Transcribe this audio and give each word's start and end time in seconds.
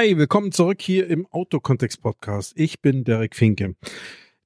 Hi, 0.00 0.16
willkommen 0.16 0.50
zurück 0.50 0.80
hier 0.80 1.08
im 1.08 1.26
Autokontext 1.26 2.00
Podcast. 2.00 2.54
Ich 2.56 2.80
bin 2.80 3.04
Derek 3.04 3.36
Finke. 3.36 3.76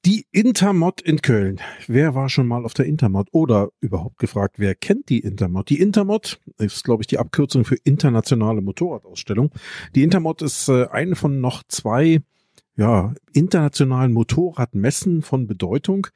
Die 0.05 0.27
Intermod 0.33 1.01
in 1.01 1.23
Köln. 1.23 1.61
Wer 1.87 2.17
war 2.17 2.29
schon 2.29 2.49
mal 2.49 2.65
auf 2.65 2.75
der 2.75 2.87
Intermod? 2.87 3.29
Oder 3.31 3.69
überhaupt 3.79 4.19
gefragt, 4.19 4.57
wer 4.59 4.75
kennt 4.75 5.11
die 5.11 5.21
Intermod? 5.21 5.71
Die 5.71 5.79
Intermod 5.79 6.41
ist, 6.59 6.83
glaube 6.83 7.05
ich, 7.05 7.07
die 7.07 7.21
Abkürzung 7.21 7.65
für 7.65 7.77
internationale 7.85 8.63
Motorradausstellung. 8.63 9.53
Die 9.95 10.03
Intermod 10.03 10.43
ist 10.43 10.69
äh, 10.69 10.89
eine 10.89 11.15
von 11.15 11.41
noch 11.41 11.63
zwei 11.69 12.19
ja, 12.75 13.15
internationalen 13.33 14.13
Motorradmessen 14.13 15.23
von 15.23 15.47
Bedeutung. 15.47 16.09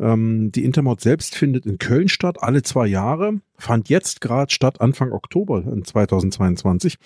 Ähm, 0.00 0.50
die 0.52 0.64
Intermod 0.64 1.00
selbst 1.00 1.34
findet 1.34 1.66
in 1.66 1.78
Köln 1.78 2.08
statt, 2.08 2.42
alle 2.42 2.62
zwei 2.62 2.86
Jahre 2.86 3.40
fand 3.60 3.88
jetzt 3.88 4.20
gerade 4.20 4.52
statt, 4.52 4.80
Anfang 4.80 5.12
Oktober 5.12 5.62
in 5.70 5.84
2022. 5.84 6.96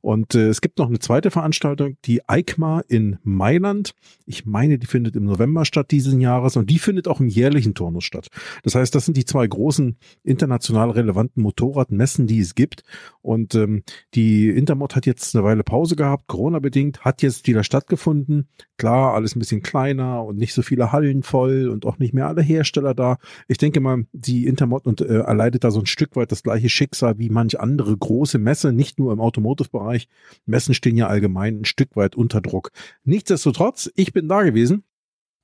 Und 0.00 0.34
äh, 0.34 0.48
es 0.48 0.60
gibt 0.60 0.78
noch 0.78 0.88
eine 0.88 0.98
zweite 0.98 1.30
Veranstaltung, 1.30 1.96
die 2.04 2.22
EICMA 2.26 2.82
in 2.88 3.18
Mailand. 3.22 3.94
Ich 4.26 4.46
meine, 4.46 4.78
die 4.78 4.86
findet 4.86 5.16
im 5.16 5.24
November 5.24 5.64
statt 5.64 5.90
diesen 5.90 6.20
Jahres 6.20 6.56
und 6.56 6.70
die 6.70 6.78
findet 6.78 7.08
auch 7.08 7.20
im 7.20 7.28
jährlichen 7.28 7.74
Turnus 7.74 8.04
statt. 8.04 8.28
Das 8.62 8.74
heißt, 8.74 8.94
das 8.94 9.04
sind 9.04 9.16
die 9.16 9.24
zwei 9.24 9.46
großen 9.46 9.96
international 10.22 10.90
relevanten 10.90 11.42
Motorradmessen, 11.42 12.26
die 12.26 12.40
es 12.40 12.54
gibt. 12.54 12.82
Und 13.20 13.54
ähm, 13.54 13.82
die 14.14 14.48
Intermod 14.48 14.96
hat 14.96 15.06
jetzt 15.06 15.34
eine 15.34 15.44
Weile 15.44 15.64
Pause 15.64 15.96
gehabt, 15.96 16.28
Corona-bedingt, 16.28 17.04
hat 17.04 17.22
jetzt 17.22 17.46
wieder 17.46 17.64
stattgefunden. 17.64 18.48
Klar, 18.76 19.14
alles 19.14 19.34
ein 19.34 19.38
bisschen 19.38 19.62
kleiner 19.62 20.24
und 20.24 20.36
nicht 20.36 20.54
so 20.54 20.62
viele 20.62 20.92
Hallen 20.92 21.22
voll 21.22 21.68
und 21.68 21.86
auch 21.86 21.98
nicht 21.98 22.14
mehr 22.14 22.28
alle 22.28 22.42
Hersteller 22.44 22.94
da. 22.94 23.18
Ich 23.48 23.58
denke 23.58 23.80
mal, 23.80 24.06
die 24.12 24.46
Intermod 24.46 24.86
und, 24.86 25.00
äh, 25.00 25.18
erleidet 25.18 25.64
da 25.64 25.70
so 25.70 25.80
ein 25.80 25.86
Stück 25.86 26.16
weit 26.16 26.30
das 26.30 26.42
gleiche 26.42 26.68
Schicksal 26.68 27.18
wie 27.18 27.30
manch 27.30 27.58
andere 27.58 27.96
große 27.96 28.38
Messe, 28.38 28.72
nicht 28.72 28.98
nur 28.98 29.12
im 29.12 29.20
Automotive-Bereich. 29.20 30.08
Messen 30.46 30.74
stehen 30.74 30.96
ja 30.96 31.08
allgemein 31.08 31.60
ein 31.60 31.64
Stück 31.64 31.96
weit 31.96 32.14
unter 32.14 32.40
Druck. 32.40 32.70
Nichtsdestotrotz, 33.04 33.90
ich 33.96 34.12
bin 34.12 34.28
da 34.28 34.42
gewesen 34.42 34.84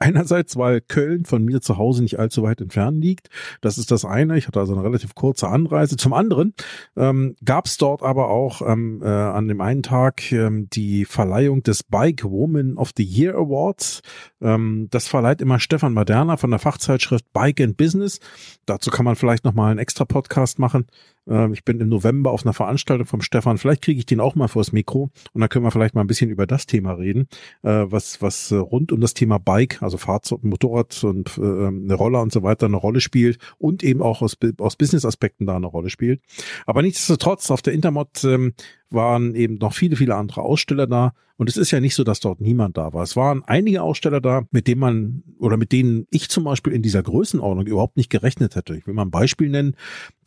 Einerseits, 0.02 0.56
weil 0.56 0.80
Köln 0.80 1.26
von 1.26 1.44
mir 1.44 1.60
zu 1.60 1.76
Hause 1.76 2.02
nicht 2.02 2.18
allzu 2.18 2.42
weit 2.42 2.62
entfernt 2.62 3.02
liegt. 3.02 3.28
Das 3.60 3.76
ist 3.76 3.90
das 3.90 4.06
eine. 4.06 4.38
Ich 4.38 4.46
hatte 4.46 4.58
also 4.58 4.72
eine 4.72 4.82
relativ 4.82 5.14
kurze 5.14 5.48
Anreise. 5.48 5.98
Zum 5.98 6.14
anderen 6.14 6.54
ähm, 6.96 7.36
gab 7.44 7.66
es 7.66 7.76
dort 7.76 8.02
aber 8.02 8.30
auch 8.30 8.62
ähm, 8.66 9.02
äh, 9.04 9.08
an 9.08 9.46
dem 9.46 9.60
einen 9.60 9.82
Tag 9.82 10.32
ähm, 10.32 10.68
die 10.70 11.04
Verleihung 11.04 11.62
des 11.62 11.82
Bike 11.82 12.24
Woman 12.24 12.78
of 12.78 12.92
the 12.96 13.04
Year 13.04 13.34
Awards. 13.34 14.00
Ähm, 14.40 14.88
das 14.90 15.06
verleiht 15.06 15.42
immer 15.42 15.60
Stefan 15.60 15.92
Maderna 15.92 16.38
von 16.38 16.50
der 16.50 16.60
Fachzeitschrift 16.60 17.30
Bike 17.34 17.60
and 17.60 17.76
Business. 17.76 18.20
Dazu 18.64 18.90
kann 18.90 19.04
man 19.04 19.16
vielleicht 19.16 19.44
nochmal 19.44 19.70
einen 19.70 19.80
extra 19.80 20.06
Podcast 20.06 20.58
machen. 20.58 20.86
Ähm, 21.28 21.52
ich 21.52 21.64
bin 21.64 21.80
im 21.80 21.88
November 21.88 22.30
auf 22.30 22.44
einer 22.44 22.52
Veranstaltung 22.52 23.06
vom 23.06 23.20
Stefan. 23.20 23.58
Vielleicht 23.58 23.82
kriege 23.82 23.98
ich 23.98 24.06
den 24.06 24.20
auch 24.20 24.34
mal 24.34 24.48
vors 24.48 24.72
Mikro 24.72 25.10
und 25.32 25.40
dann 25.40 25.48
können 25.48 25.64
wir 25.64 25.70
vielleicht 25.70 25.94
mal 25.94 26.00
ein 26.00 26.06
bisschen 26.06 26.30
über 26.30 26.46
das 26.46 26.66
Thema 26.66 26.92
reden, 26.92 27.28
äh, 27.62 27.84
was, 27.86 28.22
was 28.22 28.50
äh, 28.50 28.56
rund 28.56 28.92
um 28.92 29.00
das 29.00 29.14
Thema 29.14 29.38
Bike, 29.38 29.82
also 29.82 29.98
Fahrzeug, 29.98 30.44
Motorrad 30.44 31.02
und 31.04 31.38
äh, 31.38 31.40
eine 31.40 31.94
Roller 31.94 32.22
und 32.22 32.32
so 32.32 32.42
weiter 32.42 32.66
eine 32.66 32.76
Rolle 32.76 33.00
spielt 33.00 33.38
und 33.58 33.82
eben 33.82 34.02
auch 34.02 34.22
aus, 34.22 34.36
aus 34.58 34.76
Business-Aspekten 34.76 35.46
da 35.46 35.56
eine 35.56 35.66
Rolle 35.66 35.90
spielt. 35.90 36.22
Aber 36.66 36.82
nichtsdestotrotz, 36.82 37.50
auf 37.50 37.62
der 37.62 37.72
Intermod 37.72 38.24
ähm, 38.24 38.54
waren 38.90 39.34
eben 39.34 39.56
noch 39.56 39.72
viele, 39.72 39.96
viele 39.96 40.16
andere 40.16 40.42
Aussteller 40.42 40.86
da. 40.86 41.12
Und 41.40 41.48
es 41.48 41.56
ist 41.56 41.70
ja 41.70 41.80
nicht 41.80 41.94
so, 41.94 42.04
dass 42.04 42.20
dort 42.20 42.42
niemand 42.42 42.76
da 42.76 42.92
war. 42.92 43.02
Es 43.02 43.16
waren 43.16 43.42
einige 43.46 43.82
Aussteller 43.82 44.20
da, 44.20 44.42
mit 44.50 44.66
denen 44.66 44.78
man 44.78 45.22
oder 45.38 45.56
mit 45.56 45.72
denen 45.72 46.06
ich 46.10 46.28
zum 46.28 46.44
Beispiel 46.44 46.74
in 46.74 46.82
dieser 46.82 47.02
Größenordnung 47.02 47.66
überhaupt 47.66 47.96
nicht 47.96 48.10
gerechnet 48.10 48.56
hätte. 48.56 48.76
Ich 48.76 48.86
will 48.86 48.92
mal 48.92 49.06
ein 49.06 49.10
Beispiel 49.10 49.48
nennen. 49.48 49.74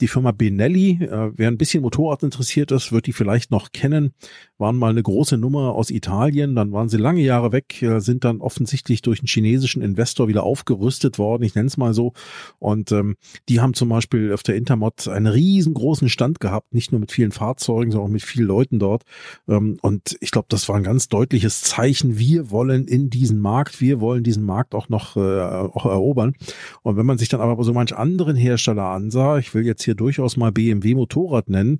Die 0.02 0.08
Firma 0.08 0.32
Benelli, 0.32 1.04
äh, 1.04 1.32
wer 1.36 1.50
ein 1.50 1.60
bisschen 1.60 1.84
Motorrad 1.84 2.24
interessiert 2.24 2.72
ist, 2.72 2.92
wird 2.92 3.06
die 3.06 3.14
vielleicht 3.14 3.52
noch 3.52 3.74
kennen, 3.74 4.14
waren 4.58 4.76
mal 4.76 4.90
eine 4.90 5.04
große 5.04 5.38
Nummer 5.38 5.76
aus 5.76 5.92
Italien. 5.92 6.56
Dann 6.56 6.72
waren 6.72 6.90
sie 6.90 6.98
lange 6.98 7.22
Jahre 7.22 7.52
weg, 7.52 7.80
äh, 7.84 8.00
sind 8.00 8.24
dann 8.24 8.42
offensichtlich 8.42 9.04
durch 9.04 9.20
einen 9.20 9.28
chinesischen 9.28 9.84
Investor 9.84 10.28
wieder 10.28 10.42
aufgerüstet 10.42 11.20
worden. 11.20 11.44
Ich 11.44 11.54
nenne 11.54 11.68
es 11.68 11.78
mal 11.78 11.94
so. 11.94 12.14
Und 12.58 12.92
ähm, 12.92 13.18
die 13.50 13.62
haben 13.62 13.76
zum 13.76 13.90
Beispiel 13.90 14.34
auf 14.34 14.42
der 14.42 14.56
Intermod 14.56 15.08
einen 15.08 15.28
riesengroßen 15.28 16.10
Stand 16.10 16.40
gehabt, 16.40 16.74
nicht 16.74 16.92
nur 16.92 17.00
mit 17.00 17.12
vielen 17.12 17.32
Fahrzeugen, 17.32 17.92
sondern 17.92 18.10
auch 18.10 18.12
mit 18.12 18.24
vielen 18.24 18.48
Leuten 18.54 18.80
dort. 18.80 19.04
Ähm, 19.48 19.78
und 19.82 20.16
ich 20.20 20.32
glaube, 20.32 20.48
das 20.50 20.70
war 20.70 20.76
ein 20.76 20.84
ganz 20.84 21.10
deutliches 21.10 21.62
Zeichen. 21.62 22.18
Wir 22.18 22.52
wollen 22.52 22.88
in 22.88 23.10
diesen 23.10 23.40
Markt, 23.40 23.82
wir 23.82 24.00
wollen 24.00 24.24
diesen 24.24 24.46
Markt 24.46 24.76
auch 24.76 24.90
noch 24.90 25.18
äh, 25.18 25.42
auch 25.42 25.86
erobern. 25.86 26.36
Und 26.84 26.98
wenn 26.98 27.06
man 27.06 27.18
sich 27.18 27.30
dann 27.30 27.42
aber 27.42 27.62
so 27.64 27.74
manch 27.74 27.96
anderen 27.96 28.36
Hersteller 28.36 28.86
ansah, 28.86 29.38
ich 29.38 29.54
will 29.54 29.66
jetzt 29.66 29.84
hier 29.84 29.96
durchaus 29.96 30.38
mal 30.38 30.52
BMW 30.52 30.94
Motorrad 30.94 31.50
nennen, 31.50 31.80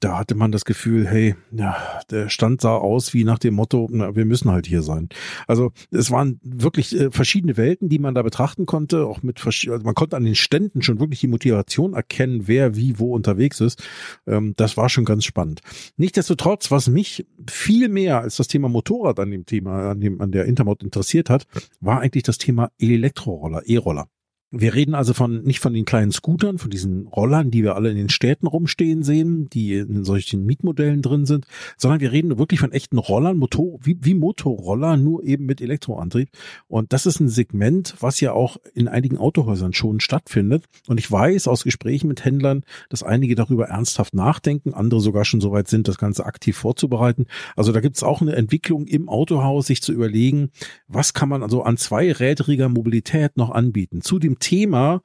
da 0.00 0.18
hatte 0.18 0.34
man 0.34 0.52
das 0.52 0.64
Gefühl, 0.64 1.06
hey, 1.08 1.34
ja, 1.50 1.76
der 2.10 2.28
Stand 2.28 2.60
sah 2.60 2.76
aus 2.76 3.14
wie 3.14 3.24
nach 3.24 3.38
dem 3.38 3.54
Motto, 3.54 3.88
na, 3.90 4.14
wir 4.14 4.24
müssen 4.24 4.50
halt 4.50 4.66
hier 4.66 4.82
sein. 4.82 5.08
Also 5.46 5.72
es 5.90 6.10
waren 6.10 6.40
wirklich 6.42 6.94
äh, 6.98 7.10
verschiedene 7.10 7.56
Welten, 7.56 7.88
die 7.88 7.98
man 7.98 8.14
da 8.14 8.22
betrachten 8.22 8.66
konnte. 8.66 9.06
Auch 9.06 9.22
mit 9.22 9.44
also 9.44 9.84
man 9.84 9.94
konnte 9.94 10.16
an 10.16 10.24
den 10.24 10.34
Ständen 10.34 10.82
schon 10.82 11.00
wirklich 11.00 11.20
die 11.20 11.26
Motivation 11.26 11.94
erkennen, 11.94 12.42
wer 12.46 12.76
wie 12.76 12.98
wo 12.98 13.14
unterwegs 13.14 13.60
ist. 13.60 13.82
Ähm, 14.26 14.54
das 14.56 14.76
war 14.76 14.88
schon 14.88 15.04
ganz 15.04 15.24
spannend. 15.24 15.60
Nichtsdestotrotz, 16.08 16.70
was 16.70 16.88
mich 16.88 17.26
viel 17.46 17.90
mehr 17.90 18.22
als 18.22 18.36
das 18.36 18.48
Thema 18.48 18.70
Motorrad 18.70 19.20
an 19.20 19.30
dem 19.30 19.44
Thema, 19.44 19.90
an 19.90 20.00
dem 20.00 20.22
an 20.22 20.32
der 20.32 20.46
Intermod 20.46 20.82
interessiert 20.82 21.28
hat, 21.28 21.46
war 21.82 22.00
eigentlich 22.00 22.22
das 22.22 22.38
Thema 22.38 22.70
Elektroroller, 22.78 23.60
E-Roller. 23.66 24.08
Wir 24.50 24.72
reden 24.72 24.94
also 24.94 25.12
von 25.12 25.42
nicht 25.42 25.60
von 25.60 25.74
den 25.74 25.84
kleinen 25.84 26.10
Scootern, 26.10 26.56
von 26.56 26.70
diesen 26.70 27.06
Rollern, 27.08 27.50
die 27.50 27.62
wir 27.62 27.76
alle 27.76 27.90
in 27.90 27.98
den 27.98 28.08
Städten 28.08 28.46
rumstehen 28.46 29.02
sehen, 29.02 29.50
die 29.50 29.74
in 29.74 30.04
solchen 30.04 30.46
Mietmodellen 30.46 31.02
drin 31.02 31.26
sind, 31.26 31.46
sondern 31.76 32.00
wir 32.00 32.12
reden 32.12 32.38
wirklich 32.38 32.60
von 32.60 32.72
echten 32.72 32.96
Rollern, 32.96 33.36
Motor, 33.36 33.78
wie, 33.82 33.98
wie 34.00 34.14
Motorroller, 34.14 34.96
nur 34.96 35.22
eben 35.22 35.44
mit 35.44 35.60
Elektroantrieb. 35.60 36.30
Und 36.66 36.94
das 36.94 37.04
ist 37.04 37.20
ein 37.20 37.28
Segment, 37.28 37.94
was 38.00 38.20
ja 38.20 38.32
auch 38.32 38.56
in 38.72 38.88
einigen 38.88 39.18
Autohäusern 39.18 39.74
schon 39.74 40.00
stattfindet. 40.00 40.64
Und 40.86 40.98
ich 40.98 41.12
weiß 41.12 41.46
aus 41.46 41.64
Gesprächen 41.64 42.08
mit 42.08 42.24
Händlern, 42.24 42.64
dass 42.88 43.02
einige 43.02 43.34
darüber 43.34 43.66
ernsthaft 43.66 44.14
nachdenken, 44.14 44.72
andere 44.72 45.02
sogar 45.02 45.26
schon 45.26 45.42
so 45.42 45.52
weit 45.52 45.68
sind, 45.68 45.88
das 45.88 45.98
Ganze 45.98 46.24
aktiv 46.24 46.56
vorzubereiten. 46.56 47.26
Also 47.54 47.72
da 47.72 47.80
gibt 47.80 47.96
es 47.96 48.02
auch 48.02 48.22
eine 48.22 48.34
Entwicklung 48.34 48.86
im 48.86 49.10
Autohaus, 49.10 49.66
sich 49.66 49.82
zu 49.82 49.92
überlegen, 49.92 50.52
was 50.86 51.12
kann 51.12 51.28
man 51.28 51.42
also 51.42 51.64
an 51.64 51.76
zweirädriger 51.76 52.70
Mobilität 52.70 53.36
noch 53.36 53.50
anbieten. 53.50 54.00
Zu 54.00 54.18
dem 54.18 54.37
Thema, 54.38 55.02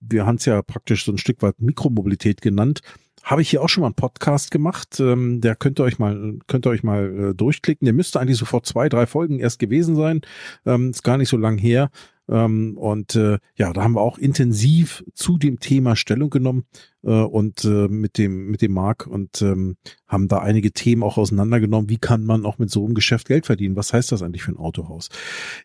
wir 0.00 0.26
haben 0.26 0.36
es 0.36 0.44
ja 0.44 0.60
praktisch 0.62 1.04
so 1.04 1.12
ein 1.12 1.18
Stück 1.18 1.42
weit 1.42 1.60
Mikromobilität 1.60 2.40
genannt, 2.40 2.82
habe 3.22 3.42
ich 3.42 3.50
hier 3.50 3.62
auch 3.62 3.68
schon 3.68 3.82
mal 3.82 3.88
einen 3.88 3.94
Podcast 3.94 4.50
gemacht. 4.50 4.98
Ähm, 4.98 5.40
der 5.40 5.54
könnt 5.54 5.78
ihr 5.78 5.84
euch 5.84 5.98
mal, 5.98 6.38
könnt 6.46 6.66
ihr 6.66 6.70
euch 6.70 6.82
mal 6.82 7.30
äh, 7.30 7.34
durchklicken. 7.34 7.84
Der 7.84 7.94
müsste 7.94 8.18
eigentlich 8.18 8.38
so 8.38 8.44
vor 8.44 8.62
zwei, 8.62 8.88
drei 8.88 9.06
Folgen 9.06 9.38
erst 9.38 9.58
gewesen 9.58 9.94
sein. 9.94 10.22
Ähm, 10.64 10.90
ist 10.90 11.02
gar 11.02 11.18
nicht 11.18 11.28
so 11.28 11.36
lang 11.36 11.58
her. 11.58 11.90
Ähm, 12.28 12.78
und 12.78 13.16
äh, 13.16 13.38
ja, 13.56 13.72
da 13.72 13.82
haben 13.82 13.94
wir 13.94 14.00
auch 14.00 14.18
intensiv 14.18 15.04
zu 15.14 15.36
dem 15.36 15.60
Thema 15.60 15.96
Stellung 15.96 16.30
genommen 16.30 16.64
und 17.08 17.64
äh, 17.64 17.88
mit 17.88 18.18
dem 18.18 18.50
mit 18.50 18.62
dem 18.62 18.72
Marc 18.72 19.06
und 19.06 19.40
ähm, 19.42 19.76
haben 20.06 20.28
da 20.28 20.38
einige 20.38 20.72
Themen 20.72 21.02
auch 21.02 21.16
auseinandergenommen. 21.18 21.88
Wie 21.88 21.98
kann 21.98 22.24
man 22.24 22.44
auch 22.44 22.58
mit 22.58 22.70
so 22.70 22.84
einem 22.84 22.94
Geschäft 22.94 23.28
Geld 23.28 23.46
verdienen? 23.46 23.76
Was 23.76 23.92
heißt 23.92 24.12
das 24.12 24.22
eigentlich 24.22 24.42
für 24.42 24.52
ein 24.52 24.58
Autohaus? 24.58 25.08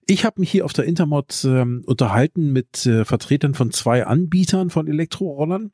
Ich 0.07 0.23
habe 0.25 0.39
mich 0.39 0.51
hier 0.51 0.65
auf 0.65 0.73
der 0.73 0.85
Intermod 0.85 1.43
ähm, 1.45 1.83
unterhalten 1.85 2.53
mit 2.53 2.85
äh, 2.85 3.05
Vertretern 3.05 3.53
von 3.53 3.71
zwei 3.71 4.05
Anbietern 4.05 4.69
von 4.69 4.87
Elektrorollern 4.87 5.71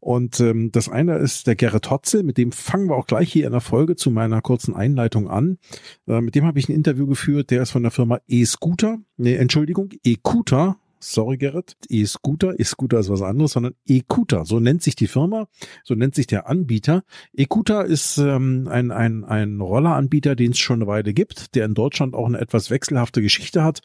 und 0.00 0.40
ähm, 0.40 0.72
das 0.72 0.88
eine 0.88 1.16
ist 1.18 1.46
der 1.46 1.56
Gerrit 1.56 1.90
Hotzel, 1.90 2.22
mit 2.22 2.36
dem 2.36 2.52
fangen 2.52 2.88
wir 2.88 2.96
auch 2.96 3.06
gleich 3.06 3.32
hier 3.32 3.46
in 3.46 3.52
der 3.52 3.60
Folge 3.60 3.96
zu 3.96 4.10
meiner 4.10 4.42
kurzen 4.42 4.74
Einleitung 4.74 5.28
an. 5.28 5.58
Äh, 6.06 6.20
mit 6.20 6.34
dem 6.34 6.44
habe 6.44 6.58
ich 6.58 6.68
ein 6.68 6.74
Interview 6.74 7.06
geführt. 7.06 7.50
Der 7.50 7.62
ist 7.62 7.70
von 7.70 7.82
der 7.82 7.90
Firma 7.90 8.18
E-Scooter. 8.28 8.98
Nee, 9.16 9.34
Entschuldigung, 9.36 9.90
E-Cuter 10.02 10.76
sorry 11.12 11.36
Gerrit, 11.36 11.76
E-Scooter, 11.88 12.58
E-Scooter 12.58 12.98
ist 12.98 13.10
was 13.10 13.22
anderes, 13.22 13.52
sondern 13.52 13.74
E-Cuter, 13.86 14.44
so 14.44 14.60
nennt 14.60 14.82
sich 14.82 14.96
die 14.96 15.06
Firma, 15.06 15.48
so 15.84 15.94
nennt 15.94 16.14
sich 16.14 16.26
der 16.26 16.48
Anbieter. 16.48 17.02
E-Cuter 17.32 17.84
ist 17.84 18.18
ähm, 18.18 18.68
ein, 18.70 18.90
ein, 18.90 19.24
ein 19.24 19.60
Rolleranbieter, 19.60 20.36
den 20.36 20.52
es 20.52 20.58
schon 20.58 20.82
eine 20.82 20.86
Weile 20.86 21.14
gibt, 21.14 21.54
der 21.54 21.66
in 21.66 21.74
Deutschland 21.74 22.14
auch 22.14 22.26
eine 22.26 22.40
etwas 22.40 22.70
wechselhafte 22.70 23.22
Geschichte 23.22 23.62
hat. 23.62 23.80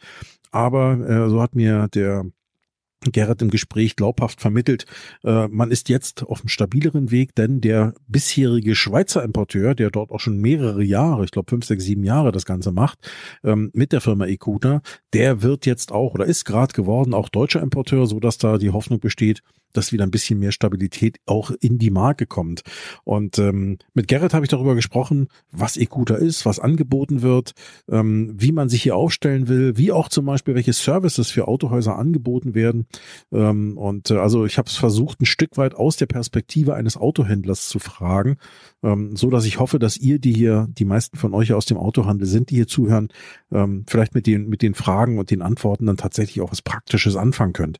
Aber 0.50 0.98
äh, 1.08 1.28
so 1.28 1.40
hat 1.40 1.54
mir 1.54 1.88
der 1.88 2.24
Gerrit 3.00 3.42
im 3.42 3.50
Gespräch 3.50 3.96
glaubhaft 3.96 4.40
vermittelt, 4.40 4.84
äh, 5.24 5.48
man 5.48 5.70
ist 5.70 5.88
jetzt 5.88 6.22
auf 6.22 6.40
einem 6.40 6.48
stabileren 6.48 7.10
Weg, 7.10 7.34
denn 7.34 7.60
der 7.60 7.94
bisherige 8.08 8.74
Schweizer 8.74 9.22
Importeur, 9.22 9.74
der 9.74 9.90
dort 9.90 10.10
auch 10.10 10.20
schon 10.20 10.38
mehrere 10.38 10.82
Jahre, 10.82 11.24
ich 11.24 11.30
glaube 11.30 11.50
fünf, 11.50 11.64
sechs, 11.64 11.84
sieben 11.84 12.04
Jahre 12.04 12.32
das 12.32 12.44
Ganze 12.44 12.72
macht, 12.72 12.98
ähm, 13.42 13.70
mit 13.72 13.92
der 13.92 14.00
Firma 14.00 14.26
Ekuta, 14.26 14.82
der 15.12 15.42
wird 15.42 15.66
jetzt 15.66 15.92
auch 15.92 16.14
oder 16.14 16.26
ist 16.26 16.44
gerade 16.44 16.72
geworden 16.72 17.14
auch 17.14 17.28
deutscher 17.28 17.62
Importeur, 17.62 18.06
so 18.06 18.20
dass 18.20 18.38
da 18.38 18.58
die 18.58 18.70
Hoffnung 18.70 19.00
besteht, 19.00 19.42
dass 19.72 19.92
wieder 19.92 20.04
ein 20.04 20.10
bisschen 20.10 20.38
mehr 20.38 20.52
Stabilität 20.52 21.18
auch 21.26 21.50
in 21.60 21.78
die 21.78 21.90
Marke 21.90 22.26
kommt. 22.26 22.62
Und 23.04 23.38
ähm, 23.38 23.78
mit 23.94 24.08
Gerrit 24.08 24.34
habe 24.34 24.44
ich 24.44 24.50
darüber 24.50 24.74
gesprochen, 24.74 25.28
was 25.52 25.76
E-Scooter 25.76 26.18
ist, 26.18 26.46
was 26.46 26.58
angeboten 26.58 27.22
wird, 27.22 27.52
ähm, 27.88 28.34
wie 28.36 28.52
man 28.52 28.68
sich 28.68 28.82
hier 28.82 28.96
aufstellen 28.96 29.48
will, 29.48 29.76
wie 29.76 29.92
auch 29.92 30.08
zum 30.08 30.26
Beispiel 30.26 30.54
welche 30.54 30.72
Services 30.72 31.30
für 31.30 31.48
Autohäuser 31.48 31.96
angeboten 31.96 32.54
werden. 32.54 32.86
Ähm, 33.32 33.76
und 33.76 34.10
äh, 34.10 34.16
also 34.16 34.44
ich 34.44 34.58
habe 34.58 34.68
es 34.68 34.76
versucht, 34.76 35.20
ein 35.20 35.26
Stück 35.26 35.56
weit 35.56 35.74
aus 35.74 35.96
der 35.96 36.06
Perspektive 36.06 36.74
eines 36.74 36.96
Autohändlers 36.96 37.68
zu 37.68 37.78
fragen, 37.78 38.36
ähm, 38.82 39.16
so 39.16 39.30
dass 39.30 39.44
ich 39.44 39.58
hoffe, 39.58 39.78
dass 39.78 39.96
ihr, 39.96 40.18
die 40.18 40.32
hier, 40.32 40.68
die 40.70 40.84
meisten 40.84 41.16
von 41.16 41.34
euch 41.34 41.52
aus 41.52 41.66
dem 41.66 41.76
Autohandel 41.76 42.26
sind, 42.26 42.50
die 42.50 42.56
hier 42.56 42.66
zuhören, 42.66 43.08
ähm, 43.52 43.84
vielleicht 43.88 44.14
mit 44.14 44.26
den 44.26 44.48
mit 44.48 44.62
den 44.62 44.74
Fragen 44.74 45.18
und 45.18 45.30
den 45.30 45.42
Antworten 45.42 45.86
dann 45.86 45.96
tatsächlich 45.96 46.40
auch 46.40 46.50
was 46.50 46.62
Praktisches 46.62 47.16
anfangen 47.16 47.52
könnt 47.52 47.78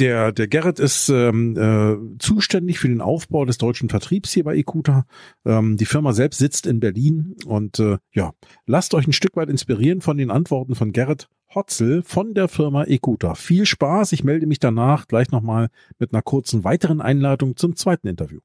der, 0.00 0.32
der 0.32 0.48
Gerrit 0.48 0.78
ist 0.78 1.10
ähm, 1.10 1.56
äh, 1.56 2.18
zuständig 2.18 2.78
für 2.78 2.88
den 2.88 3.00
Aufbau 3.02 3.44
des 3.44 3.58
deutschen 3.58 3.88
Vertriebs 3.88 4.32
hier 4.32 4.44
bei 4.44 4.56
Ekuta. 4.56 5.04
Ähm, 5.44 5.76
die 5.76 5.84
Firma 5.84 6.12
selbst 6.12 6.38
sitzt 6.38 6.66
in 6.66 6.80
Berlin 6.80 7.36
und 7.44 7.78
äh, 7.78 7.98
ja, 8.12 8.32
lasst 8.66 8.94
euch 8.94 9.06
ein 9.06 9.12
Stück 9.12 9.36
weit 9.36 9.50
inspirieren 9.50 10.00
von 10.00 10.16
den 10.16 10.30
Antworten 10.30 10.74
von 10.74 10.92
Gerrit 10.92 11.28
Hotzel 11.54 12.02
von 12.02 12.32
der 12.34 12.48
Firma 12.48 12.84
Ekuta. 12.84 13.34
Viel 13.34 13.66
Spaß. 13.66 14.12
Ich 14.12 14.24
melde 14.24 14.46
mich 14.46 14.58
danach 14.58 15.06
gleich 15.06 15.30
nochmal 15.30 15.68
mit 15.98 16.12
einer 16.12 16.22
kurzen 16.22 16.64
weiteren 16.64 17.00
Einladung 17.00 17.56
zum 17.56 17.76
zweiten 17.76 18.08
Interview. 18.08 18.40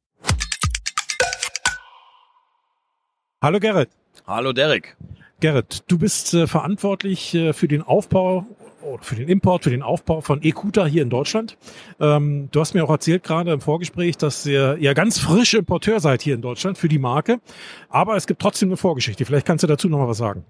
Hallo 3.42 3.60
Gerrit. 3.60 3.90
Hallo 4.28 4.54
Derek. 4.54 4.98
Gerrit, 5.40 5.84
du 5.88 6.00
bist 6.00 6.34
äh, 6.34 6.48
verantwortlich 6.48 7.34
äh, 7.36 7.54
für 7.54 7.68
den 7.68 7.82
Aufbau 7.82 8.46
oder 8.86 9.04
für 9.04 9.16
den 9.16 9.28
Import, 9.28 9.64
für 9.64 9.70
den 9.70 9.82
Aufbau 9.82 10.22
von 10.22 10.42
Ekuta 10.42 10.86
hier 10.86 11.02
in 11.02 11.10
Deutschland. 11.10 11.58
Ähm, 12.00 12.50
du 12.52 12.60
hast 12.60 12.74
mir 12.74 12.84
auch 12.84 12.90
erzählt 12.90 13.24
gerade 13.24 13.52
im 13.52 13.62
Vorgespräch, 13.62 14.18
dass 14.18 14.46
ihr 14.46 14.78
ja 14.80 14.94
ganz 14.94 15.20
frisch 15.20 15.54
Importeur 15.54 16.00
seid 16.00 16.22
hier 16.22 16.36
in 16.36 16.42
Deutschland 16.42 16.78
für 16.78 16.88
die 16.88 17.00
Marke. 17.00 17.40
Aber 17.90 18.16
es 18.16 18.28
gibt 18.28 18.42
trotzdem 18.42 18.70
eine 18.70 18.78
Vorgeschichte. 18.78 19.26
Vielleicht 19.26 19.46
kannst 19.46 19.64
du 19.64 19.68
dazu 19.68 19.90
noch 19.90 19.98
mal 19.98 20.08
was 20.08 20.18
sagen. 20.18 20.46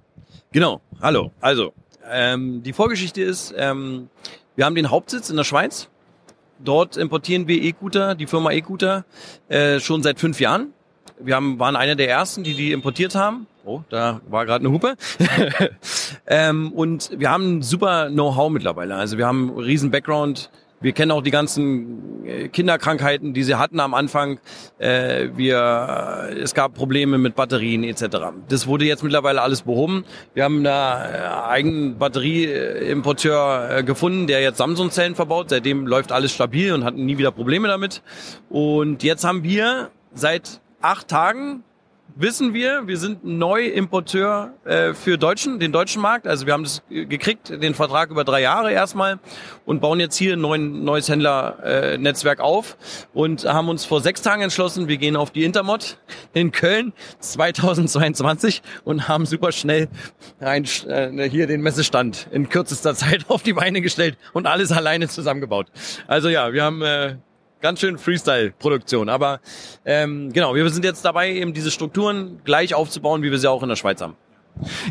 Genau. 0.52 0.82
Hallo. 1.02 1.32
Also, 1.42 1.74
ähm, 2.10 2.62
die 2.64 2.74
Vorgeschichte 2.74 3.22
ist, 3.22 3.54
ähm, 3.58 4.10
wir 4.56 4.66
haben 4.66 4.76
den 4.76 4.90
Hauptsitz 4.90 5.30
in 5.30 5.38
der 5.38 5.44
Schweiz. 5.44 5.90
Dort 6.60 6.96
importieren 6.96 7.48
wir 7.48 7.62
E-Scooter, 7.62 8.16
die 8.16 8.28
Firma 8.28 8.52
E-Scooter, 8.52 9.06
äh, 9.50 9.80
schon 9.80 10.04
seit 10.04 10.20
fünf 10.20 10.40
Jahren. 10.40 10.74
Wir 11.20 11.36
haben, 11.36 11.60
waren 11.60 11.76
einer 11.76 11.96
der 11.96 12.10
ersten, 12.10 12.44
die 12.44 12.54
die 12.54 12.72
importiert 12.72 13.16
haben. 13.16 13.48
Oh, 13.66 13.82
da 13.90 14.22
war 14.30 14.46
gerade 14.46 14.64
eine 14.64 14.74
Hupe. 14.74 14.96
ähm, 16.28 16.72
und 16.74 17.10
wir 17.18 17.32
haben 17.32 17.64
super 17.64 18.10
Know-how 18.10 18.52
mittlerweile. 18.52 18.96
Also 18.96 19.18
wir 19.18 19.26
haben 19.26 19.50
einen 19.50 19.60
riesen 19.60 19.90
Background. 19.90 20.52
Wir 20.82 20.92
kennen 20.92 21.10
auch 21.10 21.24
die 21.24 21.32
ganzen 21.32 22.26
äh, 22.28 22.48
Kinderkrankheiten, 22.48 23.34
die 23.34 23.44
sie 23.44 23.56
hatten 23.56 23.80
am 23.80 23.96
Anfang. 23.96 24.40
Äh, 24.78 25.30
wir, 25.36 26.30
es 26.38 26.54
gab 26.54 26.76
Probleme 26.76 27.18
mit 27.18 27.34
Batterien 27.34 27.84
etc. 27.84 28.18
Das 28.50 28.68
wurde 28.68 28.86
jetzt 28.86 29.04
mittlerweile 29.04 29.42
alles 29.42 29.64
behoben. 29.64 30.06
Wir 30.36 30.44
haben 30.44 30.64
da 30.64 31.06
äh, 31.06 31.50
eigenen 31.50 31.98
Batterieimporteur 31.98 33.78
äh, 33.78 33.84
gefunden, 33.84 34.28
der 34.28 34.42
jetzt 34.42 34.58
Samsung-Zellen 34.58 35.16
verbaut. 35.16 35.50
Seitdem 35.50 35.88
läuft 35.88 36.12
alles 36.12 36.34
stabil 36.34 36.72
und 36.72 36.84
hatten 36.84 37.04
nie 37.04 37.18
wieder 37.18 37.32
Probleme 37.32 37.68
damit. 37.68 38.04
Und 38.50 39.02
jetzt 39.02 39.24
haben 39.24 39.44
wir 39.44 39.90
seit 40.14 40.62
acht 40.82 41.08
Tagen 41.08 41.64
wissen 42.16 42.54
wir, 42.54 42.88
wir 42.88 42.98
sind 42.98 43.26
Neuimporteur 43.26 44.54
äh, 44.64 44.94
für 44.94 45.18
Deutschen, 45.18 45.60
den 45.60 45.72
deutschen 45.72 46.02
Markt. 46.02 46.28
Also 46.28 46.46
wir 46.46 46.54
haben 46.54 46.64
das 46.64 46.82
gekriegt, 46.90 47.50
den 47.50 47.74
Vertrag 47.74 48.10
über 48.10 48.24
drei 48.24 48.42
Jahre 48.42 48.72
erstmal 48.72 49.20
und 49.66 49.82
bauen 49.82 50.00
jetzt 50.00 50.16
hier 50.16 50.34
ein 50.34 50.42
neuen, 50.42 50.84
neues 50.84 51.10
Händlernetzwerk 51.10 52.40
äh, 52.40 52.42
auf 52.42 52.78
und 53.14 53.46
haben 53.46 53.70
uns 53.70 53.86
vor 53.86 54.02
sechs 54.02 54.22
Tagen 54.22 54.42
entschlossen, 54.42 54.88
wir 54.88 54.98
gehen 54.98 55.16
auf 55.16 55.32
die 55.32 55.44
Intermod 55.44 55.98
in 56.34 56.52
Köln 56.52 56.94
2022 57.20 58.62
und 58.84 59.08
haben 59.08 59.26
super 59.26 59.52
schnell 59.52 59.90
ein, 60.40 60.66
äh, 60.88 61.30
hier 61.30 61.48
den 61.48 61.62
Messestand 61.62 62.28
in 62.32 62.50
kürzester 62.50 62.96
Zeit 62.96 63.26
auf 63.30 63.44
die 63.44 63.54
Beine 63.54 63.82
gestellt 63.82 64.18
und 64.34 64.48
alles 64.48 64.72
alleine 64.72 65.10
zusammengebaut. 65.10 65.68
Also 66.08 66.30
ja, 66.30 66.54
wir 66.54 66.64
haben 66.64 66.82
äh, 66.82 67.18
ganz 67.66 67.80
schön 67.80 67.98
Freestyle-Produktion. 67.98 69.10
Aber 69.10 69.40
ähm, 69.86 70.32
genau, 70.32 70.54
wir 70.54 70.70
sind 70.70 70.86
jetzt 70.86 71.04
dabei, 71.04 71.32
eben 71.32 71.52
diese 71.52 71.72
Strukturen 71.72 72.40
gleich 72.44 72.76
aufzubauen, 72.76 73.24
wie 73.24 73.32
wir 73.32 73.40
sie 73.40 73.50
auch 73.50 73.64
in 73.64 73.70
der 73.70 73.76
Schweiz 73.76 74.02
haben. 74.02 74.16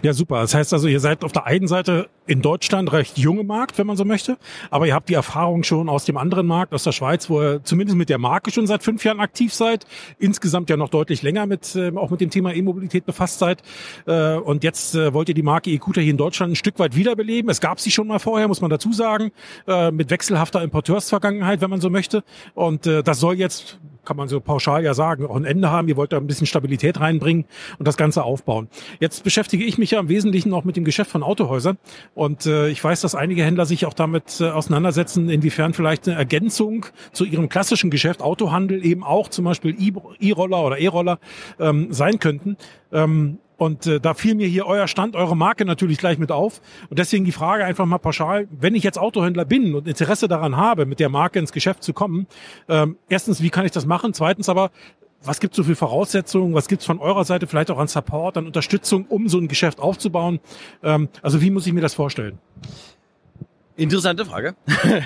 Ja, 0.03 0.13
super. 0.13 0.41
Das 0.41 0.55
heißt 0.55 0.73
also, 0.73 0.89
ihr 0.89 0.99
seid 0.99 1.23
auf 1.23 1.31
der 1.31 1.47
einen 1.47 1.69
Seite 1.69 2.09
in 2.27 2.43
Deutschland 2.43 2.93
recht 2.93 3.19
junge 3.19 3.45
Markt, 3.45 3.79
wenn 3.79 3.87
man 3.87 3.97
so 3.97 4.05
möchte, 4.05 4.39
aber 4.71 4.87
ihr 4.87 4.95
habt 4.95 5.09
die 5.09 5.15
Erfahrung 5.15 5.63
schon 5.63 5.89
aus 5.89 6.05
dem 6.05 6.17
anderen 6.17 6.47
Markt, 6.47 6.73
aus 6.73 6.85
der 6.85 6.93
Schweiz, 6.93 7.29
wo 7.29 7.43
ihr 7.43 7.65
zumindest 7.65 7.99
mit 7.99 8.09
der 8.09 8.19
Marke 8.19 8.51
schon 8.51 8.67
seit 8.67 8.83
fünf 8.83 9.05
Jahren 9.05 9.21
aktiv 9.21 9.53
seid, 9.53 9.87
insgesamt 10.19 10.71
ja 10.71 10.77
noch 10.77 10.89
deutlich 10.89 11.23
länger 11.23 11.47
mit 11.47 11.75
äh, 11.77 11.93
auch 11.97 12.11
mit 12.11 12.21
dem 12.21 12.31
Thema 12.31 12.55
E-Mobilität 12.55 13.05
befasst 13.05 13.39
seid. 13.39 13.63
Äh, 14.07 14.37
und 14.37 14.65
jetzt 14.65 14.95
äh, 14.95 15.13
wollt 15.13 15.29
ihr 15.29 15.35
die 15.35 15.43
Marke 15.43 15.71
Ekuta 15.71 16.01
hier 16.01 16.11
in 16.11 16.17
Deutschland 16.17 16.53
ein 16.53 16.57
Stück 16.57 16.79
weit 16.79 16.97
wiederbeleben. 16.97 17.51
Es 17.51 17.61
gab 17.61 17.81
sie 17.81 17.91
schon 17.91 18.09
mal 18.09 18.19
vorher, 18.19 18.49
muss 18.49 18.61
man 18.61 18.71
dazu 18.71 18.93
sagen, 18.93 19.33
äh, 19.67 19.91
mit 19.91 20.11
wechselhafter 20.11 20.63
Importeursvergangenheit, 20.63 21.61
wenn 21.61 21.71
man 21.71 21.81
so 21.81 21.91
möchte. 21.91 22.25
Und 22.55 22.87
das 22.87 23.21
soll 23.21 23.35
jetzt 23.35 23.79
kann 24.05 24.17
man 24.17 24.29
so 24.29 24.41
pauschal 24.41 24.85
ja 24.85 24.95
sagen, 24.95 25.27
auch 25.27 25.37
ein 25.37 25.45
Ende 25.45 25.71
haben. 25.71 25.89
Ihr 25.89 25.97
wollt 25.97 26.13
da 26.13 26.19
ein 26.19 26.27
bisschen 26.27 26.47
Stabilität 26.47 27.01
reinbringen 27.01 27.47
und 27.79 27.89
das 27.89 27.97
Ganze 27.97 28.23
aufbauen. 28.23 28.69
Jetzt 29.01 29.25
beschäftige 29.25 29.65
ich 29.65 29.79
mich 29.79 29.93
ja 29.93 30.01
im 30.01 30.09
Wesentlichen 30.09 30.53
auch 30.53 30.65
mit 30.65 30.77
dem 30.77 30.85
Geschäft 30.85 31.11
von 31.11 31.23
Autohäusern 31.23 31.79
und 32.15 32.47
äh, 32.47 32.69
ich 32.69 32.83
weiß, 32.83 33.01
dass 33.01 33.15
einige 33.15 33.45
Händler 33.45 33.67
sich 33.67 33.87
auch 33.87 33.95
damit 33.95 34.41
äh, 34.41 34.51
auseinandersetzen, 34.51 35.29
inwiefern 35.29 35.75
vielleicht 35.75 36.09
eine 36.09 36.17
Ergänzung 36.17 36.87
zu 37.13 37.25
ihrem 37.25 37.49
klassischen 37.49 37.91
Geschäft 37.91 38.23
Autohandel 38.23 38.85
eben 38.85 39.03
auch 39.03 39.29
zum 39.29 39.45
Beispiel 39.45 39.77
E-Roller 40.21 40.65
oder 40.65 40.79
E-Roller 40.79 41.19
ähm, 41.59 41.93
sein 41.93 42.19
könnten. 42.19 42.57
Ähm, 42.93 43.39
und 43.57 43.87
äh, 43.87 44.01
da 44.01 44.15
fiel 44.15 44.35
mir 44.35 44.49
hier 44.49 44.67
euer 44.67 44.89
Stand, 44.89 45.15
eure 45.17 45.37
Marke 45.37 45.65
natürlich 45.65 45.99
gleich 45.99 46.19
mit 46.19 46.33
auf. 46.33 46.61
Und 46.91 46.99
deswegen 46.99 47.25
die 47.25 47.33
Frage 47.33 47.65
einfach 47.65 47.87
mal 47.87 47.99
pauschal, 47.99 48.49
wenn 48.51 48.75
ich 48.75 48.83
jetzt 48.83 48.99
Autohändler 48.99 49.45
bin 49.45 49.75
und 49.75 49.87
Interesse 49.87 50.29
daran 50.29 50.57
habe, 50.57 50.87
mit 50.87 51.01
der 51.01 51.09
Marke 51.09 51.39
ins 51.39 51.53
Geschäft 51.53 51.83
zu 51.83 51.93
kommen, 51.93 52.27
ähm, 52.69 52.97
erstens, 53.09 53.43
wie 53.43 53.51
kann 53.51 53.65
ich 53.65 53.73
das 53.73 53.87
machen? 53.87 54.13
Zweitens 54.13 54.49
aber, 54.49 54.71
was 55.25 55.41
gibt 55.41 55.55
es 55.55 55.57
so 55.57 55.65
für 55.65 55.77
Voraussetzungen? 55.77 56.55
Was 56.55 56.69
gibt 56.69 56.83
es 56.83 56.87
von 56.87 56.99
eurer 56.99 57.25
Seite 57.25 57.47
vielleicht 57.47 57.71
auch 57.71 57.79
an 57.79 57.89
Support, 57.89 58.37
an 58.37 58.47
Unterstützung, 58.47 59.07
um 59.09 59.29
so 59.29 59.39
ein 59.39 59.49
Geschäft 59.49 59.81
aufzubauen? 59.81 60.41
Ähm, 60.83 61.09
also 61.23 61.41
wie 61.41 61.51
muss 61.51 61.67
ich 61.67 61.73
mir 61.73 61.81
das 61.81 61.95
vorstellen? 61.95 62.39
Interessante 63.77 64.25
Frage. 64.25 64.55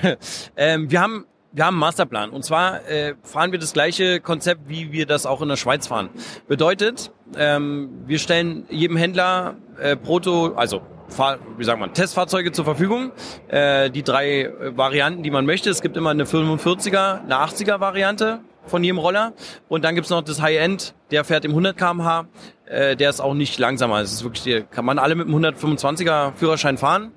ähm, 0.57 0.91
wir 0.91 1.01
haben 1.01 1.25
wir 1.51 1.65
haben 1.65 1.75
einen 1.75 1.79
Masterplan. 1.79 2.29
Und 2.29 2.43
zwar 2.45 2.87
äh, 2.87 3.15
fahren 3.23 3.51
wir 3.51 3.57
das 3.57 3.73
gleiche 3.73 4.19
Konzept, 4.19 4.69
wie 4.69 4.91
wir 4.91 5.07
das 5.07 5.25
auch 5.25 5.41
in 5.41 5.49
der 5.49 5.55
Schweiz 5.55 5.87
fahren. 5.87 6.09
Bedeutet, 6.47 7.11
ähm, 7.35 7.89
wir 8.05 8.19
stellen 8.19 8.65
jedem 8.69 8.97
Händler 8.97 9.55
äh, 9.79 9.95
Proto, 9.95 10.53
also 10.55 10.81
Fahr, 11.07 11.39
wie 11.57 11.63
sagt 11.63 11.79
man, 11.79 11.93
Testfahrzeuge 11.93 12.51
zur 12.51 12.65
Verfügung. 12.65 13.11
Äh, 13.47 13.89
die 13.89 14.03
drei 14.03 14.41
äh, 14.41 14.77
Varianten, 14.77 15.23
die 15.23 15.31
man 15.31 15.47
möchte. 15.47 15.71
Es 15.71 15.81
gibt 15.81 15.97
immer 15.97 16.11
eine 16.11 16.25
45er, 16.25 17.23
eine 17.23 17.35
80er 17.35 17.79
Variante 17.79 18.41
von 18.69 18.83
jedem 18.83 18.97
Roller. 18.97 19.33
Und 19.67 19.83
dann 19.83 19.95
gibt's 19.95 20.09
noch 20.09 20.21
das 20.21 20.41
High-End, 20.41 20.93
der 21.11 21.23
fährt 21.23 21.45
im 21.45 21.51
100 21.51 21.77
kmh. 21.77 22.27
Äh, 22.65 22.95
der 22.95 23.09
ist 23.09 23.19
auch 23.19 23.33
nicht 23.33 23.59
langsamer. 23.59 23.99
Es 23.99 24.13
ist 24.13 24.23
wirklich, 24.23 24.69
kann 24.71 24.85
man 24.85 24.99
alle 24.99 25.15
mit 25.15 25.27
dem 25.27 25.35
125er 25.35 26.33
Führerschein 26.33 26.77
fahren 26.77 27.11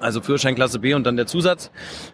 also 0.00 0.20
Führerschein 0.20 0.54
Klasse 0.54 0.78
B 0.78 0.94
und 0.94 1.04
dann 1.04 1.16
der 1.16 1.26
Zusatz, 1.26 1.70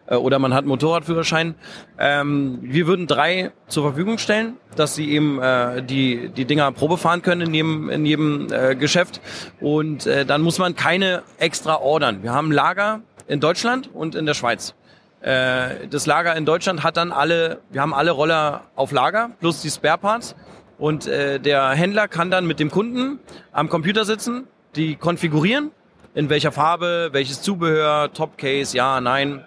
äh, 0.07 0.15
oder 0.15 0.39
man 0.39 0.55
hat 0.55 0.65
Motorradführerschein. 0.65 1.55
Ähm, 1.99 2.59
wir 2.63 2.87
würden 2.87 3.07
drei 3.07 3.53
zur 3.69 3.83
Verfügung 3.85 4.19
stellen, 4.19 4.57
dass 4.77 4.95
sie 4.95 5.11
eben 5.11 5.41
äh, 5.41 5.83
die, 5.83 6.31
die 6.31 6.45
Dinger 6.45 6.73
Probe 6.73 6.97
fahren 6.97 7.23
können 7.23 7.43
in 7.43 7.55
jedem, 7.55 7.91
in 7.91 8.07
jedem 8.07 8.53
äh, 8.53 8.75
Geschäft 8.75 9.21
und 9.61 10.07
äh, 10.07 10.25
dann 10.25 10.43
muss 10.43 10.59
man 10.59 10.75
keine 10.75 11.23
extra 11.39 11.77
ordern. 11.77 12.23
Wir 12.23 12.33
haben 12.33 12.53
Lager 12.53 13.01
in 13.27 13.41
Deutschland 13.41 13.91
und 13.93 14.15
in 14.15 14.27
der 14.27 14.35
Schweiz. 14.35 14.75
Äh, 15.25 15.89
das 15.89 16.05
Lager 16.05 16.37
in 16.37 16.45
Deutschland 16.45 16.83
hat 16.83 16.99
dann 16.99 17.11
alle, 17.11 17.61
wir 17.71 17.81
haben 17.81 17.95
alle 17.95 18.11
Roller 18.11 18.65
auf 18.77 18.93
Lager 18.93 19.31
plus 19.41 19.63
die 19.63 19.71
Spare 19.71 19.97
Parts 19.97 20.37
und 20.77 21.07
äh, 21.07 21.41
der 21.41 21.71
Händler 21.71 22.09
kann 22.09 22.31
dann 22.31 22.47
mit 22.47 22.61
dem 22.61 22.71
Kunden 22.71 23.19
am 23.51 23.71
Computer 23.71 24.05
sitzen, 24.05 24.47
die 24.77 24.97
konfigurieren 24.97 25.71
in 26.15 26.29
welcher 26.29 26.53
Farbe, 26.53 27.09
welches 27.13 27.41
Zubehör, 27.41 28.13
Topcase, 28.13 28.77
ja, 28.77 29.01
nein. 29.01 29.45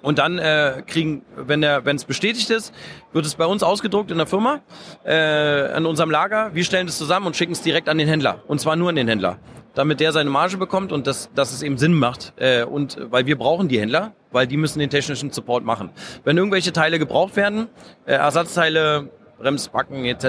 Und 0.00 0.18
dann 0.18 0.38
äh, 0.38 0.82
kriegen, 0.86 1.22
wenn 1.36 1.60
der, 1.60 1.84
wenn 1.84 1.96
es 1.96 2.04
bestätigt 2.04 2.48
ist, 2.48 2.72
wird 3.12 3.26
es 3.26 3.34
bei 3.34 3.44
uns 3.44 3.62
ausgedruckt 3.62 4.10
in 4.10 4.16
der 4.16 4.26
Firma, 4.26 4.60
äh, 5.04 5.76
in 5.76 5.84
unserem 5.84 6.10
Lager. 6.10 6.54
Wir 6.54 6.64
stellen 6.64 6.88
es 6.88 6.96
zusammen 6.96 7.26
und 7.26 7.36
schicken 7.36 7.52
es 7.52 7.60
direkt 7.60 7.90
an 7.90 7.98
den 7.98 8.08
Händler. 8.08 8.40
Und 8.46 8.58
zwar 8.58 8.74
nur 8.76 8.88
an 8.88 8.96
den 8.96 9.06
Händler, 9.06 9.38
damit 9.74 10.00
der 10.00 10.12
seine 10.12 10.30
Marge 10.30 10.56
bekommt 10.56 10.92
und 10.92 11.06
dass, 11.06 11.30
dass 11.34 11.52
es 11.52 11.62
eben 11.62 11.78
Sinn 11.78 11.94
macht. 11.94 12.32
Äh, 12.36 12.64
und 12.64 12.98
weil 13.10 13.26
wir 13.26 13.36
brauchen 13.36 13.68
die 13.68 13.80
Händler, 13.80 14.12
weil 14.32 14.46
die 14.46 14.56
müssen 14.56 14.78
den 14.78 14.90
technischen 14.90 15.30
Support 15.30 15.64
machen. 15.64 15.90
Wenn 16.24 16.36
irgendwelche 16.36 16.72
Teile 16.72 16.98
gebraucht 16.98 17.36
werden, 17.36 17.68
äh, 18.06 18.14
Ersatzteile, 18.14 19.10
Bremsbacken 19.38 20.04
etc., 20.04 20.24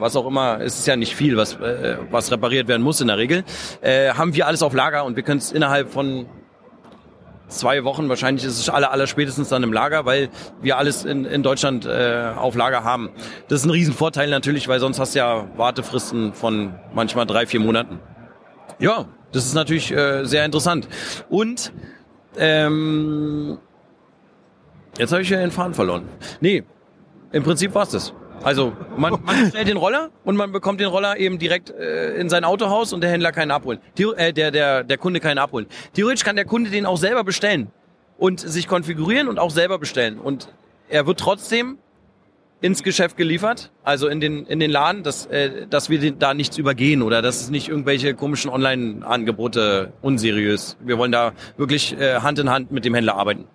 was 0.00 0.16
auch 0.16 0.26
immer, 0.26 0.60
es 0.60 0.78
ist 0.78 0.86
ja 0.86 0.96
nicht 0.96 1.14
viel, 1.14 1.36
was, 1.36 1.54
äh, 1.54 1.96
was 2.10 2.30
repariert 2.32 2.68
werden 2.68 2.82
muss 2.82 3.00
in 3.00 3.06
der 3.06 3.18
Regel, 3.18 3.44
äh, 3.80 4.10
haben 4.10 4.34
wir 4.34 4.46
alles 4.46 4.62
auf 4.62 4.74
Lager 4.74 5.04
und 5.04 5.16
wir 5.16 5.22
können 5.22 5.38
es 5.38 5.52
innerhalb 5.52 5.90
von 5.90 6.26
zwei 7.48 7.84
Wochen. 7.84 8.08
Wahrscheinlich 8.08 8.44
ist 8.44 8.58
es 8.58 8.68
alle, 8.68 8.90
aller 8.90 9.06
spätestens 9.06 9.48
dann 9.48 9.62
im 9.62 9.72
Lager, 9.72 10.04
weil 10.04 10.28
wir 10.60 10.76
alles 10.76 11.04
in, 11.04 11.24
in 11.24 11.42
Deutschland 11.42 11.86
äh, 11.86 12.32
auf 12.36 12.54
Lager 12.56 12.84
haben. 12.84 13.10
Das 13.48 13.60
ist 13.60 13.66
ein 13.66 13.70
Riesenvorteil 13.70 14.28
natürlich, 14.28 14.68
weil 14.68 14.80
sonst 14.80 14.98
hast 14.98 15.14
du 15.14 15.20
ja 15.20 15.46
Wartefristen 15.56 16.32
von 16.32 16.74
manchmal 16.92 17.26
drei, 17.26 17.46
vier 17.46 17.60
Monaten. 17.60 18.00
Ja, 18.78 19.06
das 19.32 19.44
ist 19.46 19.54
natürlich 19.54 19.90
äh, 19.90 20.24
sehr 20.24 20.44
interessant. 20.44 20.88
Und 21.28 21.72
ähm, 22.36 23.58
jetzt 24.98 25.12
habe 25.12 25.22
ich 25.22 25.30
ja 25.30 25.38
den 25.38 25.50
Faden 25.50 25.74
verloren. 25.74 26.08
Nee, 26.40 26.64
im 27.32 27.42
Prinzip 27.42 27.74
war's 27.74 27.90
das. 27.90 28.12
Also 28.42 28.72
man, 28.96 29.18
man 29.24 29.40
bestellt 29.44 29.68
den 29.68 29.76
Roller 29.76 30.10
und 30.24 30.36
man 30.36 30.52
bekommt 30.52 30.80
den 30.80 30.86
Roller 30.88 31.16
eben 31.18 31.38
direkt 31.38 31.70
äh, 31.70 32.14
in 32.16 32.28
sein 32.28 32.44
Autohaus 32.44 32.92
und 32.92 33.00
der 33.00 33.10
Händler 33.10 33.32
keinen 33.32 33.50
abholen. 33.50 33.80
Theor 33.96 34.16
äh, 34.16 34.32
der, 34.32 34.50
der, 34.50 34.84
der 34.84 34.98
Kunde 34.98 35.20
keinen 35.20 35.38
abholen. 35.38 35.66
Theoretisch 35.94 36.24
kann 36.24 36.36
der 36.36 36.44
Kunde 36.44 36.70
den 36.70 36.86
auch 36.86 36.98
selber 36.98 37.24
bestellen 37.24 37.70
und 38.16 38.40
sich 38.40 38.68
konfigurieren 38.68 39.28
und 39.28 39.38
auch 39.38 39.50
selber 39.50 39.78
bestellen. 39.78 40.18
Und 40.18 40.52
er 40.88 41.06
wird 41.06 41.18
trotzdem 41.18 41.78
ins 42.60 42.82
Geschäft 42.82 43.16
geliefert, 43.16 43.70
also 43.84 44.08
in 44.08 44.20
den 44.20 44.44
in 44.46 44.58
den 44.60 44.70
Laden, 44.70 45.02
dass 45.02 45.26
äh, 45.26 45.66
dass 45.68 45.90
wir 45.90 46.12
da 46.12 46.34
nichts 46.34 46.58
übergehen 46.58 47.02
oder 47.02 47.22
dass 47.22 47.40
es 47.40 47.50
nicht 47.50 47.68
irgendwelche 47.68 48.14
komischen 48.14 48.50
Online-Angebote 48.50 49.92
unseriös. 50.02 50.76
Wir 50.80 50.98
wollen 50.98 51.12
da 51.12 51.32
wirklich 51.56 51.98
äh, 51.98 52.16
Hand 52.20 52.38
in 52.38 52.50
Hand 52.50 52.72
mit 52.72 52.84
dem 52.84 52.94
Händler 52.94 53.14
arbeiten. 53.14 53.46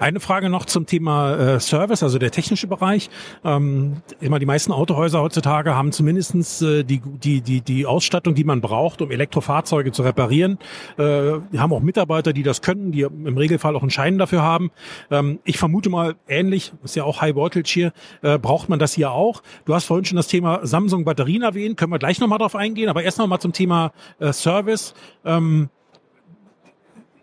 Eine 0.00 0.20
Frage 0.20 0.48
noch 0.48 0.66
zum 0.66 0.86
Thema 0.86 1.34
äh, 1.34 1.60
Service, 1.60 2.02
also 2.02 2.18
der 2.18 2.30
technische 2.30 2.66
Bereich. 2.66 3.10
Ähm, 3.44 4.02
immer 4.20 4.38
die 4.38 4.46
meisten 4.46 4.72
Autohäuser 4.72 5.20
heutzutage 5.20 5.74
haben 5.74 5.92
zumindestens 5.92 6.62
äh, 6.62 6.84
die, 6.84 7.00
die, 7.00 7.40
die, 7.40 7.60
die 7.60 7.86
Ausstattung, 7.86 8.34
die 8.34 8.44
man 8.44 8.60
braucht, 8.60 9.02
um 9.02 9.10
Elektrofahrzeuge 9.10 9.92
zu 9.92 10.02
reparieren. 10.02 10.58
Äh, 10.96 11.38
die 11.52 11.58
haben 11.58 11.72
auch 11.72 11.80
Mitarbeiter, 11.80 12.32
die 12.32 12.42
das 12.42 12.62
können, 12.62 12.92
die 12.92 13.02
im 13.02 13.36
Regelfall 13.36 13.76
auch 13.76 13.82
einen 13.82 13.90
Schein 13.90 14.18
dafür 14.18 14.42
haben. 14.42 14.70
Ähm, 15.10 15.40
ich 15.44 15.58
vermute 15.58 15.90
mal, 15.90 16.14
ähnlich, 16.28 16.72
ist 16.82 16.96
ja 16.96 17.04
auch 17.04 17.20
High 17.20 17.34
Voltage 17.34 17.70
hier, 17.72 17.92
äh, 18.22 18.38
braucht 18.38 18.68
man 18.68 18.78
das 18.78 18.94
hier 18.94 19.10
auch. 19.10 19.42
Du 19.64 19.74
hast 19.74 19.84
vorhin 19.84 20.04
schon 20.04 20.16
das 20.16 20.28
Thema 20.28 20.60
Samsung 20.66 21.04
Batterien 21.04 21.42
erwähnt, 21.42 21.76
können 21.76 21.92
wir 21.92 21.98
gleich 21.98 22.20
nochmal 22.20 22.38
drauf 22.38 22.54
eingehen, 22.54 22.88
aber 22.88 23.02
erst 23.02 23.18
nochmal 23.18 23.40
zum 23.40 23.52
Thema 23.52 23.92
äh, 24.18 24.32
Service. 24.32 24.94
Ähm, 25.24 25.68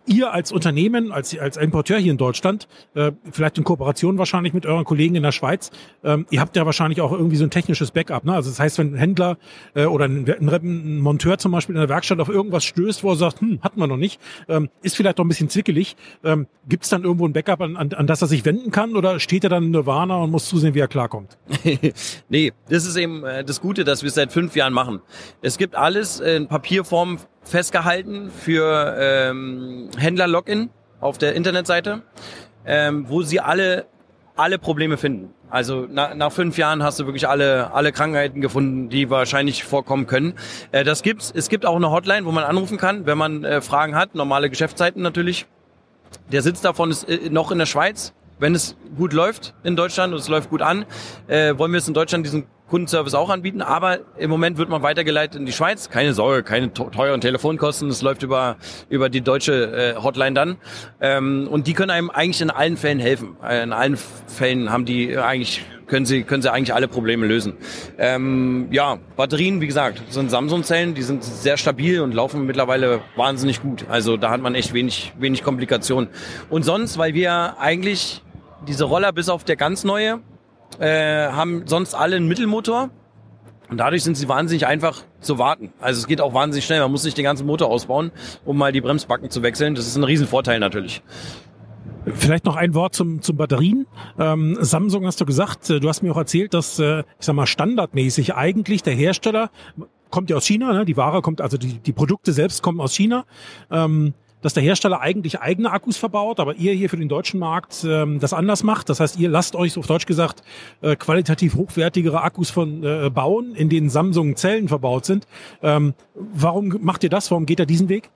ihr 0.06 0.32
als 0.32 0.52
Unternehmen, 0.52 1.12
als, 1.12 1.38
als 1.38 1.58
Importeur 1.58 1.98
hier 1.98 2.12
in 2.12 2.18
Deutschland, 2.18 2.68
äh, 2.96 3.12
vielleicht 3.32 3.58
in 3.58 3.64
Kooperation 3.64 4.18
wahrscheinlich 4.18 4.54
mit 4.54 4.66
euren 4.66 4.86
Kollegen 4.86 5.16
in 5.16 5.24
der 5.24 5.32
Schweiz, 5.32 5.72
ähm, 6.04 6.26
ihr 6.30 6.40
habt 6.40 6.56
ja 6.56 6.66
wahrscheinlich 6.66 7.02
auch 7.02 7.12
irgendwie 7.12 7.36
so 7.36 7.44
ein 7.44 7.50
technisches 7.50 7.92
Backup. 7.92 8.26
Ne? 8.26 8.34
Also 8.34 8.50
das 8.50 8.60
heißt, 8.60 8.78
wenn 8.78 8.94
ein 8.94 8.98
Händler 8.98 9.38
äh, 9.76 9.86
oder 9.86 10.06
ein, 10.06 10.28
ein, 10.28 10.50
ein 10.50 11.00
Monteur 11.00 11.38
zum 11.38 11.52
Beispiel 11.52 11.76
in 11.76 11.82
der 11.82 11.90
Werkstatt 11.90 12.20
auf 12.20 12.30
irgendwas 12.30 12.64
stößt, 12.64 13.04
wo 13.04 13.12
er 13.12 13.16
sagt, 13.16 13.42
hm, 13.42 13.60
hatten 13.62 13.80
wir 13.80 13.88
noch 13.88 13.98
nicht, 13.98 14.20
ähm, 14.48 14.70
ist 14.82 14.96
vielleicht 14.96 15.20
doch 15.20 15.26
ein 15.26 15.28
bisschen 15.28 15.50
zwickelig, 15.50 15.96
ähm, 16.24 16.48
gibt 16.68 16.84
es 16.84 16.90
dann 16.90 17.04
irgendwo 17.04 17.28
ein 17.28 17.34
Backup, 17.34 17.62
an, 17.62 17.78
an, 17.78 17.94
an 17.94 18.08
das 18.08 18.22
er 18.22 18.28
sich 18.28 18.46
wenden 18.46 18.72
kann 18.72 18.96
oder 18.96 19.20
steht 19.20 19.44
er 19.44 19.50
dann 19.50 19.66
in 19.66 19.72
Nirvana 19.72 20.18
und 20.18 20.32
muss 20.32 20.48
zusehen, 20.48 20.74
wie 20.74 20.80
er 20.80 20.88
klarkommt? 20.88 21.38
nee, 22.30 22.54
das 22.70 22.86
ist 22.86 22.96
eben 22.96 23.24
äh, 23.24 23.44
das 23.44 23.62
Gute, 23.62 23.84
dass 23.84 24.02
wir 24.02 24.08
es 24.08 24.16
seit 24.16 24.32
fünf 24.32 24.56
Jahren 24.56 24.74
machen. 24.74 25.02
Es 25.42 25.58
gibt 25.58 25.76
alles 25.76 26.20
in 26.20 26.48
Papierform 26.48 27.20
festgehalten 27.44 28.30
für 28.30 28.96
ähm, 29.00 29.90
Händler-Login 29.98 30.70
auf 31.00 31.18
der 31.18 31.34
Internetseite, 31.36 32.02
ähm, 32.66 33.06
wo 33.08 33.24
sie 33.24 33.40
alle 33.40 33.86
alle 34.36 34.58
Probleme 34.58 34.98
finden. 34.98 35.34
Also 35.50 35.86
na, 35.90 36.16
nach 36.16 36.32
fünf 36.32 36.58
Jahren 36.58 36.82
hast 36.82 37.00
du 37.00 37.06
wirklich 37.06 37.28
alle 37.28 37.74
alle 37.74 37.92
Krankheiten 37.92 38.42
gefunden, 38.42 38.90
die 38.90 39.10
wahrscheinlich 39.10 39.64
vorkommen 39.64 40.08
können. 40.08 40.34
Äh, 40.72 40.84
das 40.84 41.04
gibt's. 41.04 41.32
Es 41.36 41.50
gibt 41.50 41.66
auch 41.66 41.76
eine 41.76 41.92
Hotline, 41.92 42.26
wo 42.26 42.32
man 42.32 42.44
anrufen 42.44 42.78
kann, 42.78 43.06
wenn 43.06 43.18
man 43.18 43.44
äh, 43.44 43.62
Fragen 43.62 43.96
hat. 43.96 44.16
Normale 44.16 44.50
Geschäftszeiten 44.50 45.02
natürlich. 45.02 45.46
Der 46.32 46.42
Sitz 46.42 46.62
davon 46.62 46.92
ist 46.92 47.04
äh, 47.10 47.30
noch 47.30 47.52
in 47.52 47.60
der 47.60 47.66
Schweiz. 47.66 48.14
Wenn 48.40 48.56
es 48.56 48.76
gut 48.98 49.14
läuft 49.14 49.54
in 49.64 49.76
Deutschland 49.76 50.14
und 50.14 50.20
es 50.20 50.28
läuft 50.28 50.50
gut 50.50 50.64
an, 50.64 50.86
äh, 51.28 51.56
wollen 51.58 51.72
wir 51.74 51.78
es 51.78 51.88
in 51.88 51.94
Deutschland 51.94 52.26
diesen 52.26 52.46
Kundenservice 52.72 53.16
auch 53.16 53.30
anbieten, 53.30 53.62
aber 53.62 54.00
im 54.18 54.30
Moment 54.30 54.58
wird 54.58 54.70
man 54.70 54.82
weitergeleitet 54.82 55.38
in 55.38 55.46
die 55.46 55.52
Schweiz. 55.52 55.90
Keine 55.90 56.14
Sorge, 56.14 56.42
keine 56.42 56.72
teuren 56.72 57.20
Telefonkosten. 57.20 57.90
Es 57.90 58.02
läuft 58.02 58.24
über 58.24 58.56
über 58.88 59.10
die 59.10 59.20
deutsche 59.20 59.96
äh, 59.98 60.02
Hotline 60.02 60.34
dann. 60.34 60.56
Ähm, 61.02 61.50
und 61.52 61.68
die 61.68 61.74
können 61.74 61.92
einem 61.92 62.10
eigentlich 62.10 62.42
in 62.42 62.50
allen 62.50 62.78
Fällen 62.78 63.00
helfen. 63.00 63.36
Äh, 63.44 63.64
in 63.64 63.74
allen 63.74 63.98
Fällen 63.98 64.72
haben 64.72 64.86
die 64.86 65.18
eigentlich 65.18 65.66
können 65.88 66.06
sie 66.06 66.24
können 66.24 66.42
sie 66.42 66.50
eigentlich 66.50 66.74
alle 66.74 66.88
Probleme 66.88 67.28
lösen. 67.28 67.58
Ähm, 67.98 68.70
ja, 68.72 69.00
Batterien, 69.18 69.60
wie 69.60 69.68
gesagt, 69.68 70.02
sind 70.10 70.32
Samsung-Zellen, 70.32 70.94
die 70.94 71.02
sind 71.02 71.26
sehr 71.26 71.58
stabil 71.58 72.00
und 72.00 72.14
laufen 72.14 72.46
mittlerweile 72.46 73.02
wahnsinnig 73.18 73.62
gut. 73.62 73.86
Also 73.90 74.16
da 74.16 74.30
hat 74.30 74.40
man 74.40 74.56
echt 74.56 74.74
wenig 74.74 75.12
wenig 75.20 75.44
Komplikationen. 75.44 76.08
Und 76.50 76.64
sonst, 76.64 76.98
weil 76.98 77.14
wir 77.14 77.60
eigentlich 77.60 78.24
diese 78.66 78.86
Roller 78.86 79.12
bis 79.12 79.28
auf 79.28 79.44
der 79.44 79.58
ganz 79.58 79.84
neue 79.84 80.22
äh, 80.80 81.28
haben 81.28 81.64
sonst 81.66 81.94
alle 81.94 82.16
einen 82.16 82.28
Mittelmotor. 82.28 82.90
Und 83.70 83.78
dadurch 83.78 84.04
sind 84.04 84.18
sie 84.18 84.28
wahnsinnig 84.28 84.68
einfach 84.68 85.04
zu 85.22 85.38
warten. 85.38 85.72
Also 85.80 86.00
es 86.00 86.08
geht 86.08 86.20
auch 86.20 86.34
wahnsinnig 86.34 86.66
schnell. 86.66 86.82
Man 86.82 86.92
muss 86.92 87.06
nicht 87.06 87.18
den 87.18 87.24
ganzen 87.24 87.48
Motor 87.48 87.70
ausbauen, 87.70 88.12
um 88.44 88.58
mal 88.58 88.74
die 88.74 88.82
Bremsbacken 88.82 89.30
zu 89.30 89.44
wechseln. 89.44 89.76
Das 89.76 89.88
ist 89.88 89.96
ein 89.96 90.04
Riesenvorteil 90.04 90.60
natürlich. 90.60 91.02
Vielleicht 92.06 92.46
noch 92.46 92.56
ein 92.56 92.74
Wort 92.74 92.96
zum, 92.96 93.22
zum 93.22 93.38
Batterien. 93.38 93.86
Ähm, 94.20 94.58
Samsung 94.60 95.06
hast 95.06 95.22
du 95.22 95.26
gesagt, 95.26 95.70
äh, 95.70 95.80
du 95.80 95.88
hast 95.88 96.02
mir 96.02 96.12
auch 96.12 96.18
erzählt, 96.18 96.54
dass, 96.54 96.80
äh, 96.80 97.00
ich 97.00 97.26
sag 97.26 97.36
mal, 97.36 97.46
standardmäßig 97.46 98.36
eigentlich 98.36 98.84
der 98.84 98.94
Hersteller 98.94 99.52
kommt 100.10 100.30
ja 100.30 100.36
aus 100.36 100.46
China, 100.46 100.74
ne? 100.74 100.84
die 100.84 100.98
Ware 100.98 101.22
kommt, 101.22 101.42
also 101.42 101.58
die, 101.58 101.80
die 101.80 101.94
Produkte 101.94 102.34
selbst 102.34 102.62
kommen 102.62 102.82
aus 102.82 102.94
China. 102.94 103.26
Ähm, 103.72 104.14
dass 104.42 104.54
der 104.54 104.64
Hersteller 104.64 105.02
eigentlich 105.02 105.40
eigene 105.40 105.72
Akkus 105.72 105.98
verbaut, 105.98 106.40
aber 106.40 106.56
ihr 106.56 106.74
hier 106.74 106.90
für 106.90 106.98
den 106.98 107.10
deutschen 107.10 107.40
Markt 107.40 107.84
ähm, 107.84 108.20
das 108.20 108.34
anders 108.34 108.64
macht. 108.64 108.90
Das 108.90 109.00
heißt, 109.00 109.20
ihr 109.20 109.30
lasst 109.30 109.56
euch, 109.56 109.78
auf 109.78 109.88
Deutsch 109.88 110.06
gesagt, 110.06 110.44
äh, 110.82 110.96
qualitativ 110.96 111.56
hochwertigere 111.56 112.22
Akkus 112.22 112.50
von 112.50 112.84
äh, 112.84 113.10
bauen, 113.10 113.56
in 113.56 113.70
denen 113.70 113.90
Samsung 113.90 114.36
Zellen 114.36 114.68
verbaut 114.68 115.06
sind. 115.06 115.28
Ähm, 115.62 115.94
warum 116.14 116.78
macht 116.82 117.04
ihr 117.04 117.10
das? 117.10 117.32
Warum 117.32 117.46
geht 117.46 117.60
ihr 117.60 117.66
diesen 117.66 117.90
Weg? 117.90 118.10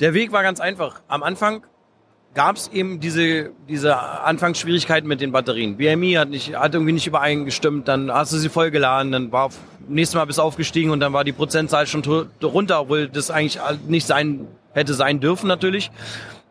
Der 0.00 0.14
Weg 0.14 0.32
war 0.32 0.42
ganz 0.42 0.60
einfach. 0.60 1.00
Am 1.08 1.22
Anfang 1.22 1.62
gab 2.34 2.56
es 2.56 2.68
eben 2.68 3.00
diese, 3.00 3.50
diese 3.68 3.98
Anfangsschwierigkeiten 3.98 5.08
mit 5.08 5.20
den 5.20 5.32
Batterien. 5.32 5.76
BMI 5.76 6.12
hat, 6.12 6.30
nicht, 6.30 6.54
hat 6.54 6.74
irgendwie 6.74 6.92
nicht 6.92 7.06
übereingestimmt, 7.06 7.88
dann 7.88 8.12
hast 8.12 8.32
du 8.32 8.36
sie 8.36 8.48
vollgeladen, 8.48 9.10
dann 9.10 9.32
war 9.32 9.50
nächstes 9.88 10.16
Mal 10.16 10.26
bis 10.26 10.38
aufgestiegen 10.38 10.90
und 10.90 11.00
dann 11.00 11.12
war 11.12 11.24
die 11.24 11.32
Prozentzahl 11.32 11.86
schon 11.86 12.02
runter, 12.42 12.82
obwohl 12.82 13.08
das 13.08 13.30
eigentlich 13.30 13.58
nicht 13.88 14.06
sein 14.06 14.46
hätte 14.78 14.94
sein 14.94 15.20
dürfen 15.20 15.48
natürlich. 15.48 15.90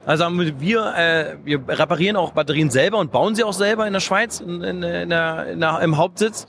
Also 0.06 0.26
wir, 0.30 0.94
äh, 0.96 1.36
wir 1.44 1.68
reparieren 1.68 2.16
auch 2.16 2.32
Batterien 2.32 2.70
selber 2.70 2.98
und 2.98 3.12
bauen 3.12 3.36
sie 3.36 3.44
auch 3.44 3.52
selber 3.52 3.86
in 3.88 3.92
der 3.92 4.00
Schweiz, 4.00 4.40
in, 4.40 4.64
in, 4.64 4.82
in 4.82 5.10
der, 5.10 5.48
in 5.48 5.60
der, 5.60 5.82
im 5.82 5.98
Hauptsitz. 5.98 6.48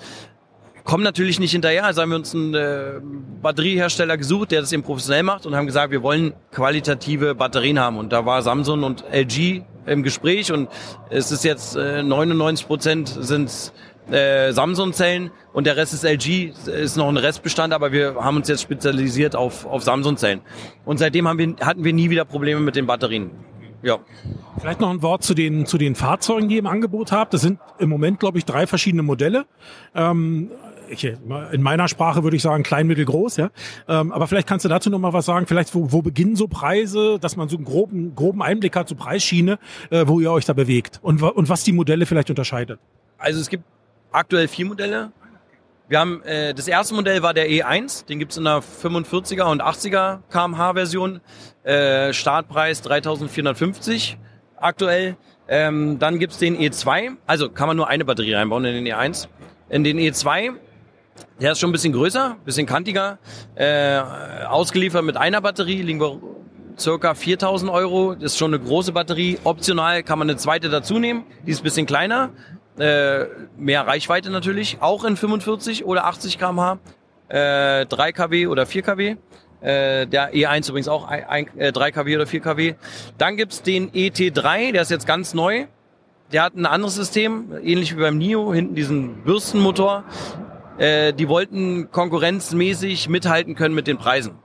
Kommen 0.84 1.02
natürlich 1.02 1.40
nicht 1.40 1.50
hinterher, 1.50 1.84
also 1.84 2.00
haben 2.00 2.10
wir 2.10 2.16
uns 2.16 2.34
einen 2.34 2.54
äh, 2.54 3.00
Batteriehersteller 3.42 4.16
gesucht, 4.16 4.52
der 4.52 4.60
das 4.60 4.72
eben 4.72 4.84
professionell 4.84 5.24
macht 5.24 5.44
und 5.44 5.56
haben 5.56 5.66
gesagt, 5.66 5.90
wir 5.90 6.04
wollen 6.04 6.34
qualitative 6.52 7.34
Batterien 7.34 7.80
haben. 7.80 7.98
Und 7.98 8.12
da 8.12 8.24
war 8.24 8.42
Samsung 8.42 8.84
und 8.84 9.04
LG 9.12 9.64
im 9.86 10.02
Gespräch 10.02 10.52
und 10.52 10.68
es 11.10 11.32
ist 11.32 11.44
jetzt 11.44 11.76
äh, 11.76 12.02
99 12.02 12.66
Prozent 12.66 13.08
sind 13.08 13.72
äh, 14.10 14.52
Samsung-Zellen 14.52 15.30
und 15.52 15.66
der 15.66 15.76
Rest 15.76 15.94
ist 15.94 16.04
LG, 16.04 16.52
ist 16.66 16.96
noch 16.96 17.08
ein 17.08 17.16
Restbestand, 17.16 17.72
aber 17.72 17.92
wir 17.92 18.14
haben 18.16 18.36
uns 18.36 18.48
jetzt 18.48 18.62
spezialisiert 18.62 19.36
auf, 19.36 19.66
auf 19.66 19.82
Samsung-Zellen. 19.82 20.40
Und 20.84 20.98
seitdem 20.98 21.28
haben 21.28 21.38
wir, 21.38 21.54
hatten 21.60 21.84
wir 21.84 21.92
nie 21.92 22.10
wieder 22.10 22.24
Probleme 22.24 22.60
mit 22.60 22.76
den 22.76 22.86
Batterien. 22.86 23.30
Ja. 23.82 23.98
Vielleicht 24.58 24.80
noch 24.80 24.90
ein 24.90 25.02
Wort 25.02 25.22
zu 25.22 25.34
den, 25.34 25.66
zu 25.66 25.78
den 25.78 25.94
Fahrzeugen, 25.94 26.48
die 26.48 26.56
ihr 26.56 26.60
im 26.60 26.66
Angebot 26.66 27.12
habt. 27.12 27.32
Das 27.32 27.42
sind 27.42 27.60
im 27.78 27.88
Moment, 27.88 28.18
glaube 28.18 28.38
ich, 28.38 28.44
drei 28.44 28.66
verschiedene 28.66 29.02
Modelle. 29.02 29.46
Ähm, 29.94 30.50
ich, 30.90 31.04
in 31.04 31.62
meiner 31.62 31.86
Sprache 31.86 32.24
würde 32.24 32.36
ich 32.36 32.42
sagen 32.42 32.62
klein, 32.62 32.86
mittel, 32.86 33.04
groß, 33.04 33.36
ja. 33.36 33.50
Ähm, 33.86 34.10
aber 34.10 34.26
vielleicht 34.26 34.48
kannst 34.48 34.64
du 34.64 34.68
dazu 34.68 34.90
noch 34.90 34.98
mal 34.98 35.12
was 35.12 35.26
sagen. 35.26 35.46
Vielleicht 35.46 35.74
wo, 35.74 35.92
wo 35.92 36.02
beginnen 36.02 36.34
so 36.34 36.48
Preise, 36.48 37.18
dass 37.20 37.36
man 37.36 37.48
so 37.48 37.56
einen 37.56 37.64
groben, 37.64 38.14
groben 38.14 38.42
Einblick 38.42 38.74
hat 38.74 38.88
zur 38.88 38.96
Preisschiene, 38.96 39.58
äh, 39.90 40.04
wo 40.06 40.18
ihr 40.18 40.32
euch 40.32 40.44
da 40.44 40.54
bewegt 40.54 40.98
und, 41.02 41.22
und 41.22 41.48
was 41.48 41.62
die 41.62 41.72
Modelle 41.72 42.06
vielleicht 42.06 42.30
unterscheidet. 42.30 42.80
Also 43.18 43.40
es 43.40 43.48
gibt 43.48 43.64
aktuell 44.12 44.48
vier 44.48 44.66
Modelle. 44.66 45.12
Wir 45.88 46.00
haben 46.00 46.22
äh, 46.22 46.52
das 46.52 46.68
erste 46.68 46.94
Modell 46.94 47.22
war 47.22 47.32
der 47.32 47.48
E1, 47.48 48.06
den 48.06 48.18
gibt's 48.18 48.36
in 48.36 48.44
der 48.44 48.62
45er 48.62 49.44
und 49.44 49.62
80er 49.62 50.20
kmh 50.30 50.74
Version. 50.74 51.20
Äh, 51.62 52.12
Startpreis 52.12 52.82
3450 52.82 54.18
aktuell. 54.56 55.16
Ähm, 55.48 55.98
dann 55.98 56.18
gibt's 56.18 56.36
den 56.36 56.58
E2, 56.58 57.16
also 57.26 57.48
kann 57.48 57.68
man 57.68 57.76
nur 57.76 57.88
eine 57.88 58.04
Batterie 58.04 58.34
reinbauen 58.34 58.66
in 58.66 58.84
den 58.84 58.94
E1. 58.94 59.28
In 59.70 59.82
den 59.82 59.98
E2, 59.98 60.52
der 61.40 61.52
ist 61.52 61.58
schon 61.58 61.70
ein 61.70 61.72
bisschen 61.72 61.94
größer, 61.94 62.36
bisschen 62.44 62.66
kantiger, 62.66 63.18
äh, 63.54 63.98
ausgeliefert 64.46 65.04
mit 65.04 65.16
einer 65.16 65.40
Batterie, 65.40 65.80
liegen 65.80 66.00
wir 66.00 66.20
circa 66.78 67.14
4000 67.14 67.70
Euro. 67.70 68.14
Das 68.14 68.32
ist 68.32 68.38
schon 68.38 68.52
eine 68.52 68.62
große 68.62 68.92
Batterie. 68.92 69.38
Optional 69.44 70.02
kann 70.02 70.18
man 70.18 70.28
eine 70.28 70.38
zweite 70.38 70.68
dazu 70.68 70.98
nehmen, 70.98 71.24
die 71.46 71.52
ist 71.52 71.60
ein 71.60 71.64
bisschen 71.64 71.86
kleiner, 71.86 72.30
äh, 72.78 73.26
mehr 73.56 73.86
Reichweite 73.86 74.30
natürlich, 74.30 74.78
auch 74.80 75.04
in 75.04 75.16
45 75.16 75.84
oder 75.84 76.06
80 76.06 76.38
km/h, 76.38 76.78
äh, 77.28 77.86
3 77.86 78.12
kW 78.12 78.46
oder 78.46 78.66
4 78.66 78.82
kW. 78.82 79.16
Äh, 79.60 80.06
der 80.06 80.32
E1 80.34 80.68
übrigens 80.68 80.88
auch 80.88 81.08
ein, 81.08 81.24
ein, 81.24 81.58
äh, 81.58 81.72
3 81.72 81.90
kW 81.90 82.16
oder 82.16 82.26
4 82.26 82.40
kW. 82.40 82.74
Dann 83.18 83.36
gibt's 83.36 83.62
den 83.62 83.90
ET3, 83.90 84.72
der 84.72 84.82
ist 84.82 84.90
jetzt 84.90 85.06
ganz 85.06 85.34
neu. 85.34 85.66
Der 86.32 86.42
hat 86.42 86.54
ein 86.54 86.66
anderes 86.66 86.94
System, 86.94 87.52
ähnlich 87.62 87.96
wie 87.96 88.00
beim 88.00 88.18
NIO, 88.18 88.52
hinten 88.52 88.74
diesen 88.74 89.24
Bürstenmotor. 89.24 90.04
Äh, 90.76 91.12
die 91.12 91.28
wollten 91.28 91.90
konkurrenzmäßig 91.90 93.08
mithalten 93.08 93.56
können 93.56 93.74
mit 93.74 93.86
den 93.86 93.98
Preisen. 93.98 94.38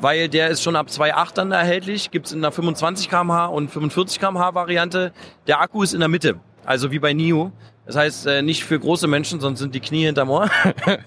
Weil 0.00 0.28
der 0.28 0.48
ist 0.48 0.62
schon 0.62 0.76
ab 0.76 0.86
2.8 0.88 1.34
dann 1.34 1.52
erhältlich, 1.52 2.10
gibt's 2.10 2.32
in 2.32 2.40
der 2.40 2.52
25 2.52 3.10
kmh 3.10 3.46
und 3.46 3.68
45 3.68 4.20
kmh 4.20 4.54
Variante. 4.54 5.12
Der 5.46 5.60
Akku 5.60 5.82
ist 5.82 5.92
in 5.92 6.00
der 6.00 6.08
Mitte, 6.08 6.40
also 6.68 6.90
wie 6.92 6.98
bei 6.98 7.14
NIO. 7.14 7.50
Das 7.86 7.96
heißt, 7.96 8.26
äh, 8.26 8.42
nicht 8.42 8.62
für 8.62 8.78
große 8.78 9.06
Menschen, 9.06 9.40
sonst 9.40 9.58
sind 9.58 9.74
die 9.74 9.80
Knie 9.80 10.04
hinterm 10.04 10.28
Ohr. 10.28 10.50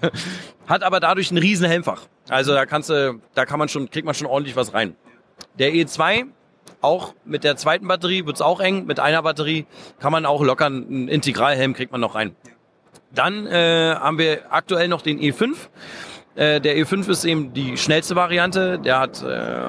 Hat 0.66 0.82
aber 0.82 0.98
dadurch 0.98 1.30
einen 1.30 1.38
riesen 1.38 1.66
Helmfach. 1.66 2.02
Also 2.28 2.52
da 2.52 2.66
kannst 2.66 2.90
du, 2.90 3.20
da 3.34 3.46
kann 3.46 3.60
man 3.60 3.68
schon, 3.68 3.88
kriegt 3.88 4.04
man 4.04 4.14
schon 4.16 4.26
ordentlich 4.26 4.56
was 4.56 4.74
rein. 4.74 4.96
Der 5.60 5.72
E2, 5.72 6.24
auch 6.80 7.14
mit 7.24 7.44
der 7.44 7.56
zweiten 7.56 7.86
Batterie 7.86 8.26
wird's 8.26 8.40
auch 8.40 8.58
eng. 8.58 8.86
Mit 8.86 8.98
einer 8.98 9.22
Batterie 9.22 9.66
kann 10.00 10.10
man 10.10 10.26
auch 10.26 10.42
locker 10.42 10.66
einen 10.66 11.06
Integralhelm 11.06 11.74
kriegt 11.74 11.92
man 11.92 12.00
noch 12.00 12.16
rein. 12.16 12.34
Dann 13.14 13.46
äh, 13.46 13.94
haben 13.94 14.18
wir 14.18 14.52
aktuell 14.52 14.88
noch 14.88 15.02
den 15.02 15.20
E5. 15.20 15.54
Äh, 16.34 16.60
der 16.60 16.76
E5 16.76 17.08
ist 17.08 17.24
eben 17.24 17.52
die 17.54 17.76
schnellste 17.76 18.16
Variante. 18.16 18.80
Der 18.80 18.98
hat 18.98 19.22
äh, 19.22 19.62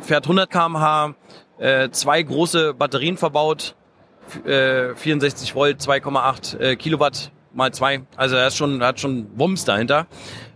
fährt 0.00 0.26
100 0.26 0.50
km/h, 0.50 1.14
äh, 1.58 1.88
zwei 1.88 2.22
große 2.22 2.74
Batterien 2.74 3.16
verbaut, 3.16 3.76
äh, 4.46 4.94
64 4.94 5.54
Volt, 5.54 5.80
2,8 5.80 6.58
äh, 6.58 6.76
Kilowatt 6.76 7.32
mal 7.52 7.72
zwei. 7.72 8.02
Also 8.16 8.36
er 8.36 8.50
schon, 8.50 8.82
hat 8.82 9.00
schon 9.00 9.26
Wumms 9.36 9.64
dahinter. 9.64 10.06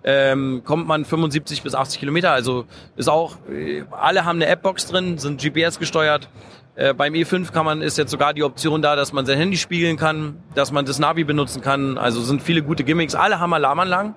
Ähm, 0.05 0.63
kommt 0.65 0.87
man 0.87 1.05
75 1.05 1.63
bis 1.63 1.75
80 1.75 2.01
Kilometer. 2.01 2.33
Also 2.33 2.67
ist 2.97 3.09
auch, 3.09 3.37
äh, 3.51 3.85
alle 3.91 4.25
haben 4.25 4.41
eine 4.41 4.47
Appbox 4.47 4.87
drin, 4.87 5.19
sind 5.19 5.41
GPS 5.41 5.79
gesteuert. 5.79 6.29
Äh, 6.75 6.95
beim 6.95 7.13
E5 7.13 7.53
kann 7.53 7.67
man, 7.67 7.83
ist 7.83 7.99
jetzt 7.99 8.11
sogar 8.11 8.33
die 8.33 8.43
Option 8.43 8.81
da, 8.81 8.97
dass 8.97 9.13
man 9.13 9.27
sein 9.27 9.39
Handy 9.39 9.59
spiegeln 9.59 9.97
kann, 9.97 10.43
dass 10.55 10.73
man 10.73 10.87
das 10.87 10.99
Navi 10.99 11.25
benutzen 11.25 11.61
kann. 11.61 11.99
Also 11.99 12.23
sind 12.23 12.43
viele 12.43 12.63
gute 12.63 12.85
Gimmicks. 12.85 13.15
Alle 13.15 13.41
haben 13.41 13.53
Alarmanlagen. 13.53 14.15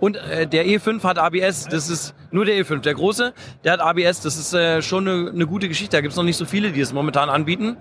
Und 0.00 0.16
äh, 0.16 0.46
der 0.46 0.66
E5 0.66 1.02
hat 1.02 1.18
ABS, 1.18 1.66
das 1.68 1.90
ist 1.90 2.14
nur 2.30 2.44
der 2.44 2.56
E5. 2.56 2.80
Der 2.80 2.94
große, 2.94 3.32
der 3.64 3.72
hat 3.72 3.80
ABS, 3.80 4.20
das 4.20 4.36
ist 4.36 4.54
äh, 4.54 4.80
schon 4.80 5.08
eine, 5.08 5.30
eine 5.30 5.46
gute 5.46 5.68
Geschichte. 5.68 5.96
Da 5.96 6.00
gibt's 6.00 6.16
noch 6.16 6.24
nicht 6.24 6.36
so 6.36 6.44
viele, 6.44 6.70
die 6.70 6.80
es 6.80 6.92
momentan 6.92 7.28
anbieten. 7.28 7.76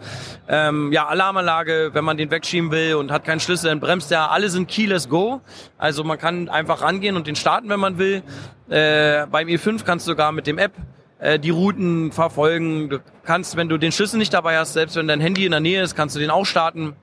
Ähm, 0.48 0.92
ja, 0.92 1.08
Alarmanlage, 1.08 1.92
wenn 1.94 2.04
man 2.04 2.18
den 2.18 2.32
wegschieben 2.32 2.72
will 2.72 2.96
und 2.96 3.12
hat 3.12 3.24
keinen 3.24 3.40
Schlüssel, 3.40 3.70
dann 3.70 3.80
bremst 3.80 4.10
der. 4.10 4.32
Alle 4.32 4.50
sind 4.50 4.68
Keyless 4.68 5.10
Go. 5.10 5.42
Also 5.78 6.04
man 6.04 6.18
kann 6.18 6.50
einfach 6.50 6.82
rangehen 6.82 7.16
und 7.16 7.28
den 7.28 7.36
starten, 7.36 7.70
wenn 7.70 7.80
man 7.80 7.98
will. 8.00 8.24
Äh, 8.70 9.28
beim 9.28 9.48
E5 9.48 9.84
kannst 9.84 10.08
du 10.08 10.12
sogar 10.12 10.32
mit 10.32 10.48
dem 10.48 10.58
App 10.58 10.74
äh, 11.20 11.38
die 11.38 11.52
Routen 11.52 12.12
verfolgen. 12.12 12.90
Du 12.90 13.00
kannst, 13.24 13.58
wenn 13.58 13.70
du 13.70 13.78
den 13.78 13.92
Schlüssel 13.92 14.18
nicht 14.18 14.34
dabei 14.34 14.58
hast, 14.58 14.74
selbst 14.74 14.96
wenn 14.96 15.08
dein 15.08 15.22
Handy 15.22 15.46
in 15.46 15.52
der 15.52 15.60
Nähe 15.60 15.84
ist, 15.84 15.96
kannst 15.96 16.16
du 16.16 16.20
den 16.20 16.32
auch 16.32 16.46
starten. 16.46 16.96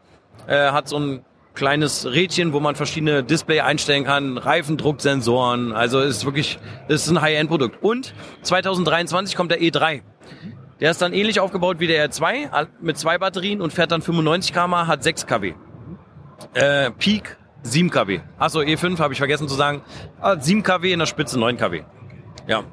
Äh, 0.47 0.73
hat 0.73 0.89
so 0.89 0.99
ein 0.99 1.25
kleines 1.55 2.07
Rädchen, 2.07 2.53
wo 2.53 2.61
man 2.61 2.75
verschiedene 2.75 3.23
Display 3.23 3.61
einstellen 3.61 4.05
kann, 4.05 4.39
Reifendrucksensoren. 4.39 5.73
Also 5.73 6.01
ist 6.01 6.25
wirklich, 6.25 6.59
ist 6.89 7.09
ein 7.09 7.21
High-End-Produkt. 7.21 7.83
Und 7.83 8.15
2023 8.43 9.37
kommt 9.37 9.51
der 9.51 9.61
E3. 9.61 10.03
Der 10.81 10.91
ist 10.91 11.01
dann 11.01 11.13
ähnlich 11.13 11.41
aufgebaut 11.41 11.79
wie 11.79 11.87
der 11.87 12.11
R2 12.11 12.67
mit 12.81 12.99
zwei 12.99 13.19
Batterien 13.19 13.61
und 13.61 13.73
fährt 13.73 13.93
dann 13.93 14.03
95 14.03 14.53
km, 14.53 14.75
hat 14.75 15.03
6 15.03 15.27
kW. 15.27 15.55
Äh, 16.55 16.91
Peak 16.91 17.37
7 17.63 17.91
kW. 17.91 18.21
Achso, 18.39 18.61
E5 18.61 18.99
habe 18.99 19.13
ich 19.13 19.19
vergessen 19.19 19.49
zu 19.49 19.55
sagen. 19.55 19.83
7 20.41 20.63
kW 20.63 20.93
in 20.93 20.99
der 20.99 21.07
Spitze 21.07 21.39
9 21.39 21.57
kW. 21.57 21.85
Ja. 22.47 22.65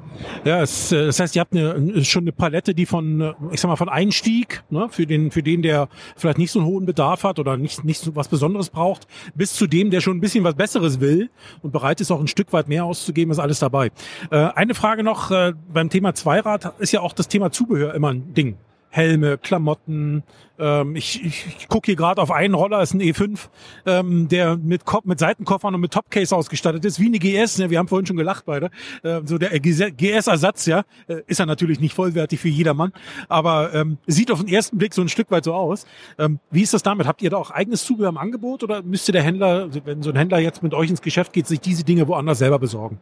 Ja, 0.44 0.60
es, 0.60 0.92
äh, 0.92 1.06
das 1.06 1.18
heißt, 1.18 1.34
ihr 1.34 1.40
habt 1.40 1.54
eine, 1.54 2.04
schon 2.04 2.24
eine 2.24 2.32
Palette, 2.32 2.74
die 2.74 2.86
von, 2.86 3.20
äh, 3.20 3.32
ich 3.52 3.60
sag 3.60 3.68
mal, 3.68 3.76
von 3.76 3.88
Einstieg, 3.88 4.62
ne, 4.70 4.88
für 4.90 5.06
den, 5.06 5.30
für 5.30 5.42
den, 5.42 5.62
der 5.62 5.88
vielleicht 6.16 6.38
nicht 6.38 6.50
so 6.50 6.60
einen 6.60 6.68
hohen 6.68 6.84
Bedarf 6.84 7.24
hat 7.24 7.38
oder 7.38 7.56
nicht, 7.56 7.84
nicht 7.84 8.00
so 8.00 8.14
was 8.14 8.28
Besonderes 8.28 8.70
braucht, 8.70 9.06
bis 9.34 9.54
zu 9.54 9.66
dem, 9.66 9.90
der 9.90 10.00
schon 10.00 10.18
ein 10.18 10.20
bisschen 10.20 10.44
was 10.44 10.54
Besseres 10.54 11.00
will 11.00 11.30
und 11.62 11.72
bereit 11.72 12.00
ist, 12.00 12.10
auch 12.10 12.20
ein 12.20 12.28
Stück 12.28 12.52
weit 12.52 12.68
mehr 12.68 12.84
auszugeben, 12.84 13.32
ist 13.32 13.38
alles 13.38 13.58
dabei. 13.58 13.90
Äh, 14.30 14.36
eine 14.36 14.74
Frage 14.74 15.02
noch, 15.02 15.30
äh, 15.30 15.54
beim 15.72 15.88
Thema 15.88 16.14
Zweirad 16.14 16.74
ist 16.78 16.92
ja 16.92 17.00
auch 17.00 17.14
das 17.14 17.28
Thema 17.28 17.50
Zubehör 17.50 17.94
immer 17.94 18.10
ein 18.10 18.34
Ding. 18.34 18.56
Helme, 18.94 19.38
Klamotten. 19.38 20.22
Ähm, 20.58 20.96
ich 20.96 21.24
ich, 21.24 21.46
ich 21.46 21.68
gucke 21.68 21.86
hier 21.86 21.96
gerade 21.96 22.20
auf 22.20 22.30
einen 22.30 22.52
Roller, 22.52 22.82
ist 22.82 22.92
ein 22.92 23.00
E5, 23.00 23.48
ähm, 23.86 24.28
der 24.28 24.58
mit, 24.58 24.84
Kopf, 24.84 25.06
mit 25.06 25.18
Seitenkoffern 25.18 25.74
und 25.74 25.80
mit 25.80 25.92
Topcase 25.92 26.36
ausgestattet 26.36 26.84
ist, 26.84 27.00
wie 27.00 27.06
eine 27.06 27.18
GS. 27.18 27.56
Ne? 27.56 27.70
Wir 27.70 27.78
haben 27.78 27.88
vorhin 27.88 28.04
schon 28.04 28.18
gelacht 28.18 28.44
beide. 28.44 28.70
Äh, 29.02 29.22
so 29.24 29.38
der 29.38 29.58
GS-Ersatz, 29.58 30.66
ja, 30.66 30.84
äh, 31.08 31.22
ist 31.26 31.40
er 31.40 31.46
natürlich 31.46 31.80
nicht 31.80 31.94
vollwertig 31.94 32.38
für 32.38 32.50
jedermann, 32.50 32.92
aber 33.30 33.72
ähm, 33.72 33.96
sieht 34.06 34.30
auf 34.30 34.40
den 34.40 34.48
ersten 34.48 34.76
Blick 34.76 34.92
so 34.92 35.00
ein 35.00 35.08
Stück 35.08 35.30
weit 35.30 35.44
so 35.44 35.54
aus. 35.54 35.86
Ähm, 36.18 36.38
wie 36.50 36.60
ist 36.60 36.74
das 36.74 36.82
damit? 36.82 37.06
Habt 37.06 37.22
ihr 37.22 37.30
da 37.30 37.38
auch 37.38 37.50
eigenes 37.50 37.86
Zubehör 37.86 38.10
im 38.10 38.18
Angebot 38.18 38.62
oder 38.62 38.82
müsste 38.82 39.12
der 39.12 39.22
Händler, 39.22 39.70
wenn 39.86 40.02
so 40.02 40.10
ein 40.10 40.16
Händler 40.16 40.38
jetzt 40.38 40.62
mit 40.62 40.74
euch 40.74 40.90
ins 40.90 41.00
Geschäft 41.00 41.32
geht, 41.32 41.46
sich 41.46 41.60
diese 41.60 41.82
Dinge 41.82 42.08
woanders 42.08 42.40
selber 42.40 42.58
besorgen? 42.58 43.00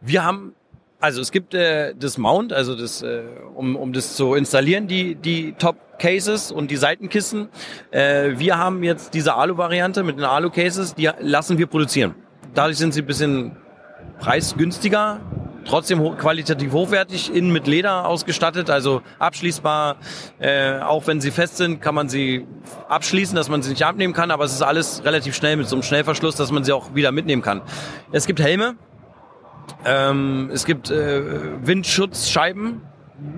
Wir 0.00 0.24
haben 0.24 0.54
also 1.00 1.20
es 1.22 1.32
gibt 1.32 1.54
äh, 1.54 1.94
das 1.98 2.18
Mount, 2.18 2.52
also 2.52 2.76
das, 2.76 3.02
äh, 3.02 3.22
um, 3.54 3.74
um 3.74 3.92
das 3.92 4.14
zu 4.14 4.34
installieren, 4.34 4.86
die, 4.86 5.14
die 5.14 5.52
Top 5.52 5.76
Cases 5.98 6.52
und 6.52 6.70
die 6.70 6.76
Seitenkissen. 6.76 7.48
Äh, 7.90 8.32
wir 8.36 8.58
haben 8.58 8.82
jetzt 8.82 9.14
diese 9.14 9.34
Alu-Variante 9.34 10.02
mit 10.02 10.18
den 10.18 10.24
Alu-Cases, 10.24 10.94
die 10.94 11.10
lassen 11.20 11.58
wir 11.58 11.66
produzieren. 11.66 12.14
Dadurch 12.54 12.76
sind 12.78 12.92
sie 12.92 13.00
ein 13.00 13.06
bisschen 13.06 13.56
preisgünstiger, 14.18 15.20
trotzdem 15.64 16.00
ho 16.00 16.14
qualitativ 16.16 16.72
hochwertig, 16.72 17.34
innen 17.34 17.52
mit 17.52 17.66
Leder 17.66 18.06
ausgestattet, 18.06 18.68
also 18.68 19.02
abschließbar. 19.18 19.96
Äh, 20.38 20.80
auch 20.80 21.06
wenn 21.06 21.20
sie 21.20 21.30
fest 21.30 21.56
sind, 21.56 21.80
kann 21.80 21.94
man 21.94 22.08
sie 22.08 22.46
abschließen, 22.88 23.34
dass 23.36 23.48
man 23.48 23.62
sie 23.62 23.70
nicht 23.70 23.84
abnehmen 23.84 24.12
kann, 24.12 24.30
aber 24.30 24.44
es 24.44 24.52
ist 24.52 24.62
alles 24.62 25.04
relativ 25.04 25.34
schnell 25.34 25.56
mit 25.56 25.68
so 25.68 25.76
einem 25.76 25.82
Schnellverschluss, 25.82 26.34
dass 26.36 26.50
man 26.50 26.64
sie 26.64 26.72
auch 26.72 26.94
wieder 26.94 27.12
mitnehmen 27.12 27.42
kann. 27.42 27.62
Es 28.12 28.26
gibt 28.26 28.40
Helme, 28.40 28.76
ähm, 29.84 30.50
es 30.52 30.64
gibt 30.64 30.90
äh, 30.90 31.66
Windschutzscheiben. 31.66 32.82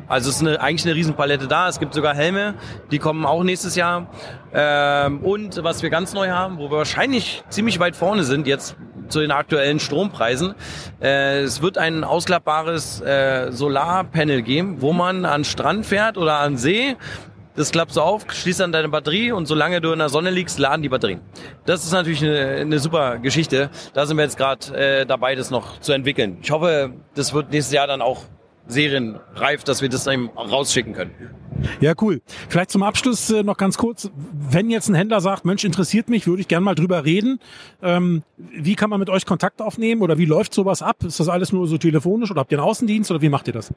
Also 0.07 0.31
es 0.31 0.37
ist 0.37 0.43
eine, 0.43 0.61
eigentlich 0.61 0.85
eine 0.85 0.95
Riesenpalette 0.95 1.49
da. 1.49 1.69
Es 1.69 1.81
gibt 1.81 1.95
sogar 1.95 2.15
Helme, 2.15 2.55
die 2.91 2.99
kommen 2.99 3.27
auch 3.27 3.43
nächstes 3.43 3.75
Jahr. 3.75 4.09
Ähm, 4.55 5.21
und 5.21 5.63
was 5.65 5.83
wir 5.83 5.91
ganz 5.91 6.15
neu 6.15 6.29
haben, 6.31 6.59
wo 6.59 6.71
wir 6.71 6.79
wahrscheinlich 6.79 7.43
ziemlich 7.49 7.81
weit 7.81 7.97
vorne 7.97 8.23
sind 8.25 8.47
jetzt 8.47 8.77
zu 9.09 9.21
den 9.21 9.33
aktuellen 9.33 9.81
Strompreisen, 9.81 10.55
äh, 11.01 11.41
es 11.41 11.63
wird 11.63 11.79
ein 11.79 12.05
ausklappbares 12.05 13.01
äh, 13.01 13.51
Solarpanel 13.51 14.43
geben, 14.43 14.81
wo 14.81 14.93
man 14.93 15.25
an 15.25 15.45
Strand 15.45 15.85
fährt 15.85 16.17
oder 16.17 16.39
an 16.39 16.57
See 16.57 16.97
das 17.57 17.71
klappst 17.71 17.97
du 17.97 18.01
auf, 18.01 18.25
schließt 18.29 18.61
an 18.61 18.73
deine 18.73 18.89
Batterie 18.89 19.33
und 19.33 19.47
solange 19.47 19.81
du 19.81 19.93
in 19.93 19.99
der 19.99 20.09
Sonne 20.09 20.31
liegst, 20.31 20.59
laden 20.59 20.83
die 20.83 20.89
Batterien. 20.89 21.21
Das 21.67 21.85
ist 21.85 21.93
natürlich 21.93 22.23
eine, 22.23 22.57
eine 22.61 22.79
super 22.79 23.19
Geschichte. 23.19 23.71
Da 23.95 24.07
sind 24.07 24.17
wir 24.17 24.25
jetzt 24.25 24.37
gerade 24.37 24.75
äh, 24.75 25.07
dabei, 25.07 25.35
das 25.35 25.51
noch 25.51 25.81
zu 25.81 25.93
entwickeln. 25.93 26.39
Ich 26.43 26.51
hoffe, 26.51 26.93
das 27.15 27.35
wird 27.35 27.51
nächstes 27.51 27.75
Jahr 27.75 27.87
dann 27.87 28.01
auch 28.01 28.25
serienreif, 28.67 29.65
dass 29.65 29.83
wir 29.83 29.89
das 29.89 30.05
dann 30.05 30.29
rausschicken 30.29 30.95
können. 30.95 31.11
Ja, 31.81 31.95
cool. 32.01 32.23
Vielleicht 32.49 32.71
zum 32.71 32.83
Abschluss 32.83 33.31
äh, 33.31 33.43
noch 33.43 33.57
ganz 33.57 33.77
kurz. 33.77 34.11
Wenn 34.15 34.71
jetzt 34.71 34.89
ein 34.89 34.95
Händler 34.95 35.21
sagt, 35.21 35.45
Mensch, 35.45 35.65
interessiert 35.65 36.09
mich, 36.09 36.27
würde 36.27 36.41
ich 36.41 36.49
gerne 36.49 36.65
mal 36.65 36.75
drüber 36.75 37.05
reden. 37.05 37.39
Ähm, 37.83 38.23
wie 38.37 38.75
kann 38.75 38.91
man 38.91 38.99
mit 38.99 39.11
euch 39.11 39.27
Kontakt 39.27 39.61
aufnehmen 39.61 40.03
oder 40.03 40.19
wie 40.19 40.25
läuft 40.25 40.55
sowas 40.55 40.83
ab? 40.83 41.05
Ist 41.05 41.21
das 41.21 41.29
alles 41.29 41.53
nur 41.53 41.67
so 41.67 41.79
telefonisch 41.79 42.31
oder 42.31 42.41
habt 42.41 42.53
ihr 42.53 42.59
einen 42.59 42.69
Außendienst 42.69 43.11
oder 43.11 43.21
wie 43.21 43.29
macht 43.29 43.47
ihr 43.49 43.55
das? 43.55 43.73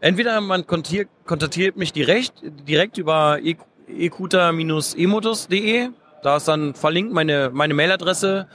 Entweder 0.00 0.40
man 0.40 0.66
kontaktiert, 0.66 1.76
mich 1.76 1.92
direkt, 1.92 2.32
direkt 2.66 2.96
über 2.96 3.38
ekuta-emotus.de. 3.88 5.88
Da 6.22 6.36
ist 6.36 6.48
dann 6.48 6.74
verlinkt 6.74 7.12
meine, 7.12 7.50
meine 7.52 7.74
Mailadresse. 7.74 8.46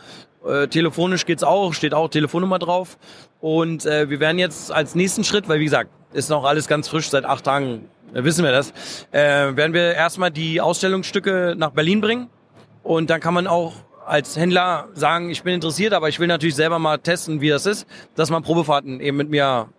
Äh, 0.46 0.68
telefonisch 0.68 1.26
geht's 1.26 1.44
auch, 1.44 1.74
steht 1.74 1.94
auch 1.94 2.10
Telefonnummer 2.10 2.60
drauf. 2.60 2.98
Und 3.42 3.86
äh, 3.86 4.10
wir 4.10 4.20
werden 4.20 4.40
jetzt 4.40 4.72
als 4.72 4.96
nächsten 4.96 5.24
Schritt, 5.24 5.48
weil 5.48 5.60
wie 5.60 5.66
gesagt, 5.66 5.92
ist 6.14 6.30
noch 6.30 6.46
alles 6.46 6.68
ganz 6.68 6.88
frisch, 6.88 7.10
seit 7.10 7.26
acht 7.26 7.44
Tagen 7.44 7.90
äh, 8.14 8.24
wissen 8.24 8.44
wir 8.44 8.52
das, 8.52 8.72
äh, 9.12 9.56
werden 9.56 9.74
wir 9.74 9.94
erstmal 9.94 10.32
die 10.32 10.62
Ausstellungsstücke 10.62 11.56
nach 11.58 11.72
Berlin 11.72 12.02
bringen. 12.02 12.30
Und 12.82 13.10
dann 13.10 13.20
kann 13.20 13.34
man 13.34 13.48
auch 13.48 13.74
als 14.06 14.38
Händler 14.38 14.88
sagen, 14.94 15.30
ich 15.30 15.44
bin 15.44 15.56
interessiert, 15.56 15.94
aber 15.94 16.10
ich 16.10 16.20
will 16.20 16.28
natürlich 16.28 16.56
selber 16.56 16.80
mal 16.80 16.98
testen, 16.98 17.42
wie 17.42 17.50
das 17.50 17.66
ist, 17.66 17.88
dass 18.16 18.30
man 18.30 18.44
Probefahrten 18.44 19.00
eben 19.00 19.18
mit 19.18 19.30
mir 19.30 19.70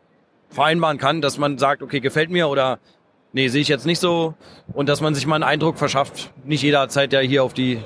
vereinbaren 0.56 0.98
kann, 0.98 1.20
dass 1.20 1.38
man 1.38 1.58
sagt, 1.58 1.82
okay, 1.82 2.00
gefällt 2.00 2.30
mir 2.30 2.48
oder 2.48 2.80
nee, 3.32 3.48
sehe 3.48 3.60
ich 3.60 3.68
jetzt 3.68 3.86
nicht 3.86 4.00
so 4.00 4.34
und 4.72 4.88
dass 4.88 5.00
man 5.00 5.14
sich 5.14 5.26
mal 5.26 5.36
einen 5.36 5.44
Eindruck 5.44 5.78
verschafft. 5.78 6.32
Nicht 6.44 6.62
jeder 6.62 6.80
hat 6.80 6.92
Zeit, 6.92 7.12
ja 7.12 7.20
hier 7.20 7.44
auf 7.44 7.54
die 7.54 7.78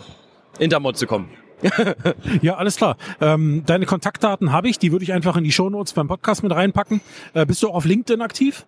Intermod 0.59 0.97
zu 0.97 1.07
kommen. 1.07 1.29
ja, 2.43 2.57
alles 2.57 2.77
klar. 2.77 2.97
Ähm, 3.21 3.65
deine 3.67 3.85
Kontaktdaten 3.85 4.53
habe 4.53 4.69
ich, 4.69 4.79
die 4.79 4.93
würde 4.93 5.03
ich 5.03 5.13
einfach 5.13 5.37
in 5.37 5.45
die 5.45 5.53
Shownotes 5.53 5.93
beim 5.93 6.09
Podcast 6.09 6.43
mit 6.43 6.53
reinpacken. 6.53 7.03
Äh, 7.35 7.45
bist 7.45 7.63
du 7.63 7.69
auch 7.69 7.75
auf 7.75 7.85
LinkedIn 7.85 8.23
aktiv? 8.23 8.67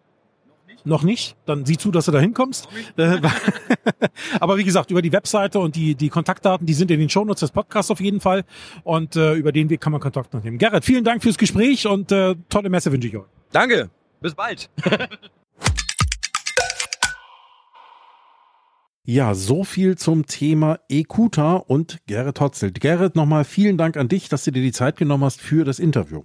Noch 0.58 0.66
nicht. 0.66 0.84
noch 0.84 1.02
nicht. 1.02 1.36
Dann 1.46 1.64
sieh 1.64 1.78
zu, 1.78 1.90
dass 1.90 2.04
du 2.04 2.12
da 2.12 2.18
hinkommst. 2.18 2.68
Äh, 2.96 3.20
aber 4.40 4.58
wie 4.58 4.64
gesagt, 4.64 4.90
über 4.90 5.00
die 5.00 5.12
Webseite 5.12 5.58
und 5.58 5.76
die, 5.76 5.94
die 5.94 6.10
Kontaktdaten, 6.10 6.66
die 6.66 6.74
sind 6.74 6.90
in 6.90 7.00
den 7.00 7.08
Shownotes 7.08 7.40
des 7.40 7.52
Podcasts 7.52 7.90
auf 7.90 8.00
jeden 8.00 8.20
Fall. 8.20 8.44
Und 8.82 9.16
äh, 9.16 9.34
über 9.34 9.52
den 9.52 9.70
Weg 9.70 9.80
kann 9.80 9.92
man 9.92 10.00
Kontakt 10.00 10.34
nehmen. 10.34 10.58
Gerrit, 10.58 10.84
vielen 10.84 11.04
Dank 11.04 11.22
fürs 11.22 11.38
Gespräch 11.38 11.86
und 11.86 12.12
äh, 12.12 12.34
tolle 12.50 12.68
Messe 12.68 12.92
wünsche 12.92 13.08
ich 13.08 13.16
euch. 13.16 13.41
Danke. 13.52 13.90
Bis 14.20 14.34
bald. 14.34 14.70
Ja, 19.04 19.34
so 19.34 19.64
viel 19.64 19.98
zum 19.98 20.26
Thema 20.26 20.78
Ekuta 20.88 21.56
und 21.56 21.98
Gerrit 22.06 22.40
Hotzelt. 22.40 22.80
Gerrit, 22.80 23.16
nochmal 23.16 23.42
vielen 23.42 23.76
Dank 23.76 23.96
an 23.96 24.06
dich, 24.06 24.28
dass 24.28 24.44
du 24.44 24.52
dir 24.52 24.62
die 24.62 24.70
Zeit 24.70 24.96
genommen 24.96 25.24
hast 25.24 25.40
für 25.40 25.64
das 25.64 25.80
Interview. 25.80 26.22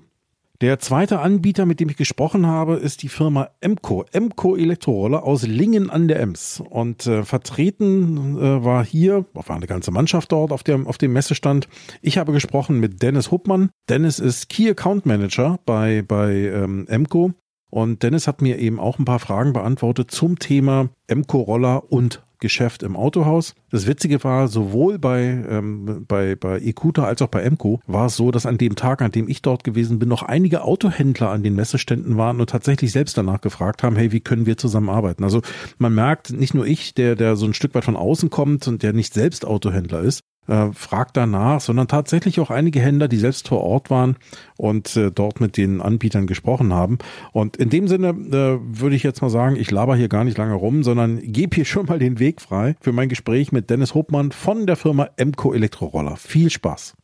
Der 0.59 0.79
zweite 0.79 1.19
Anbieter, 1.19 1.67
mit 1.67 1.79
dem 1.79 1.89
ich 1.89 1.97
gesprochen 1.97 2.47
habe, 2.47 2.77
ist 2.77 3.03
die 3.03 3.09
Firma 3.09 3.49
Emco, 3.61 4.05
Emco 4.11 4.55
Elektroroller 4.55 5.23
aus 5.23 5.45
Lingen 5.45 5.91
an 5.91 6.07
der 6.07 6.19
Ems. 6.19 6.63
Und 6.67 7.05
äh, 7.05 7.23
vertreten 7.23 8.37
äh, 8.39 8.65
war 8.65 8.83
hier, 8.83 9.25
war 9.33 9.47
eine 9.55 9.67
ganze 9.67 9.91
Mannschaft 9.91 10.31
dort 10.31 10.51
auf 10.51 10.63
dem, 10.63 10.87
auf 10.87 10.97
dem 10.97 11.13
Messestand. 11.13 11.67
Ich 12.01 12.17
habe 12.17 12.31
gesprochen 12.31 12.79
mit 12.79 13.03
Dennis 13.03 13.29
Huppmann. 13.29 13.69
Dennis 13.87 14.17
ist 14.17 14.49
Key 14.49 14.67
Account 14.67 15.05
Manager 15.05 15.59
bei, 15.67 16.01
bei 16.01 16.33
ähm, 16.33 16.87
Emco. 16.87 17.33
Und 17.69 18.01
Dennis 18.01 18.27
hat 18.27 18.41
mir 18.41 18.57
eben 18.57 18.79
auch 18.79 18.97
ein 18.97 19.05
paar 19.05 19.19
Fragen 19.19 19.53
beantwortet 19.53 20.09
zum 20.09 20.39
Thema 20.39 20.89
Emco-Roller 21.05 21.91
und 21.91 22.23
Geschäft 22.39 22.83
im 22.83 22.95
Autohaus. 22.95 23.55
Das 23.69 23.87
Witzige 23.87 24.23
war, 24.23 24.47
sowohl 24.47 24.99
bei, 24.99 25.43
ähm, 25.49 26.05
bei, 26.07 26.35
bei 26.35 26.59
Ekuta 26.59 27.03
als 27.03 27.21
auch 27.21 27.27
bei 27.27 27.41
Emco 27.41 27.79
war 27.87 28.07
es 28.07 28.15
so, 28.15 28.31
dass 28.31 28.45
an 28.45 28.57
dem 28.57 28.75
Tag, 28.75 29.01
an 29.01 29.11
dem 29.11 29.27
ich 29.27 29.41
dort 29.41 29.63
gewesen 29.63 29.99
bin, 29.99 30.09
noch 30.09 30.23
einige 30.23 30.63
Autohändler 30.63 31.29
an 31.29 31.43
den 31.43 31.55
Messeständen 31.55 32.17
waren 32.17 32.39
und 32.39 32.49
tatsächlich 32.49 32.91
selbst 32.91 33.17
danach 33.17 33.41
gefragt 33.41 33.83
haben, 33.83 33.95
hey, 33.95 34.11
wie 34.11 34.21
können 34.21 34.45
wir 34.45 34.57
zusammenarbeiten? 34.57 35.23
Also 35.23 35.41
man 35.77 35.93
merkt, 35.93 36.31
nicht 36.31 36.53
nur 36.53 36.65
ich, 36.65 36.93
der, 36.93 37.15
der 37.15 37.35
so 37.35 37.45
ein 37.45 37.53
Stück 37.53 37.73
weit 37.75 37.85
von 37.85 37.95
außen 37.95 38.29
kommt 38.29 38.67
und 38.67 38.83
der 38.83 38.93
nicht 38.93 39.13
selbst 39.13 39.45
Autohändler 39.45 40.01
ist, 40.01 40.21
äh, 40.47 40.71
fragt 40.73 41.17
danach, 41.17 41.61
sondern 41.61 41.87
tatsächlich 41.87 42.39
auch 42.39 42.49
einige 42.49 42.79
Händler, 42.79 43.07
die 43.07 43.17
selbst 43.17 43.47
vor 43.47 43.63
Ort 43.63 43.89
waren 43.89 44.17
und 44.57 44.95
äh, 44.95 45.11
dort 45.11 45.41
mit 45.41 45.57
den 45.57 45.81
Anbietern 45.81 46.27
gesprochen 46.27 46.73
haben. 46.73 46.97
Und 47.31 47.57
in 47.57 47.69
dem 47.69 47.87
Sinne 47.87 48.09
äh, 48.09 48.59
würde 48.61 48.95
ich 48.95 49.03
jetzt 49.03 49.21
mal 49.21 49.29
sagen, 49.29 49.55
ich 49.55 49.71
laber 49.71 49.95
hier 49.95 50.09
gar 50.09 50.23
nicht 50.23 50.37
lange 50.37 50.53
rum, 50.53 50.83
sondern 50.83 51.19
gebe 51.21 51.55
hier 51.55 51.65
schon 51.65 51.85
mal 51.85 51.99
den 51.99 52.19
Weg 52.19 52.41
frei 52.41 52.75
für 52.81 52.91
mein 52.91 53.09
Gespräch 53.09 53.51
mit 53.51 53.69
Dennis 53.69 53.93
Hopmann 53.93 54.31
von 54.31 54.65
der 54.65 54.75
Firma 54.75 55.09
Emco 55.17 55.53
Elektroroller. 55.53 56.15
Viel 56.15 56.49
Spaß. 56.49 56.95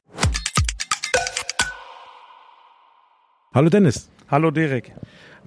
Hallo 3.54 3.70
Dennis. 3.70 4.10
Hallo 4.30 4.50
Derek. 4.50 4.94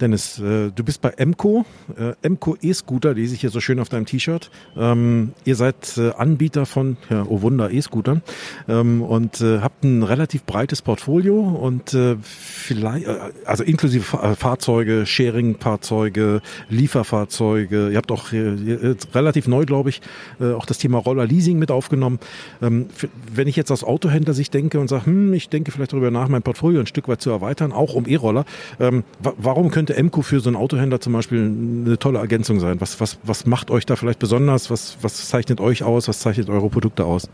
Dennis, 0.01 0.39
äh, 0.39 0.71
du 0.71 0.85
bist 0.85 1.01
bei 1.01 1.11
Emco, 1.11 1.65
äh, 1.99 2.13
Emco 2.23 2.57
E-Scooter, 2.61 3.15
lese 3.15 3.35
ich 3.35 3.41
hier 3.41 3.51
so 3.51 3.61
schön 3.61 3.81
auf 3.81 3.89
deinem 3.89 4.05
T-Shirt. 4.05 4.51
Ähm, 4.77 5.33
ihr 5.45 5.57
seid 5.57 5.97
äh, 5.97 6.11
Anbieter 6.11 6.67
von, 6.67 6.99
ja, 7.09 7.25
oh 7.27 7.41
Wunder, 7.41 7.71
E-Scootern 7.71 8.23
ähm, 8.69 9.03
und 9.03 9.41
äh, 9.41 9.61
habt 9.61 9.85
ein 9.85 10.03
relativ 10.03 10.45
breites 10.45 10.83
Portfolio 10.83 11.41
und 11.41 11.95
äh, 11.95 12.17
vielleicht, 12.21 13.07
äh, 13.07 13.17
also 13.47 13.65
inklusive 13.65 14.05
Fa 14.05 14.33
äh, 14.33 14.37
Fahrzeuge, 14.37 15.07
Sharing-Fahrzeuge, 15.07 16.43
Lieferfahrzeuge. 16.69 17.91
Ihr 17.91 17.97
habt 17.97 18.13
auch 18.13 18.33
relativ 18.33 19.49
neu, 19.49 19.65
glaube 19.65 19.91
ich, 19.91 20.01
auch 20.41 20.67
das 20.67 20.79
Thema 20.79 20.99
Roller-Leasing 20.99 21.59
mit 21.59 21.71
aufgenommen. 21.71 22.19
Ähm, 22.61 22.87
wenn 23.33 23.49
ich 23.49 23.57
jetzt 23.57 23.71
aus 23.71 23.83
Autohändler-Sicht 23.83 24.53
denke 24.53 24.79
und 24.79 24.89
sage, 24.89 25.07
hm, 25.07 25.33
ich 25.33 25.49
denke 25.49 25.71
vielleicht 25.71 25.93
darüber 25.93 26.11
nach, 26.11 26.29
mein 26.29 26.43
Portfolio 26.43 26.81
ein 26.81 26.87
Stück 26.87 27.09
weit 27.09 27.21
zu 27.21 27.31
erweitern, 27.31 27.73
auch 27.73 27.95
um 27.95 28.07
E-Roller, 28.07 28.45
ähm, 28.79 29.05
warum 29.21 29.71
könnt 29.71 29.86
könnte 29.87 30.01
Emco 30.01 30.23
für 30.23 30.41
so 30.41 30.49
einen 30.49 30.57
Autohändler 30.57 31.01
zum 31.01 31.13
Beispiel 31.13 31.43
eine 31.43 31.97
tolle 31.99 32.19
Ergänzung 32.19 32.59
sein? 32.59 32.81
Was, 32.81 33.01
was, 33.01 33.19
was 33.23 33.47
macht 33.47 33.71
euch 33.71 33.87
da 33.87 33.95
vielleicht 33.95 34.19
besonders? 34.19 34.69
Was, 34.69 34.99
was 35.01 35.29
zeichnet 35.29 35.61
euch 35.61 35.85
aus? 35.85 36.09
Was 36.09 36.19
zeichnet 36.19 36.49
eure 36.49 36.69
Produkte 36.69 37.05
aus? 37.05 37.29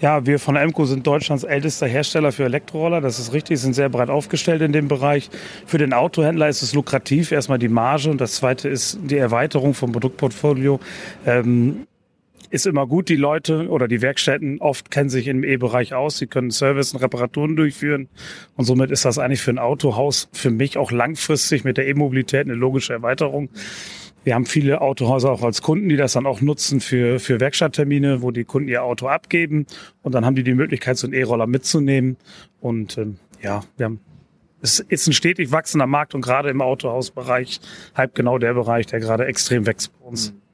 Ja, 0.00 0.26
wir 0.26 0.38
von 0.38 0.56
Emco 0.56 0.84
sind 0.84 1.06
Deutschlands 1.06 1.44
ältester 1.44 1.86
Hersteller 1.86 2.30
für 2.30 2.44
Elektroroller. 2.44 3.00
Das 3.00 3.18
ist 3.18 3.32
richtig, 3.32 3.58
sind 3.58 3.72
sehr 3.72 3.88
breit 3.88 4.10
aufgestellt 4.10 4.60
in 4.60 4.72
dem 4.72 4.86
Bereich. 4.86 5.30
Für 5.64 5.78
den 5.78 5.94
Autohändler 5.94 6.48
ist 6.48 6.62
es 6.62 6.74
lukrativ. 6.74 7.32
Erstmal 7.32 7.58
die 7.58 7.68
Marge 7.68 8.10
und 8.10 8.20
das 8.20 8.34
zweite 8.34 8.68
ist 8.68 8.98
die 9.02 9.16
Erweiterung 9.16 9.72
vom 9.72 9.92
Produktportfolio. 9.92 10.80
Ähm, 11.26 11.86
ist 12.50 12.66
immer 12.66 12.86
gut. 12.86 13.08
Die 13.08 13.16
Leute 13.16 13.68
oder 13.68 13.88
die 13.88 14.02
Werkstätten 14.02 14.60
oft 14.60 14.90
kennen 14.90 15.10
sich 15.10 15.26
im 15.26 15.44
E-Bereich 15.44 15.94
aus. 15.94 16.18
Sie 16.18 16.26
können 16.26 16.50
Service 16.50 16.92
und 16.92 17.02
Reparaturen 17.02 17.56
durchführen. 17.56 18.08
Und 18.56 18.64
somit 18.64 18.90
ist 18.90 19.04
das 19.04 19.18
eigentlich 19.18 19.42
für 19.42 19.50
ein 19.50 19.58
Autohaus 19.58 20.28
für 20.32 20.50
mich 20.50 20.78
auch 20.78 20.90
langfristig 20.90 21.64
mit 21.64 21.76
der 21.76 21.86
E-Mobilität 21.88 22.46
eine 22.46 22.54
logische 22.54 22.92
Erweiterung. 22.92 23.50
Wir 24.24 24.34
haben 24.34 24.46
viele 24.46 24.80
Autohäuser 24.80 25.30
auch 25.30 25.42
als 25.42 25.62
Kunden, 25.62 25.88
die 25.88 25.96
das 25.96 26.12
dann 26.12 26.26
auch 26.26 26.40
nutzen 26.40 26.80
für, 26.80 27.18
für 27.18 27.40
Werkstatttermine, 27.40 28.20
wo 28.20 28.30
die 28.30 28.44
Kunden 28.44 28.68
ihr 28.68 28.82
Auto 28.82 29.06
abgeben 29.06 29.66
und 30.02 30.14
dann 30.14 30.26
haben 30.26 30.34
die 30.34 30.42
die 30.42 30.54
Möglichkeit, 30.54 30.98
so 30.98 31.06
einen 31.06 31.14
E-Roller 31.14 31.46
mitzunehmen. 31.46 32.16
Und 32.60 32.98
ähm, 32.98 33.16
ja, 33.42 33.62
wir 33.76 33.86
haben 33.86 34.00
es 34.60 34.80
ist 34.80 35.06
ein 35.06 35.12
stetig 35.12 35.52
wachsender 35.52 35.86
Markt 35.86 36.14
und 36.14 36.20
gerade 36.20 36.50
im 36.50 36.60
Autohausbereich, 36.60 37.60
halb 37.94 38.14
genau 38.14 38.38
der 38.38 38.54
Bereich, 38.54 38.86
der 38.86 39.00
gerade 39.00 39.26
extrem 39.26 39.66
wächst 39.66 39.96
bei 39.98 40.04
uns. 40.04 40.32
Mhm. 40.32 40.47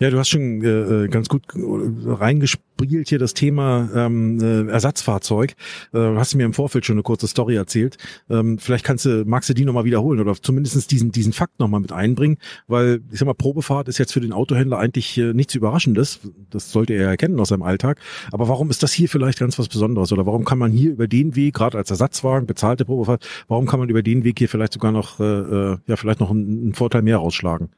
Ja, 0.00 0.10
du 0.10 0.18
hast 0.18 0.28
schon 0.28 0.62
äh, 0.62 1.08
ganz 1.08 1.28
gut 1.28 1.42
reingespielt 1.54 2.64
hier 3.08 3.18
das 3.18 3.34
Thema 3.34 3.88
ähm, 3.94 4.40
äh, 4.40 4.70
Ersatzfahrzeug. 4.70 5.54
Äh, 5.92 5.98
hast 6.16 6.34
du 6.34 6.38
mir 6.38 6.44
im 6.44 6.52
Vorfeld 6.52 6.84
schon 6.84 6.94
eine 6.94 7.02
kurze 7.02 7.26
Story 7.26 7.56
erzählt. 7.56 7.96
Ähm, 8.28 8.58
vielleicht 8.58 8.84
kannst 8.84 9.04
du, 9.04 9.24
magst 9.26 9.48
du 9.48 9.54
die 9.54 9.64
nochmal 9.64 9.84
wiederholen 9.84 10.20
oder 10.20 10.34
zumindest 10.34 10.90
diesen, 10.90 11.12
diesen 11.12 11.32
Fakt 11.32 11.58
nochmal 11.60 11.80
mit 11.80 11.92
einbringen, 11.92 12.38
weil 12.66 13.00
ich 13.10 13.18
sag 13.18 13.26
mal, 13.26 13.34
Probefahrt 13.34 13.88
ist 13.88 13.98
jetzt 13.98 14.12
für 14.12 14.20
den 14.20 14.32
Autohändler 14.32 14.78
eigentlich 14.78 15.16
äh, 15.18 15.32
nichts 15.32 15.54
Überraschendes. 15.54 16.20
Das 16.50 16.72
sollte 16.72 16.94
er 16.94 17.08
erkennen 17.08 17.38
aus 17.40 17.48
seinem 17.48 17.62
Alltag. 17.62 18.00
Aber 18.32 18.48
warum 18.48 18.70
ist 18.70 18.82
das 18.82 18.92
hier 18.92 19.08
vielleicht 19.08 19.38
ganz 19.38 19.58
was 19.58 19.68
Besonderes? 19.68 20.12
Oder 20.12 20.26
warum 20.26 20.44
kann 20.44 20.58
man 20.58 20.72
hier 20.72 20.90
über 20.90 21.08
den 21.08 21.36
Weg, 21.36 21.54
gerade 21.54 21.78
als 21.78 21.90
Ersatzwagen, 21.90 22.46
bezahlte 22.46 22.84
Probefahrt, 22.84 23.26
warum 23.48 23.66
kann 23.66 23.80
man 23.80 23.88
über 23.88 24.02
den 24.02 24.24
Weg 24.24 24.38
hier 24.38 24.48
vielleicht 24.48 24.72
sogar 24.72 24.92
noch, 24.92 25.20
äh, 25.20 25.24
äh 25.24 25.76
ja, 25.86 25.96
vielleicht 25.96 26.20
noch 26.20 26.30
einen, 26.30 26.62
einen 26.62 26.74
Vorteil 26.74 27.02
mehr 27.02 27.18
rausschlagen? 27.18 27.70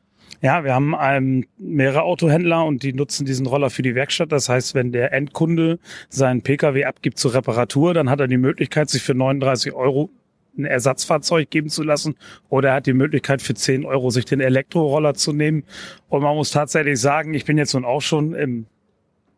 Ja, 0.43 0.65
wir 0.65 0.75
haben 0.75 0.95
ähm, 1.01 1.47
mehrere 1.59 2.03
Autohändler 2.03 2.65
und 2.65 2.83
die 2.83 2.93
nutzen 2.93 3.25
diesen 3.27 3.47
Roller 3.47 3.71
für 3.71 3.83
die 3.83 3.95
Werkstatt. 3.95 4.33
Das 4.33 4.49
heißt, 4.49 4.75
wenn 4.75 4.93
der 4.93 5.13
Endkunde 5.13 5.79
seinen 6.09 6.43
Pkw 6.43 6.85
abgibt 6.85 7.19
zur 7.19 7.35
Reparatur, 7.35 7.95
dann 7.95 8.11
hat 8.11 8.21
er 8.21 8.29
die 8.29 8.37
Möglichkeit, 8.37 8.91
sich 8.91 9.03
für 9.03 9.15
39 9.15 9.73
Euro 9.73 10.11
ein 10.59 10.65
Ersatzfahrzeug 10.65 11.51
geben 11.51 11.69
zu 11.69 11.83
lassen 11.83 12.17
oder 12.49 12.71
er 12.71 12.75
hat 12.77 12.87
die 12.87 12.95
Möglichkeit 12.95 13.43
für 13.43 13.55
10 13.55 13.85
Euro 13.85 14.11
sich 14.11 14.25
den 14.25 14.41
Elektroroller 14.41 15.15
zu 15.15 15.33
nehmen. 15.33 15.65
Und 16.09 16.23
man 16.23 16.35
muss 16.35 16.51
tatsächlich 16.51 17.01
sagen, 17.01 17.35
ich 17.35 17.45
bin 17.45 17.59
jetzt 17.59 17.75
nun 17.75 17.85
auch 17.85 18.01
schon 18.01 18.35
im 18.35 18.67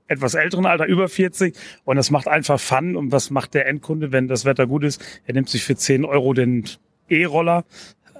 etwas 0.06 0.34
älteren 0.34 0.64
Alter, 0.64 0.86
über 0.86 1.08
40 1.08 1.54
und 1.84 1.96
das 1.96 2.10
macht 2.10 2.28
einfach 2.28 2.58
Fun. 2.58 2.96
Und 2.96 3.12
was 3.12 3.30
macht 3.30 3.54
der 3.54 3.66
Endkunde, 3.66 4.10
wenn 4.10 4.26
das 4.26 4.44
Wetter 4.44 4.66
gut 4.66 4.84
ist? 4.84 5.04
Er 5.26 5.34
nimmt 5.34 5.48
sich 5.48 5.64
für 5.64 5.76
10 5.76 6.04
Euro 6.04 6.32
den 6.32 6.64
E-Roller, 7.10 7.64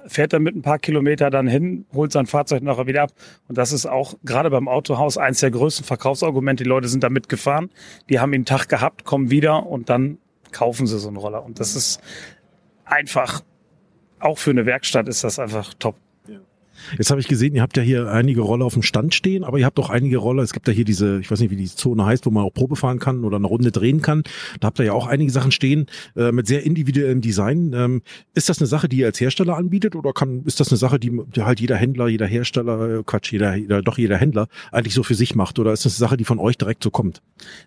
fährt 0.09 0.33
er 0.33 0.39
mit 0.39 0.55
ein 0.55 0.61
paar 0.61 0.79
Kilometer 0.79 1.29
dann 1.29 1.47
hin, 1.47 1.85
holt 1.93 2.11
sein 2.11 2.25
Fahrzeug 2.25 2.63
nachher 2.63 2.87
wieder 2.87 3.03
ab. 3.03 3.11
Und 3.47 3.57
das 3.57 3.71
ist 3.71 3.85
auch 3.85 4.15
gerade 4.23 4.49
beim 4.49 4.67
Autohaus 4.67 5.17
eins 5.17 5.39
der 5.39 5.51
größten 5.51 5.85
Verkaufsargumente. 5.85 6.63
Die 6.63 6.69
Leute 6.69 6.87
sind 6.87 7.03
damit 7.03 7.29
gefahren, 7.29 7.69
die 8.09 8.19
haben 8.19 8.33
ihn 8.33 8.45
Tag 8.45 8.67
gehabt, 8.67 9.05
kommen 9.05 9.29
wieder 9.29 9.65
und 9.65 9.89
dann 9.89 10.17
kaufen 10.51 10.87
sie 10.87 10.99
so 10.99 11.07
einen 11.07 11.17
Roller. 11.17 11.43
Und 11.43 11.59
das 11.59 11.75
ist 11.75 12.01
einfach, 12.85 13.41
auch 14.19 14.37
für 14.37 14.51
eine 14.51 14.65
Werkstatt 14.65 15.07
ist 15.07 15.23
das 15.23 15.39
einfach 15.39 15.73
top. 15.75 15.95
Jetzt 16.97 17.11
habe 17.11 17.21
ich 17.21 17.27
gesehen, 17.27 17.55
ihr 17.55 17.61
habt 17.61 17.77
ja 17.77 17.83
hier 17.83 18.11
einige 18.11 18.41
Roller 18.41 18.65
auf 18.65 18.73
dem 18.73 18.83
Stand 18.83 19.13
stehen, 19.13 19.43
aber 19.43 19.57
ihr 19.57 19.65
habt 19.65 19.79
auch 19.79 19.89
einige 19.89 20.17
Roller. 20.17 20.43
Es 20.43 20.53
gibt 20.53 20.67
ja 20.67 20.73
hier 20.73 20.85
diese, 20.85 21.19
ich 21.19 21.29
weiß 21.29 21.39
nicht, 21.39 21.51
wie 21.51 21.55
die 21.55 21.65
Zone 21.65 22.05
heißt, 22.05 22.25
wo 22.25 22.31
man 22.31 22.43
auch 22.43 22.53
Probe 22.53 22.75
fahren 22.75 22.99
kann 22.99 23.23
oder 23.23 23.37
eine 23.37 23.47
Runde 23.47 23.71
drehen 23.71 24.01
kann. 24.01 24.23
Da 24.59 24.67
habt 24.67 24.79
ihr 24.79 24.85
ja 24.85 24.93
auch 24.93 25.07
einige 25.07 25.31
Sachen 25.31 25.51
stehen 25.51 25.87
äh, 26.15 26.31
mit 26.31 26.47
sehr 26.47 26.63
individuellem 26.63 27.21
Design. 27.21 27.73
Ähm, 27.73 28.01
ist 28.33 28.49
das 28.49 28.59
eine 28.59 28.67
Sache, 28.67 28.89
die 28.89 28.97
ihr 28.97 29.07
als 29.07 29.19
Hersteller 29.19 29.57
anbietet 29.57 29.95
oder 29.95 30.13
kann, 30.13 30.43
ist 30.45 30.59
das 30.59 30.69
eine 30.69 30.77
Sache, 30.77 30.99
die, 30.99 31.11
halt 31.39 31.59
jeder 31.59 31.75
Händler, 31.75 32.07
jeder 32.07 32.27
Hersteller, 32.27 32.99
äh, 32.99 33.03
Quatsch, 33.03 33.31
jeder, 33.31 33.55
jeder, 33.55 33.81
doch 33.81 33.97
jeder 33.97 34.17
Händler 34.17 34.47
eigentlich 34.71 34.93
so 34.93 35.03
für 35.03 35.15
sich 35.15 35.35
macht? 35.35 35.59
Oder 35.59 35.73
ist 35.73 35.85
das 35.85 35.93
eine 35.93 36.07
Sache, 36.07 36.17
die 36.17 36.25
von 36.25 36.39
euch 36.39 36.57
direkt 36.57 36.83
so 36.83 36.91
kommt? 36.91 37.21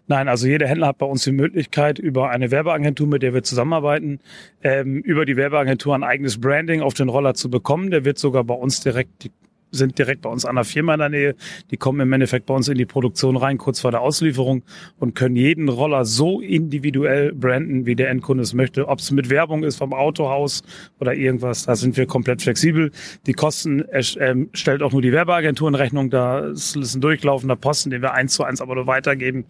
Nein, 0.06 0.28
also 0.28 0.46
jeder 0.46 0.66
Händler 0.66 0.88
hat 0.88 0.98
bei 0.98 1.06
uns 1.06 1.24
die 1.24 1.32
Möglichkeit, 1.32 1.98
über 1.98 2.30
eine 2.30 2.50
Werbeagentur, 2.50 3.06
mit 3.06 3.22
der 3.22 3.34
wir 3.34 3.42
zusammenarbeiten, 3.42 4.20
ähm, 4.62 4.98
über 4.98 5.24
die 5.24 5.36
Werbeagentur 5.36 5.94
ein 5.94 6.04
eigenes 6.04 6.40
Branding 6.40 6.82
auf 6.82 6.94
den 6.94 7.08
Roller 7.08 7.34
zu 7.34 7.50
bekommen. 7.50 7.90
Der 7.90 8.04
wird 8.04 8.18
sogar 8.18 8.44
bei 8.44 8.54
uns 8.54 8.80
direkt 8.80 9.01
die 9.22 9.30
sind 9.72 9.98
direkt 9.98 10.22
bei 10.22 10.30
uns 10.30 10.44
an 10.44 10.54
der 10.54 10.64
Firma 10.64 10.94
in 10.94 11.00
der 11.00 11.08
Nähe. 11.08 11.34
Die 11.70 11.76
kommen 11.76 12.00
im 12.00 12.12
Endeffekt 12.12 12.46
bei 12.46 12.54
uns 12.54 12.68
in 12.68 12.76
die 12.76 12.86
Produktion 12.86 13.36
rein, 13.36 13.58
kurz 13.58 13.80
vor 13.80 13.90
der 13.90 14.02
Auslieferung 14.02 14.62
und 14.98 15.14
können 15.14 15.34
jeden 15.34 15.68
Roller 15.68 16.04
so 16.04 16.40
individuell 16.40 17.32
branden, 17.32 17.86
wie 17.86 17.96
der 17.96 18.10
Endkunde 18.10 18.42
es 18.42 18.52
möchte. 18.52 18.86
Ob 18.88 19.00
es 19.00 19.10
mit 19.10 19.30
Werbung 19.30 19.64
ist 19.64 19.76
vom 19.76 19.94
Autohaus 19.94 20.62
oder 21.00 21.14
irgendwas, 21.14 21.64
da 21.64 21.74
sind 21.74 21.96
wir 21.96 22.06
komplett 22.06 22.42
flexibel. 22.42 22.92
Die 23.26 23.32
Kosten 23.32 23.80
äh, 23.88 24.02
stellt 24.02 24.82
auch 24.82 24.92
nur 24.92 25.02
die 25.02 25.12
Werbeagentur 25.12 25.68
in 25.68 25.74
Rechnung. 25.74 26.10
Da 26.10 26.40
ist 26.40 26.76
ein 26.76 27.00
durchlaufender 27.00 27.56
Posten, 27.56 27.90
den 27.90 28.02
wir 28.02 28.12
eins 28.12 28.34
zu 28.34 28.44
eins 28.44 28.60
aber 28.60 28.74
nur 28.74 28.86
weitergeben. 28.86 29.46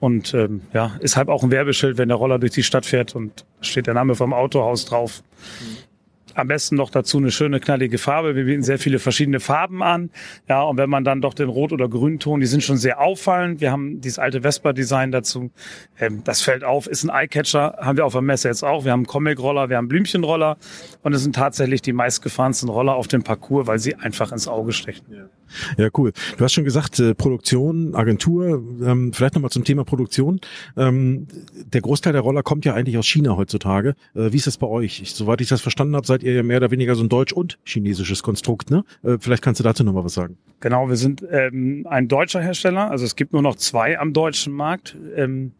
Und 0.00 0.32
ähm, 0.32 0.62
ja, 0.72 0.92
ist 1.00 1.16
halt 1.16 1.28
auch 1.28 1.42
ein 1.42 1.50
Werbeschild, 1.50 1.98
wenn 1.98 2.08
der 2.08 2.16
Roller 2.16 2.38
durch 2.38 2.52
die 2.52 2.62
Stadt 2.62 2.86
fährt 2.86 3.16
und 3.16 3.44
steht 3.60 3.88
der 3.88 3.94
Name 3.94 4.14
vom 4.14 4.32
Autohaus 4.32 4.84
drauf. 4.84 5.22
Mhm. 5.60 5.87
Am 6.38 6.48
besten 6.48 6.76
noch 6.76 6.90
dazu 6.90 7.18
eine 7.18 7.30
schöne 7.30 7.60
knallige 7.60 7.98
Farbe. 7.98 8.34
Wir 8.34 8.44
bieten 8.44 8.62
sehr 8.62 8.78
viele 8.78 8.98
verschiedene 8.98 9.40
Farben 9.40 9.82
an. 9.82 10.10
Ja, 10.48 10.62
und 10.62 10.76
wenn 10.76 10.90
man 10.90 11.04
dann 11.04 11.20
doch 11.20 11.34
den 11.34 11.48
Rot- 11.48 11.72
oder 11.72 11.88
Grünton, 11.88 12.40
die 12.40 12.46
sind 12.46 12.62
schon 12.62 12.76
sehr 12.76 13.00
auffallend. 13.00 13.60
Wir 13.60 13.72
haben 13.72 14.00
dieses 14.00 14.18
alte 14.18 14.42
Vespa-Design 14.42 15.12
dazu. 15.12 15.50
Ähm, 15.98 16.22
das 16.24 16.42
fällt 16.42 16.64
auf, 16.64 16.86
ist 16.86 17.04
ein 17.04 17.10
Eyecatcher, 17.10 17.78
haben 17.80 17.96
wir 17.96 18.06
auf 18.06 18.12
der 18.12 18.22
Messe 18.22 18.48
jetzt 18.48 18.62
auch. 18.62 18.84
Wir 18.84 18.92
haben 18.92 19.06
Comic-Roller, 19.06 19.68
wir 19.68 19.76
haben 19.76 19.88
Blümchenroller 19.88 20.56
und 21.02 21.12
es 21.12 21.22
sind 21.22 21.34
tatsächlich 21.34 21.82
die 21.82 21.92
meistgefahrensten 21.92 22.68
Roller 22.68 22.94
auf 22.94 23.08
dem 23.08 23.22
Parcours, 23.22 23.66
weil 23.66 23.78
sie 23.78 23.94
einfach 23.94 24.32
ins 24.32 24.48
Auge 24.48 24.72
stechen. 24.72 25.06
Ja. 25.10 25.28
Ja, 25.76 25.88
cool. 25.96 26.12
Du 26.36 26.44
hast 26.44 26.52
schon 26.52 26.64
gesagt, 26.64 26.98
äh, 27.00 27.14
Produktion, 27.14 27.94
Agentur, 27.94 28.62
ähm, 28.82 29.12
vielleicht 29.12 29.34
nochmal 29.34 29.50
zum 29.50 29.64
Thema 29.64 29.84
Produktion. 29.84 30.40
Ähm, 30.76 31.26
der 31.54 31.80
Großteil 31.80 32.12
der 32.12 32.22
Roller 32.22 32.42
kommt 32.42 32.64
ja 32.64 32.74
eigentlich 32.74 32.98
aus 32.98 33.06
China 33.06 33.36
heutzutage. 33.36 33.94
Äh, 34.14 34.32
wie 34.32 34.36
ist 34.36 34.46
das 34.46 34.56
bei 34.56 34.66
euch? 34.66 35.00
Ich, 35.00 35.14
soweit 35.14 35.40
ich 35.40 35.48
das 35.48 35.60
verstanden 35.60 35.96
habe, 35.96 36.06
seid 36.06 36.22
ihr 36.22 36.32
ja 36.32 36.42
mehr 36.42 36.58
oder 36.58 36.70
weniger 36.70 36.94
so 36.94 37.02
ein 37.02 37.08
deutsch- 37.08 37.32
und 37.32 37.58
chinesisches 37.64 38.22
Konstrukt. 38.22 38.70
Ne? 38.70 38.84
Äh, 39.02 39.18
vielleicht 39.20 39.42
kannst 39.42 39.60
du 39.60 39.64
dazu 39.64 39.84
nochmal 39.84 40.04
was 40.04 40.14
sagen. 40.14 40.36
Genau, 40.60 40.88
wir 40.88 40.96
sind 40.96 41.24
ähm, 41.30 41.86
ein 41.88 42.08
deutscher 42.08 42.40
Hersteller. 42.40 42.90
Also 42.90 43.04
es 43.04 43.16
gibt 43.16 43.32
nur 43.32 43.42
noch 43.42 43.56
zwei 43.56 43.98
am 43.98 44.12
deutschen 44.12 44.52
Markt. 44.52 44.96
Ähm, 45.16 45.52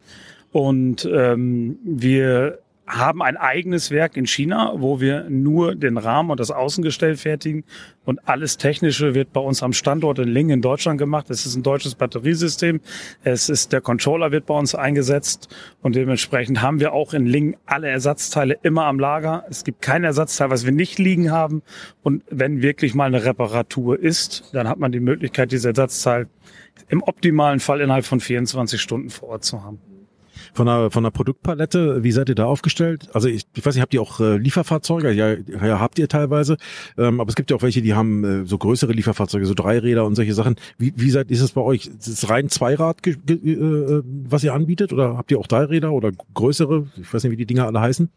und 0.51 1.07
ähm, 1.11 1.77
wir 1.83 2.59
haben 2.89 3.21
ein 3.21 3.37
eigenes 3.37 3.91
Werk 3.91 4.17
in 4.17 4.25
China, 4.25 4.73
wo 4.75 4.99
wir 4.99 5.29
nur 5.29 5.75
den 5.75 5.97
Rahmen 5.97 6.31
und 6.31 6.39
das 6.39 6.49
Außengestell 6.49 7.15
fertigen 7.17 7.63
und 8.03 8.27
alles 8.27 8.57
Technische 8.57 9.13
wird 9.13 9.31
bei 9.31 9.39
uns 9.39 9.61
am 9.61 9.73
Standort 9.73 10.17
in 10.17 10.27
Lingen 10.27 10.49
in 10.49 10.61
Deutschland 10.61 10.97
gemacht. 10.97 11.29
Es 11.29 11.45
ist 11.45 11.55
ein 11.55 11.61
deutsches 11.61 11.93
Batteriesystem. 11.93 12.81
Es 13.23 13.47
ist 13.47 13.71
der 13.73 13.81
Controller 13.81 14.31
wird 14.31 14.47
bei 14.47 14.55
uns 14.55 14.73
eingesetzt 14.73 15.55
und 15.81 15.95
dementsprechend 15.95 16.63
haben 16.63 16.79
wir 16.79 16.91
auch 16.93 17.13
in 17.13 17.27
Lingen 17.27 17.57
alle 17.67 17.89
Ersatzteile 17.89 18.57
immer 18.63 18.85
am 18.85 18.99
Lager. 18.99 19.45
Es 19.49 19.63
gibt 19.63 19.83
kein 19.83 20.03
Ersatzteil, 20.03 20.49
was 20.49 20.65
wir 20.65 20.71
nicht 20.71 20.97
liegen 20.97 21.31
haben 21.31 21.61
und 22.01 22.23
wenn 22.31 22.63
wirklich 22.63 22.95
mal 22.95 23.05
eine 23.05 23.23
Reparatur 23.23 23.99
ist, 23.99 24.49
dann 24.53 24.67
hat 24.67 24.79
man 24.79 24.91
die 24.91 24.99
Möglichkeit, 24.99 25.51
dieses 25.51 25.65
Ersatzteil 25.65 26.27
im 26.87 27.03
optimalen 27.03 27.59
Fall 27.59 27.81
innerhalb 27.81 28.05
von 28.05 28.19
24 28.19 28.81
Stunden 28.81 29.11
vor 29.11 29.29
Ort 29.29 29.43
zu 29.43 29.63
haben 29.63 29.79
von 30.53 30.65
der, 30.65 30.91
von 30.91 31.03
der 31.03 31.11
Produktpalette, 31.11 32.03
wie 32.03 32.11
seid 32.11 32.29
ihr 32.29 32.35
da 32.35 32.45
aufgestellt? 32.45 33.09
Also 33.13 33.27
ich, 33.27 33.43
ich 33.55 33.65
weiß 33.65 33.75
nicht, 33.75 33.81
habt 33.81 33.93
ihr 33.93 34.01
auch 34.01 34.19
äh, 34.19 34.37
Lieferfahrzeuge? 34.37 35.11
Ja, 35.11 35.33
ja, 35.33 35.79
habt 35.79 35.99
ihr 35.99 36.07
teilweise. 36.07 36.57
Ähm, 36.97 37.19
aber 37.19 37.29
es 37.29 37.35
gibt 37.35 37.51
ja 37.51 37.57
auch 37.57 37.61
welche, 37.61 37.81
die 37.81 37.93
haben 37.93 38.23
äh, 38.23 38.45
so 38.45 38.57
größere 38.57 38.93
Lieferfahrzeuge, 38.93 39.45
so 39.45 39.53
Dreiräder 39.53 40.05
und 40.05 40.15
solche 40.15 40.33
Sachen. 40.33 40.55
Wie, 40.77 40.93
wie 40.95 41.09
seid, 41.09 41.31
ist 41.31 41.41
es 41.41 41.51
bei 41.51 41.61
euch? 41.61 41.87
Ist 41.87 42.07
es 42.07 42.29
rein 42.29 42.49
Zweirad, 42.49 43.05
äh, 43.05 43.15
was 43.27 44.43
ihr 44.43 44.53
anbietet? 44.53 44.93
Oder 44.93 45.17
habt 45.17 45.31
ihr 45.31 45.39
auch 45.39 45.47
Dreiräder 45.47 45.91
oder 45.91 46.11
größere? 46.33 46.87
Ich 47.01 47.13
weiß 47.13 47.23
nicht, 47.23 47.31
wie 47.31 47.37
die 47.37 47.45
Dinger 47.45 47.65
alle 47.65 47.81
heißen. 47.81 48.09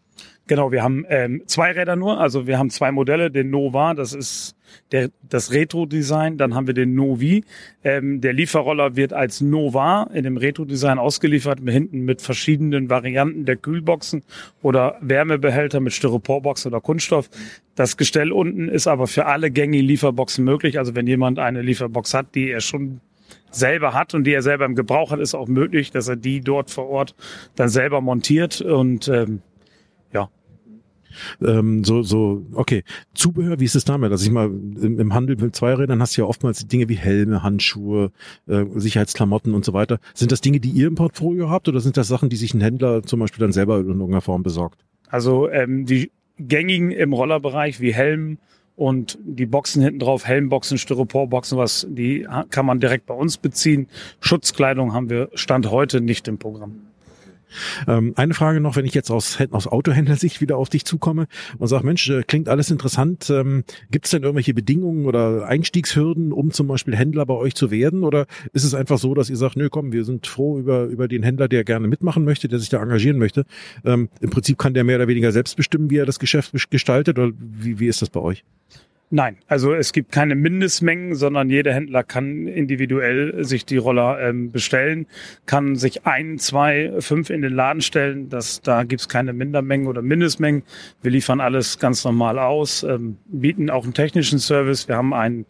Genau, 0.47 0.73
wir 0.73 0.83
haben 0.83 1.05
ähm, 1.09 1.43
zwei 1.47 1.73
Räder 1.73 1.97
nur. 1.97 2.21
Also 2.21 2.47
wir 2.47 2.59
haben 2.59 2.71
zwei 2.71 2.93
Modelle, 2.93 3.31
den 3.31 3.51
Nova, 3.51 3.95
das 3.95 4.13
ist 4.13 4.57
der, 4.93 5.11
das 5.29 5.53
Retro-Design. 5.53 6.39
Dann 6.39 6.55
haben 6.55 6.67
wir 6.67 6.75
den 6.75 6.95
Novi. 6.95 7.45
Ähm, 7.85 8.21
der 8.21 8.33
Lieferroller 8.33 8.97
wird 8.97 9.13
als 9.13 9.41
Nova 9.41 10.11
in 10.13 10.25
dem 10.25 10.37
Retro-Design 10.37 10.99
ausgeliefert, 10.99 11.61
hinten 11.67 12.01
mit 12.01 12.23
verschiedenen 12.23 12.91
Varianten 12.91 13.45
der 13.45 13.57
Kühlboxen 13.57 14.23
oder 14.63 14.97
Wärmebehälter 15.01 15.81
mit 15.81 15.93
Styroporbox 15.93 16.67
oder 16.67 16.81
Kunststoff. 16.81 17.31
Das 17.75 17.97
Gestell 17.97 18.33
unten 18.33 18.69
ist 18.69 18.87
aber 18.87 19.07
für 19.07 19.27
alle 19.27 19.51
gängigen 19.51 19.87
Lieferboxen 19.87 20.45
möglich. 20.45 20.79
Also 20.79 20.95
wenn 20.95 21.07
jemand 21.07 21.39
eine 21.39 21.63
Lieferbox 21.63 22.15
hat, 22.15 22.35
die 22.35 22.51
er 22.51 22.61
schon 22.61 23.01
selber 23.51 23.95
hat 23.95 24.15
und 24.15 24.25
die 24.25 24.33
er 24.33 24.43
selber 24.43 24.65
im 24.65 24.75
Gebrauch 24.75 25.11
hat, 25.11 25.21
ist 25.21 25.35
auch 25.35 25.49
möglich, 25.49 25.91
dass 25.91 26.09
er 26.09 26.17
die 26.17 26.41
dort 26.41 26.71
vor 26.71 26.89
Ort 26.89 27.15
dann 27.55 27.69
selber 27.69 28.01
montiert 28.01 28.61
und 28.61 29.09
ähm, 29.09 29.43
ähm, 31.45 31.85
so, 31.85 32.03
so, 32.03 32.47
okay. 32.55 32.85
Zubehör, 33.15 33.61
wie 33.61 33.65
ist 33.65 33.75
es 33.75 33.85
damit? 33.85 34.11
Also 34.11 34.25
ich 34.25 34.31
mal, 34.31 34.47
im, 34.47 34.99
im 34.99 35.15
Handel 35.15 35.37
mit 35.37 35.55
Zweirädern 35.55 36.01
hast 36.01 36.17
du 36.17 36.23
ja 36.23 36.29
oftmals 36.29 36.67
Dinge 36.67 36.89
wie 36.89 36.97
Helme, 36.97 37.43
Handschuhe, 37.43 38.13
äh, 38.47 38.65
Sicherheitsklamotten 38.75 39.55
und 39.55 39.65
so 39.65 39.73
weiter. 39.73 39.99
Sind 40.15 40.33
das 40.33 40.41
Dinge, 40.41 40.61
die 40.61 40.71
ihr 40.71 40.87
im 40.87 40.95
Portfolio 40.95 41.51
habt 41.51 41.69
oder 41.69 41.81
sind 41.81 41.97
das 41.97 42.09
Sachen, 42.09 42.29
die 42.29 42.37
sich 42.37 42.55
ein 42.55 42.61
Händler 42.61 43.03
zum 43.03 43.21
Beispiel 43.21 43.41
dann 43.41 43.53
selber 43.53 43.79
in 43.79 43.89
irgendeiner 43.89 44.21
Form 44.21 44.43
besorgt? 44.43 44.85
Also 45.09 45.49
ähm, 45.51 45.87
die 45.87 46.11
gängigen 46.39 46.91
im 46.91 47.13
Rollerbereich 47.13 47.81
wie 47.81 47.93
Helm 47.93 48.39
und 48.77 49.19
die 49.23 49.47
Boxen 49.47 49.83
hinten 49.83 49.99
drauf, 49.99 50.27
Helmboxen, 50.27 50.79
Styroporboxen, 50.79 51.59
was, 51.59 51.87
die 51.91 52.27
kann 52.51 52.67
man 52.67 52.81
direkt 52.81 53.07
bei 53.07 53.15
uns 53.15 53.37
beziehen. 53.37 53.87
Schutzkleidung 54.21 54.95
haben 54.95 55.11
wir 55.11 55.29
Stand 55.35 55.71
heute 55.71 56.01
nicht 56.01 56.27
im 56.29 56.39
Programm. 56.39 56.81
Ähm, 57.87 58.13
eine 58.17 58.35
Frage 58.35 58.61
noch, 58.61 58.77
wenn 58.77 58.85
ich 58.85 58.95
jetzt 58.95 59.11
aus, 59.11 59.39
aus 59.51 59.67
Autohändlersicht 59.67 60.41
wieder 60.41 60.57
auf 60.57 60.69
dich 60.69 60.85
zukomme 60.85 61.27
und 61.59 61.69
sage, 61.69 61.85
Mensch, 61.87 62.09
äh, 62.11 62.23
klingt 62.23 62.49
alles 62.49 62.71
interessant. 62.71 63.31
Ähm, 63.31 63.65
Gibt 63.91 64.07
es 64.07 64.11
denn 64.11 64.23
irgendwelche 64.23 64.55
Bedingungen 64.55 65.07
oder 65.07 65.47
Einstiegshürden, 65.47 66.33
um 66.33 66.51
zum 66.51 66.69
Beispiel 66.69 66.97
Händler 66.97 67.27
bei 67.27 67.35
euch 67.35 67.55
zu 67.55 67.71
werden? 67.71 68.05
Oder 68.05 68.27
ist 68.53 68.65
es 68.65 68.75
einfach 68.75 68.99
so, 68.99 69.15
dass 69.15 69.31
ihr 69.31 69.37
sagt, 69.37 69.57
nö, 69.57 69.69
komm, 69.71 69.93
wir 69.93 70.05
sind 70.05 70.27
froh 70.27 70.59
über, 70.59 70.85
über 70.85 71.09
den 71.09 71.23
Händler, 71.23 71.49
der 71.49 71.65
gerne 71.65 71.89
mitmachen 71.89 72.25
möchte, 72.25 72.49
der 72.49 72.59
sich 72.59 72.69
da 72.69 72.83
engagieren 72.83 73.19
möchte? 73.19 73.45
Ähm, 73.85 74.09
Im 74.21 74.31
Prinzip 74.31 74.59
kann 74.59 74.75
der 74.75 74.85
mehr 74.85 74.97
oder 74.97 75.09
weniger 75.09 75.33
selbst 75.33 75.57
bestimmen, 75.57 75.91
wie 75.91 75.99
er 75.99 76.07
das 76.07 76.19
Geschäft 76.19 76.53
gestaltet 76.71 77.19
oder 77.19 77.33
wie, 77.39 77.79
wie 77.79 77.87
ist 77.87 78.03
das 78.03 78.11
bei 78.11 78.21
euch? 78.21 78.45
Nein, 79.15 79.37
also 79.47 79.75
es 79.75 79.93
gibt 79.93 80.11
keine 80.11 80.35
Mindestmengen, 80.35 81.15
sondern 81.15 81.51
jeder 81.51 81.75
Händler 81.75 82.03
kann 82.03 82.47
individuell 82.47 83.45
sich 83.45 83.67
die 83.67 83.77
Roller 83.77 84.19
ähm, 84.19 84.51
bestellen, 84.53 85.07
kann 85.45 85.77
sich 85.77 86.07
ein, 86.07 86.39
zwei, 86.39 86.95
fünf 86.99 87.29
in 87.29 87.43
den 87.43 87.53
Laden 87.53 87.83
stellen. 87.83 88.31
Das, 88.31 88.63
da 88.63 88.85
gibt's 88.85 89.11
keine 89.11 89.35
Mindermengen 89.35 89.87
oder 89.87 90.01
Mindestmengen. 90.01 90.63
Wir 91.03 91.11
liefern 91.11 91.43
alles 91.43 91.79
ganz 91.79 92.03
normal 92.05 92.39
aus, 92.39 92.85
ähm, 92.85 93.19
bieten 93.27 93.69
auch 93.69 93.85
einen 93.85 93.93
technischen 93.93 94.39
Service. 94.39 94.89
Wir 94.89 94.97
haben 94.97 95.13
ein, 95.13 95.45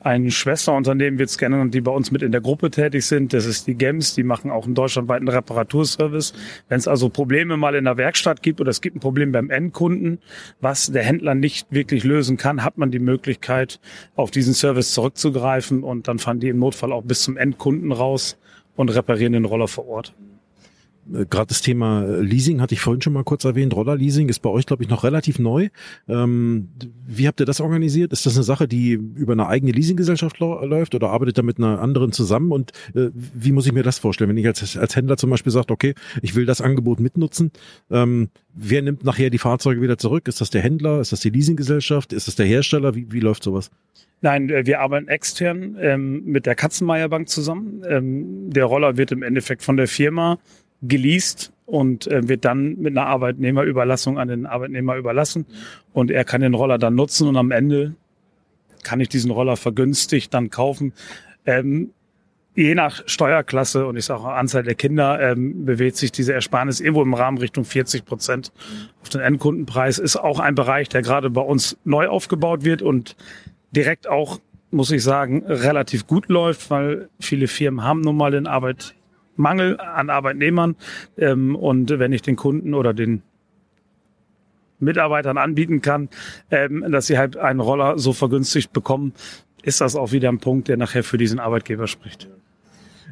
ein 0.00 0.30
Schwesterunternehmen, 0.30 1.18
wird's 1.18 1.36
gerne, 1.36 1.68
die 1.68 1.82
bei 1.82 1.92
uns 1.92 2.12
mit 2.12 2.22
in 2.22 2.32
der 2.32 2.40
Gruppe 2.40 2.70
tätig 2.70 3.04
sind. 3.04 3.34
Das 3.34 3.44
ist 3.44 3.66
die 3.66 3.74
GEMS, 3.74 4.14
die 4.14 4.22
machen 4.22 4.50
auch 4.50 4.64
einen 4.64 4.74
deutschlandweiten 4.74 5.28
Reparaturservice. 5.28 6.32
Wenn 6.70 6.78
es 6.78 6.88
also 6.88 7.10
Probleme 7.10 7.58
mal 7.58 7.74
in 7.74 7.84
der 7.84 7.98
Werkstatt 7.98 8.42
gibt 8.42 8.58
oder 8.62 8.70
es 8.70 8.80
gibt 8.80 8.96
ein 8.96 9.00
Problem 9.00 9.32
beim 9.32 9.50
Endkunden, 9.50 10.18
was 10.62 10.90
der 10.90 11.02
Händler 11.02 11.34
nicht 11.34 11.66
wirklich 11.70 12.04
lösen 12.04 12.38
kann, 12.38 12.64
hat 12.64 12.78
man 12.78 12.90
die 12.90 13.01
Möglichkeit, 13.02 13.80
auf 14.16 14.30
diesen 14.30 14.54
Service 14.54 14.92
zurückzugreifen 14.94 15.84
und 15.84 16.08
dann 16.08 16.18
fahren 16.18 16.40
die 16.40 16.48
im 16.48 16.58
Notfall 16.58 16.92
auch 16.92 17.02
bis 17.02 17.22
zum 17.22 17.36
Endkunden 17.36 17.92
raus 17.92 18.38
und 18.76 18.88
reparieren 18.88 19.32
den 19.34 19.44
Roller 19.44 19.68
vor 19.68 19.86
Ort. 19.86 20.14
Äh, 21.12 21.26
gerade 21.26 21.46
das 21.46 21.62
Thema 21.62 22.04
äh, 22.04 22.20
Leasing 22.20 22.60
hatte 22.60 22.74
ich 22.74 22.80
vorhin 22.80 23.02
schon 23.02 23.12
mal 23.12 23.24
kurz 23.24 23.44
erwähnt. 23.44 23.74
Rollerleasing 23.74 24.28
ist 24.28 24.40
bei 24.40 24.50
euch, 24.50 24.66
glaube 24.66 24.82
ich, 24.82 24.88
noch 24.88 25.04
relativ 25.04 25.38
neu. 25.38 25.68
Ähm, 26.08 26.68
wie 27.06 27.26
habt 27.26 27.40
ihr 27.40 27.46
das 27.46 27.60
organisiert? 27.60 28.12
Ist 28.12 28.26
das 28.26 28.36
eine 28.36 28.44
Sache, 28.44 28.68
die 28.68 28.92
über 28.92 29.32
eine 29.32 29.46
eigene 29.46 29.72
Leasinggesellschaft 29.72 30.38
läuft 30.38 30.94
oder 30.94 31.10
arbeitet 31.10 31.38
da 31.38 31.42
mit 31.42 31.58
einer 31.58 31.80
anderen 31.80 32.12
zusammen? 32.12 32.52
Und 32.52 32.72
äh, 32.94 33.10
wie 33.14 33.52
muss 33.52 33.66
ich 33.66 33.72
mir 33.72 33.82
das 33.82 33.98
vorstellen, 33.98 34.30
wenn 34.30 34.36
ich 34.36 34.46
als, 34.46 34.76
als 34.76 34.96
Händler 34.96 35.16
zum 35.16 35.30
Beispiel 35.30 35.52
sage, 35.52 35.72
okay, 35.72 35.94
ich 36.22 36.34
will 36.34 36.46
das 36.46 36.60
Angebot 36.60 37.00
mitnutzen, 37.00 37.50
ähm, 37.90 38.28
wer 38.54 38.82
nimmt 38.82 39.04
nachher 39.04 39.30
die 39.30 39.38
Fahrzeuge 39.38 39.80
wieder 39.80 39.98
zurück? 39.98 40.28
Ist 40.28 40.40
das 40.40 40.50
der 40.50 40.62
Händler? 40.62 41.00
Ist 41.00 41.12
das 41.12 41.20
die 41.20 41.30
Leasinggesellschaft? 41.30 42.12
Ist 42.12 42.28
das 42.28 42.36
der 42.36 42.46
Hersteller? 42.46 42.94
Wie, 42.94 43.10
wie 43.10 43.20
läuft 43.20 43.42
sowas? 43.42 43.70
Nein, 44.22 44.50
äh, 44.50 44.64
wir 44.64 44.80
arbeiten 44.80 45.08
extern 45.08 45.76
ähm, 45.80 46.22
mit 46.24 46.46
der 46.46 46.54
Katzenmeier 46.54 47.08
Bank 47.08 47.28
zusammen. 47.28 47.82
Ähm, 47.86 48.50
der 48.50 48.64
Roller 48.64 48.96
wird 48.96 49.10
im 49.10 49.22
Endeffekt 49.22 49.62
von 49.62 49.76
der 49.76 49.88
Firma 49.88 50.38
geleast 50.82 51.52
und 51.66 52.06
äh, 52.08 52.28
wird 52.28 52.44
dann 52.44 52.76
mit 52.78 52.96
einer 52.96 53.06
Arbeitnehmerüberlassung 53.06 54.18
an 54.18 54.28
den 54.28 54.46
Arbeitnehmer 54.46 54.96
überlassen 54.96 55.46
und 55.92 56.10
er 56.10 56.24
kann 56.24 56.40
den 56.40 56.54
Roller 56.54 56.78
dann 56.78 56.94
nutzen 56.94 57.28
und 57.28 57.36
am 57.36 57.50
Ende 57.50 57.94
kann 58.82 59.00
ich 59.00 59.08
diesen 59.08 59.30
Roller 59.30 59.56
vergünstigt 59.56 60.34
dann 60.34 60.50
kaufen. 60.50 60.92
Ähm, 61.46 61.90
je 62.54 62.74
nach 62.74 63.02
Steuerklasse 63.06 63.86
und 63.86 63.96
ich 63.96 64.04
sage 64.04 64.20
auch 64.20 64.26
Anzahl 64.26 64.62
der 64.62 64.74
Kinder 64.74 65.20
ähm, 65.20 65.64
bewegt 65.64 65.96
sich 65.96 66.12
diese 66.12 66.34
Ersparnis 66.34 66.80
irgendwo 66.80 67.02
im 67.02 67.14
Rahmen 67.14 67.38
Richtung 67.38 67.64
40 67.64 68.04
Prozent 68.04 68.52
auf 69.00 69.08
den 69.08 69.20
Endkundenpreis. 69.20 69.98
Ist 69.98 70.16
auch 70.16 70.38
ein 70.40 70.54
Bereich, 70.54 70.88
der 70.88 71.02
gerade 71.02 71.30
bei 71.30 71.40
uns 71.40 71.78
neu 71.84 72.08
aufgebaut 72.08 72.64
wird 72.64 72.82
und 72.82 73.16
direkt 73.70 74.08
auch, 74.08 74.40
muss 74.70 74.90
ich 74.90 75.02
sagen, 75.02 75.44
relativ 75.46 76.06
gut 76.06 76.28
läuft, 76.28 76.70
weil 76.70 77.08
viele 77.20 77.46
Firmen 77.46 77.84
haben 77.84 78.02
nun 78.02 78.16
mal 78.16 78.30
den 78.30 78.46
Arbeit 78.46 78.94
Mangel 79.36 79.78
an 79.80 80.10
Arbeitnehmern. 80.10 80.76
Ähm, 81.16 81.56
und 81.56 81.90
wenn 81.90 82.12
ich 82.12 82.22
den 82.22 82.36
Kunden 82.36 82.74
oder 82.74 82.94
den 82.94 83.22
Mitarbeitern 84.78 85.38
anbieten 85.38 85.80
kann, 85.80 86.08
ähm, 86.50 86.84
dass 86.90 87.06
sie 87.06 87.18
halt 87.18 87.36
einen 87.36 87.60
Roller 87.60 87.98
so 87.98 88.12
vergünstigt 88.12 88.72
bekommen, 88.72 89.14
ist 89.62 89.80
das 89.80 89.94
auch 89.96 90.12
wieder 90.12 90.28
ein 90.28 90.40
Punkt, 90.40 90.68
der 90.68 90.76
nachher 90.76 91.04
für 91.04 91.18
diesen 91.18 91.38
Arbeitgeber 91.38 91.86
spricht. 91.86 92.28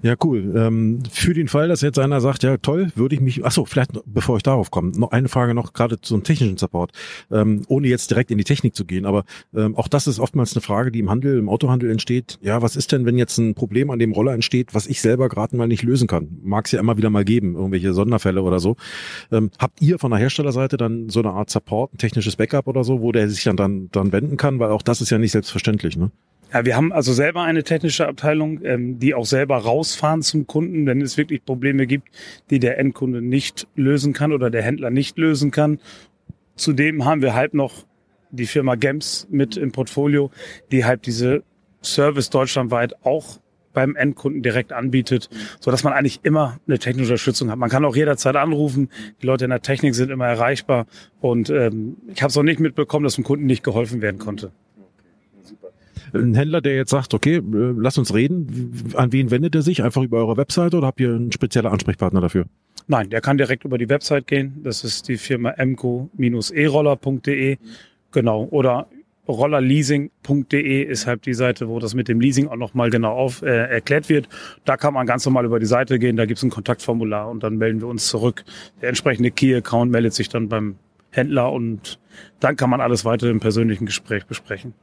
Ja, 0.02 0.14
cool. 0.24 0.54
Ähm, 0.56 1.02
für 1.10 1.34
den 1.34 1.48
Fall, 1.48 1.68
dass 1.68 1.82
jetzt 1.82 1.98
einer 1.98 2.20
sagt, 2.20 2.42
ja 2.42 2.56
toll, 2.56 2.90
würde 2.94 3.14
ich 3.14 3.20
mich, 3.20 3.44
achso, 3.44 3.66
vielleicht 3.66 3.90
bevor 4.06 4.38
ich 4.38 4.42
darauf 4.42 4.70
komme, 4.70 4.92
noch 4.96 5.10
eine 5.10 5.28
Frage 5.28 5.54
noch 5.54 5.74
gerade 5.74 6.00
zum 6.00 6.22
technischen 6.22 6.56
Support, 6.56 6.92
ähm, 7.30 7.62
ohne 7.68 7.88
jetzt 7.88 8.10
direkt 8.10 8.30
in 8.30 8.38
die 8.38 8.44
Technik 8.44 8.74
zu 8.74 8.86
gehen, 8.86 9.04
aber 9.04 9.24
ähm, 9.54 9.76
auch 9.76 9.88
das 9.88 10.06
ist 10.06 10.18
oftmals 10.18 10.54
eine 10.54 10.62
Frage, 10.62 10.90
die 10.90 11.00
im 11.00 11.10
Handel, 11.10 11.38
im 11.38 11.48
Autohandel 11.50 11.90
entsteht. 11.90 12.38
Ja, 12.40 12.62
was 12.62 12.76
ist 12.76 12.92
denn, 12.92 13.04
wenn 13.04 13.18
jetzt 13.18 13.36
ein 13.38 13.54
Problem 13.54 13.90
an 13.90 13.98
dem 13.98 14.12
Roller 14.12 14.32
entsteht, 14.32 14.74
was 14.74 14.86
ich 14.86 15.02
selber 15.02 15.28
gerade 15.28 15.56
mal 15.56 15.68
nicht 15.68 15.82
lösen 15.82 16.08
kann? 16.08 16.38
Mag 16.42 16.64
es 16.64 16.72
ja 16.72 16.80
immer 16.80 16.96
wieder 16.96 17.10
mal 17.10 17.24
geben, 17.24 17.54
irgendwelche 17.54 17.92
Sonderfälle 17.92 18.42
oder 18.42 18.58
so. 18.58 18.76
Ähm, 19.30 19.50
habt 19.58 19.82
ihr 19.82 19.98
von 19.98 20.10
der 20.10 20.20
Herstellerseite 20.20 20.78
dann 20.78 21.10
so 21.10 21.20
eine 21.20 21.30
Art 21.30 21.50
Support, 21.50 21.94
ein 21.94 21.98
technisches 21.98 22.36
Backup 22.36 22.68
oder 22.68 22.84
so, 22.84 23.02
wo 23.02 23.12
der 23.12 23.28
sich 23.28 23.44
dann, 23.44 23.56
dann, 23.56 23.88
dann 23.92 24.12
wenden 24.12 24.38
kann? 24.38 24.58
Weil 24.60 24.70
auch 24.70 24.82
das 24.82 25.00
ist 25.00 25.10
ja 25.10 25.18
nicht 25.18 25.32
selbstverständlich, 25.32 25.96
ne? 25.96 26.10
Ja, 26.52 26.64
wir 26.64 26.76
haben 26.76 26.92
also 26.92 27.12
selber 27.12 27.42
eine 27.42 27.62
technische 27.62 28.08
Abteilung, 28.08 28.64
ähm, 28.64 28.98
die 28.98 29.14
auch 29.14 29.26
selber 29.26 29.58
rausfahren 29.58 30.22
zum 30.22 30.46
Kunden, 30.48 30.84
wenn 30.86 31.00
es 31.00 31.16
wirklich 31.16 31.44
Probleme 31.44 31.86
gibt, 31.86 32.08
die 32.50 32.58
der 32.58 32.78
Endkunde 32.78 33.22
nicht 33.22 33.68
lösen 33.76 34.12
kann 34.12 34.32
oder 34.32 34.50
der 34.50 34.62
Händler 34.62 34.90
nicht 34.90 35.16
lösen 35.16 35.52
kann. 35.52 35.78
Zudem 36.56 37.04
haben 37.04 37.22
wir 37.22 37.34
halt 37.34 37.54
noch 37.54 37.86
die 38.32 38.46
Firma 38.46 38.74
Gems 38.74 39.28
mit 39.30 39.56
im 39.56 39.70
Portfolio, 39.70 40.30
die 40.72 40.84
halt 40.84 41.06
diese 41.06 41.44
Service 41.82 42.30
deutschlandweit 42.30 42.94
auch 43.04 43.38
beim 43.72 43.94
Endkunden 43.94 44.42
direkt 44.42 44.72
anbietet, 44.72 45.30
so 45.60 45.70
dass 45.70 45.84
man 45.84 45.92
eigentlich 45.92 46.20
immer 46.24 46.58
eine 46.66 46.80
technische 46.80 47.12
Unterstützung 47.12 47.50
hat. 47.52 47.58
Man 47.58 47.70
kann 47.70 47.84
auch 47.84 47.94
jederzeit 47.94 48.34
anrufen. 48.34 48.88
Die 49.22 49.26
Leute 49.26 49.44
in 49.44 49.50
der 49.50 49.62
Technik 49.62 49.94
sind 49.94 50.10
immer 50.10 50.26
erreichbar 50.26 50.86
und 51.20 51.48
ähm, 51.50 51.96
ich 52.12 52.22
habe 52.22 52.30
es 52.30 52.36
auch 52.36 52.42
nicht 52.42 52.58
mitbekommen, 52.58 53.04
dass 53.04 53.14
dem 53.14 53.22
Kunden 53.22 53.46
nicht 53.46 53.62
geholfen 53.62 54.02
werden 54.02 54.18
konnte 54.18 54.50
ein 56.14 56.34
Händler, 56.34 56.60
der 56.60 56.76
jetzt 56.76 56.90
sagt, 56.90 57.14
okay, 57.14 57.36
äh, 57.36 57.74
lass 57.76 57.98
uns 57.98 58.14
reden, 58.14 58.92
an 58.94 59.12
wen 59.12 59.30
wendet 59.30 59.54
er 59.54 59.62
sich? 59.62 59.82
Einfach 59.82 60.02
über 60.02 60.18
eure 60.18 60.36
Webseite 60.36 60.76
oder 60.76 60.88
habt 60.88 61.00
ihr 61.00 61.14
einen 61.14 61.32
speziellen 61.32 61.70
Ansprechpartner 61.70 62.20
dafür? 62.20 62.46
Nein, 62.86 63.10
der 63.10 63.20
kann 63.20 63.38
direkt 63.38 63.64
über 63.64 63.78
die 63.78 63.88
Website 63.88 64.26
gehen. 64.26 64.60
Das 64.64 64.84
ist 64.84 65.08
die 65.08 65.16
Firma 65.16 65.50
emco-eroller.de. 65.50 67.58
Genau. 68.10 68.48
Oder 68.50 68.88
rollerleasing.de 69.28 70.82
ist 70.82 71.06
halt 71.06 71.26
die 71.26 71.34
Seite, 71.34 71.68
wo 71.68 71.78
das 71.78 71.94
mit 71.94 72.08
dem 72.08 72.20
Leasing 72.20 72.48
auch 72.48 72.56
nochmal 72.56 72.90
genau 72.90 73.12
auf, 73.12 73.42
äh, 73.42 73.68
erklärt 73.68 74.08
wird. 74.08 74.28
Da 74.64 74.76
kann 74.76 74.94
man 74.94 75.06
ganz 75.06 75.24
normal 75.24 75.44
über 75.44 75.60
die 75.60 75.66
Seite 75.66 75.98
gehen, 75.98 76.16
da 76.16 76.26
gibt 76.26 76.38
es 76.38 76.42
ein 76.42 76.50
Kontaktformular 76.50 77.30
und 77.30 77.42
dann 77.42 77.56
melden 77.56 77.80
wir 77.80 77.88
uns 77.88 78.06
zurück. 78.06 78.44
Der 78.82 78.88
entsprechende 78.88 79.30
Key-Account 79.30 79.90
meldet 79.90 80.14
sich 80.14 80.28
dann 80.28 80.48
beim 80.48 80.76
Händler 81.10 81.52
und 81.52 81.98
dann 82.40 82.56
kann 82.56 82.70
man 82.70 82.80
alles 82.80 83.04
weitere 83.04 83.30
im 83.30 83.40
persönlichen 83.40 83.86
Gespräch 83.86 84.26
besprechen. 84.26 84.74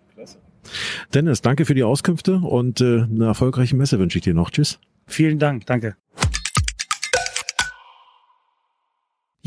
Dennis, 1.14 1.42
danke 1.42 1.66
für 1.66 1.76
die 1.76 1.84
Auskünfte 1.84 2.38
und 2.38 2.82
äh, 2.82 3.04
eine 3.04 3.26
erfolgreiche 3.26 3.76
Messe 3.76 4.00
wünsche 4.00 4.18
ich 4.18 4.24
dir 4.24 4.34
noch. 4.34 4.52
Tschüss. 4.52 4.80
Vielen 5.06 5.40
Dank, 5.40 5.66
danke. 5.66 5.96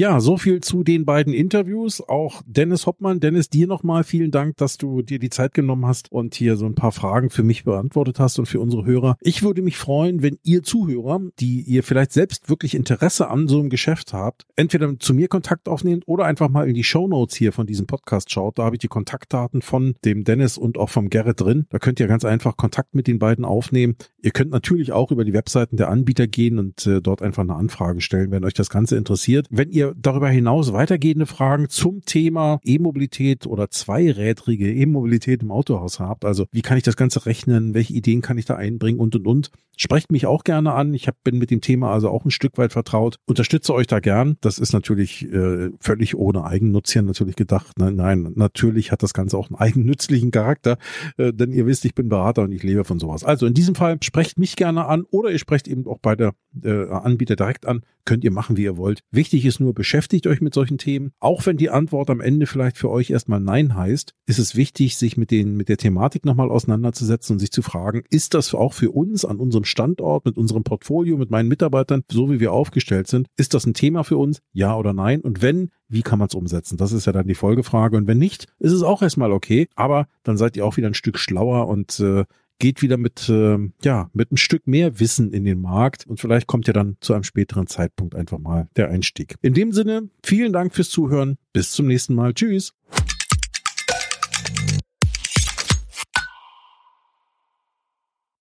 Ja, 0.01 0.19
so 0.21 0.39
viel 0.39 0.63
zu 0.63 0.83
den 0.83 1.05
beiden 1.05 1.35
Interviews. 1.35 2.01
Auch 2.01 2.41
Dennis 2.47 2.87
Hoppmann. 2.87 3.21
Dennis, 3.21 3.51
dir 3.51 3.67
nochmal 3.67 4.03
vielen 4.03 4.31
Dank, 4.31 4.57
dass 4.57 4.79
du 4.79 5.03
dir 5.03 5.19
die 5.19 5.29
Zeit 5.29 5.53
genommen 5.53 5.85
hast 5.85 6.11
und 6.11 6.35
hier 6.35 6.57
so 6.57 6.65
ein 6.65 6.75
paar 6.75 6.93
Fragen 6.93 7.29
für 7.29 7.43
mich 7.43 7.65
beantwortet 7.65 8.19
hast 8.19 8.39
und 8.39 8.47
für 8.47 8.61
unsere 8.61 8.87
Hörer. 8.87 9.19
Ich 9.21 9.43
würde 9.43 9.61
mich 9.61 9.77
freuen, 9.77 10.23
wenn 10.23 10.39
ihr 10.43 10.63
Zuhörer, 10.63 11.21
die 11.39 11.61
ihr 11.61 11.83
vielleicht 11.83 12.15
selbst 12.15 12.49
wirklich 12.49 12.75
Interesse 12.75 13.29
an 13.29 13.47
so 13.47 13.61
einem 13.61 13.69
Geschäft 13.69 14.15
habt, 14.15 14.47
entweder 14.57 14.99
zu 14.99 15.13
mir 15.13 15.29
Kontakt 15.29 15.69
aufnehmt 15.69 16.05
oder 16.07 16.25
einfach 16.25 16.49
mal 16.49 16.67
in 16.67 16.75
die 16.75 16.83
Show 16.83 17.07
Notes 17.07 17.37
hier 17.37 17.53
von 17.53 17.67
diesem 17.67 17.87
Podcast 17.87 18.31
schaut. 18.31 18.59
Da 18.59 18.65
habe 18.65 18.77
ich 18.77 18.81
die 18.81 18.89
Kontaktdaten 18.89 19.61
von 19.61 19.97
dem 20.07 20.25
Dennis 20.25 20.57
und 20.57 20.79
auch 20.79 20.89
vom 20.89 21.11
Gerrit 21.11 21.43
drin. 21.43 21.67
Da 21.69 21.79
könnt 21.79 22.01
ihr 22.01 22.07
ganz 22.07 22.25
einfach 22.25 22.57
Kontakt 22.57 22.95
mit 22.95 23.07
den 23.07 23.19
beiden 23.19 23.45
aufnehmen. 23.45 23.97
Ihr 24.23 24.31
könnt 24.31 24.51
natürlich 24.51 24.93
auch 24.93 25.11
über 25.11 25.27
die 25.27 25.35
Webseiten 25.35 25.77
der 25.77 25.91
Anbieter 25.91 26.27
gehen 26.27 26.59
und 26.59 26.87
äh, 26.87 27.03
dort 27.03 27.21
einfach 27.21 27.43
eine 27.43 27.57
Anfrage 27.57 28.01
stellen, 28.01 28.31
wenn 28.31 28.47
euch 28.47 28.55
das 28.55 28.71
Ganze 28.71 28.97
interessiert. 28.97 29.47
Wenn 29.51 29.69
ihr 29.69 29.89
darüber 29.96 30.29
hinaus 30.29 30.72
weitergehende 30.72 31.26
Fragen 31.26 31.68
zum 31.68 32.03
Thema 32.05 32.61
E-Mobilität 32.64 33.46
oder 33.46 33.70
zweirädrige 33.70 34.72
E-Mobilität 34.72 35.42
im 35.42 35.50
Autohaus 35.50 36.00
habt, 36.00 36.24
also 36.24 36.46
wie 36.53 36.62
kann 36.62 36.76
ich 36.76 36.85
das 36.85 36.96
Ganze 36.96 37.26
rechnen, 37.26 37.74
welche 37.74 37.94
Ideen 37.94 38.22
kann 38.22 38.38
ich 38.38 38.44
da 38.44 38.57
einbringen 38.57 39.00
und 39.00 39.14
und 39.16 39.26
und, 39.26 39.50
sprecht 39.81 40.12
mich 40.12 40.26
auch 40.26 40.44
gerne 40.44 40.74
an. 40.74 40.92
Ich 40.92 41.09
hab, 41.09 41.22
bin 41.24 41.38
mit 41.38 41.50
dem 41.50 41.62
Thema 41.62 41.90
also 41.90 42.11
auch 42.11 42.24
ein 42.26 42.31
Stück 42.31 42.59
weit 42.59 42.72
vertraut. 42.72 43.16
Unterstütze 43.26 43.72
euch 43.72 43.87
da 43.87 44.00
gern. 44.00 44.37
Das 44.42 44.59
ist 44.59 44.72
natürlich 44.72 45.24
äh, 45.33 45.70
völlig 45.81 46.14
ohne 46.16 46.44
Eigennutz 46.44 46.92
hier 46.92 47.03
natürlich 47.03 47.37
gedacht. 47.37 47.79
Nein, 47.79 47.96
nein, 47.96 48.33
natürlich 48.35 48.92
hat 48.92 49.03
das 49.03 49.14
Ganze 49.14 49.38
auch 49.38 49.48
einen 49.48 49.57
eigennützlichen 49.57 50.31
Charakter, 50.31 50.76
äh, 51.16 51.33
denn 51.33 51.53
ihr 51.53 51.66
wisst, 51.66 51.87
ich 51.87 51.94
bin 51.94 52.11
Berater 52.11 52.42
und 52.42 52.53
ich 52.53 52.62
lebe 52.62 52.85
von 52.85 52.98
sowas. 52.98 53.24
Also 53.24 53.46
in 53.46 53.55
diesem 53.55 53.74
Fall 53.74 53.96
sprecht 54.03 54.38
mich 54.38 54.57
gerne 54.57 54.87
an 54.87 55.05
oder 55.11 55.31
ihr 55.31 55.38
sprecht 55.38 55.66
eben 55.66 55.87
auch 55.87 55.98
bei 55.98 56.14
der 56.14 56.35
äh, 56.62 56.88
Anbieter 56.90 57.37
direkt 57.37 57.66
an. 57.66 57.83
Könnt 58.11 58.25
ihr 58.25 58.33
machen, 58.33 58.57
wie 58.57 58.64
ihr 58.64 58.77
wollt. 58.77 59.05
Wichtig 59.12 59.44
ist 59.44 59.61
nur, 59.61 59.73
beschäftigt 59.73 60.27
euch 60.27 60.40
mit 60.40 60.53
solchen 60.53 60.79
Themen. 60.79 61.12
Auch 61.20 61.46
wenn 61.46 61.57
die 61.57 61.70
Antwort 61.70 62.11
am 62.11 62.20
Ende 62.20 62.46
vielleicht 62.46 62.77
für 62.77 62.90
euch 62.90 63.11
erstmal 63.11 63.38
Nein 63.38 63.77
heißt, 63.77 64.14
ist 64.27 64.40
es 64.40 64.57
wichtig, 64.57 64.96
sich 64.96 65.16
mit 65.16 65.31
den, 65.31 65.57
mit 65.57 65.68
der 65.68 65.77
Thematik 65.77 66.25
nochmal 66.25 66.51
auseinanderzusetzen 66.51 67.35
und 67.35 67.38
sich 67.38 67.53
zu 67.53 67.62
fragen, 67.62 68.03
ist 68.11 68.35
das 68.35 68.53
auch 68.53 68.73
für 68.73 68.90
uns 68.90 69.25
an 69.25 69.37
unserem 69.37 69.62
Standort, 69.62 70.25
mit 70.25 70.37
unserem 70.37 70.64
Portfolio, 70.64 71.18
mit 71.18 71.31
meinen 71.31 71.46
Mitarbeitern, 71.49 72.03
so 72.11 72.33
wie 72.33 72.40
wir 72.40 72.53
aufgestellt 72.53 73.07
sind, 73.07 73.29
ist 73.37 73.55
das 73.55 73.64
ein 73.64 73.75
Thema 73.75 74.03
für 74.03 74.16
uns? 74.16 74.40
Ja 74.53 74.77
oder 74.77 74.92
nein? 74.92 75.20
Und 75.20 75.40
wenn, 75.40 75.70
wie 75.87 76.03
kann 76.03 76.18
man 76.18 76.27
es 76.27 76.35
umsetzen? 76.35 76.79
Das 76.79 76.90
ist 76.90 77.07
ja 77.07 77.12
dann 77.12 77.29
die 77.29 77.37
Folgefrage. 77.37 77.96
Und 77.96 78.09
wenn 78.09 78.18
nicht, 78.18 78.49
ist 78.59 78.73
es 78.73 78.83
auch 78.83 79.03
erstmal 79.03 79.31
okay. 79.31 79.68
Aber 79.77 80.09
dann 80.25 80.37
seid 80.37 80.57
ihr 80.57 80.66
auch 80.66 80.77
wieder 80.77 80.88
ein 80.88 80.94
Stück 80.94 81.16
schlauer 81.16 81.68
und 81.68 82.01
äh, 82.01 82.25
geht 82.61 82.83
wieder 82.83 82.96
mit, 82.96 83.29
äh, 83.29 83.59
ja, 83.83 84.09
mit 84.12 84.31
ein 84.31 84.37
Stück 84.37 84.68
mehr 84.68 85.01
Wissen 85.01 85.33
in 85.33 85.44
den 85.44 85.61
Markt 85.61 86.07
und 86.07 86.20
vielleicht 86.20 86.46
kommt 86.46 86.68
ja 86.68 86.73
dann 86.73 86.96
zu 87.01 87.12
einem 87.14 87.25
späteren 87.25 87.66
Zeitpunkt 87.66 88.14
einfach 88.14 88.38
mal 88.38 88.68
der 88.77 88.88
Einstieg. 88.88 89.35
In 89.42 89.55
dem 89.55 89.73
Sinne, 89.73 90.09
vielen 90.23 90.53
Dank 90.53 90.73
fürs 90.75 90.90
Zuhören. 90.90 91.37
Bis 91.53 91.73
zum 91.73 91.88
nächsten 91.88 92.14
Mal. 92.14 92.35
Tschüss. 92.35 92.75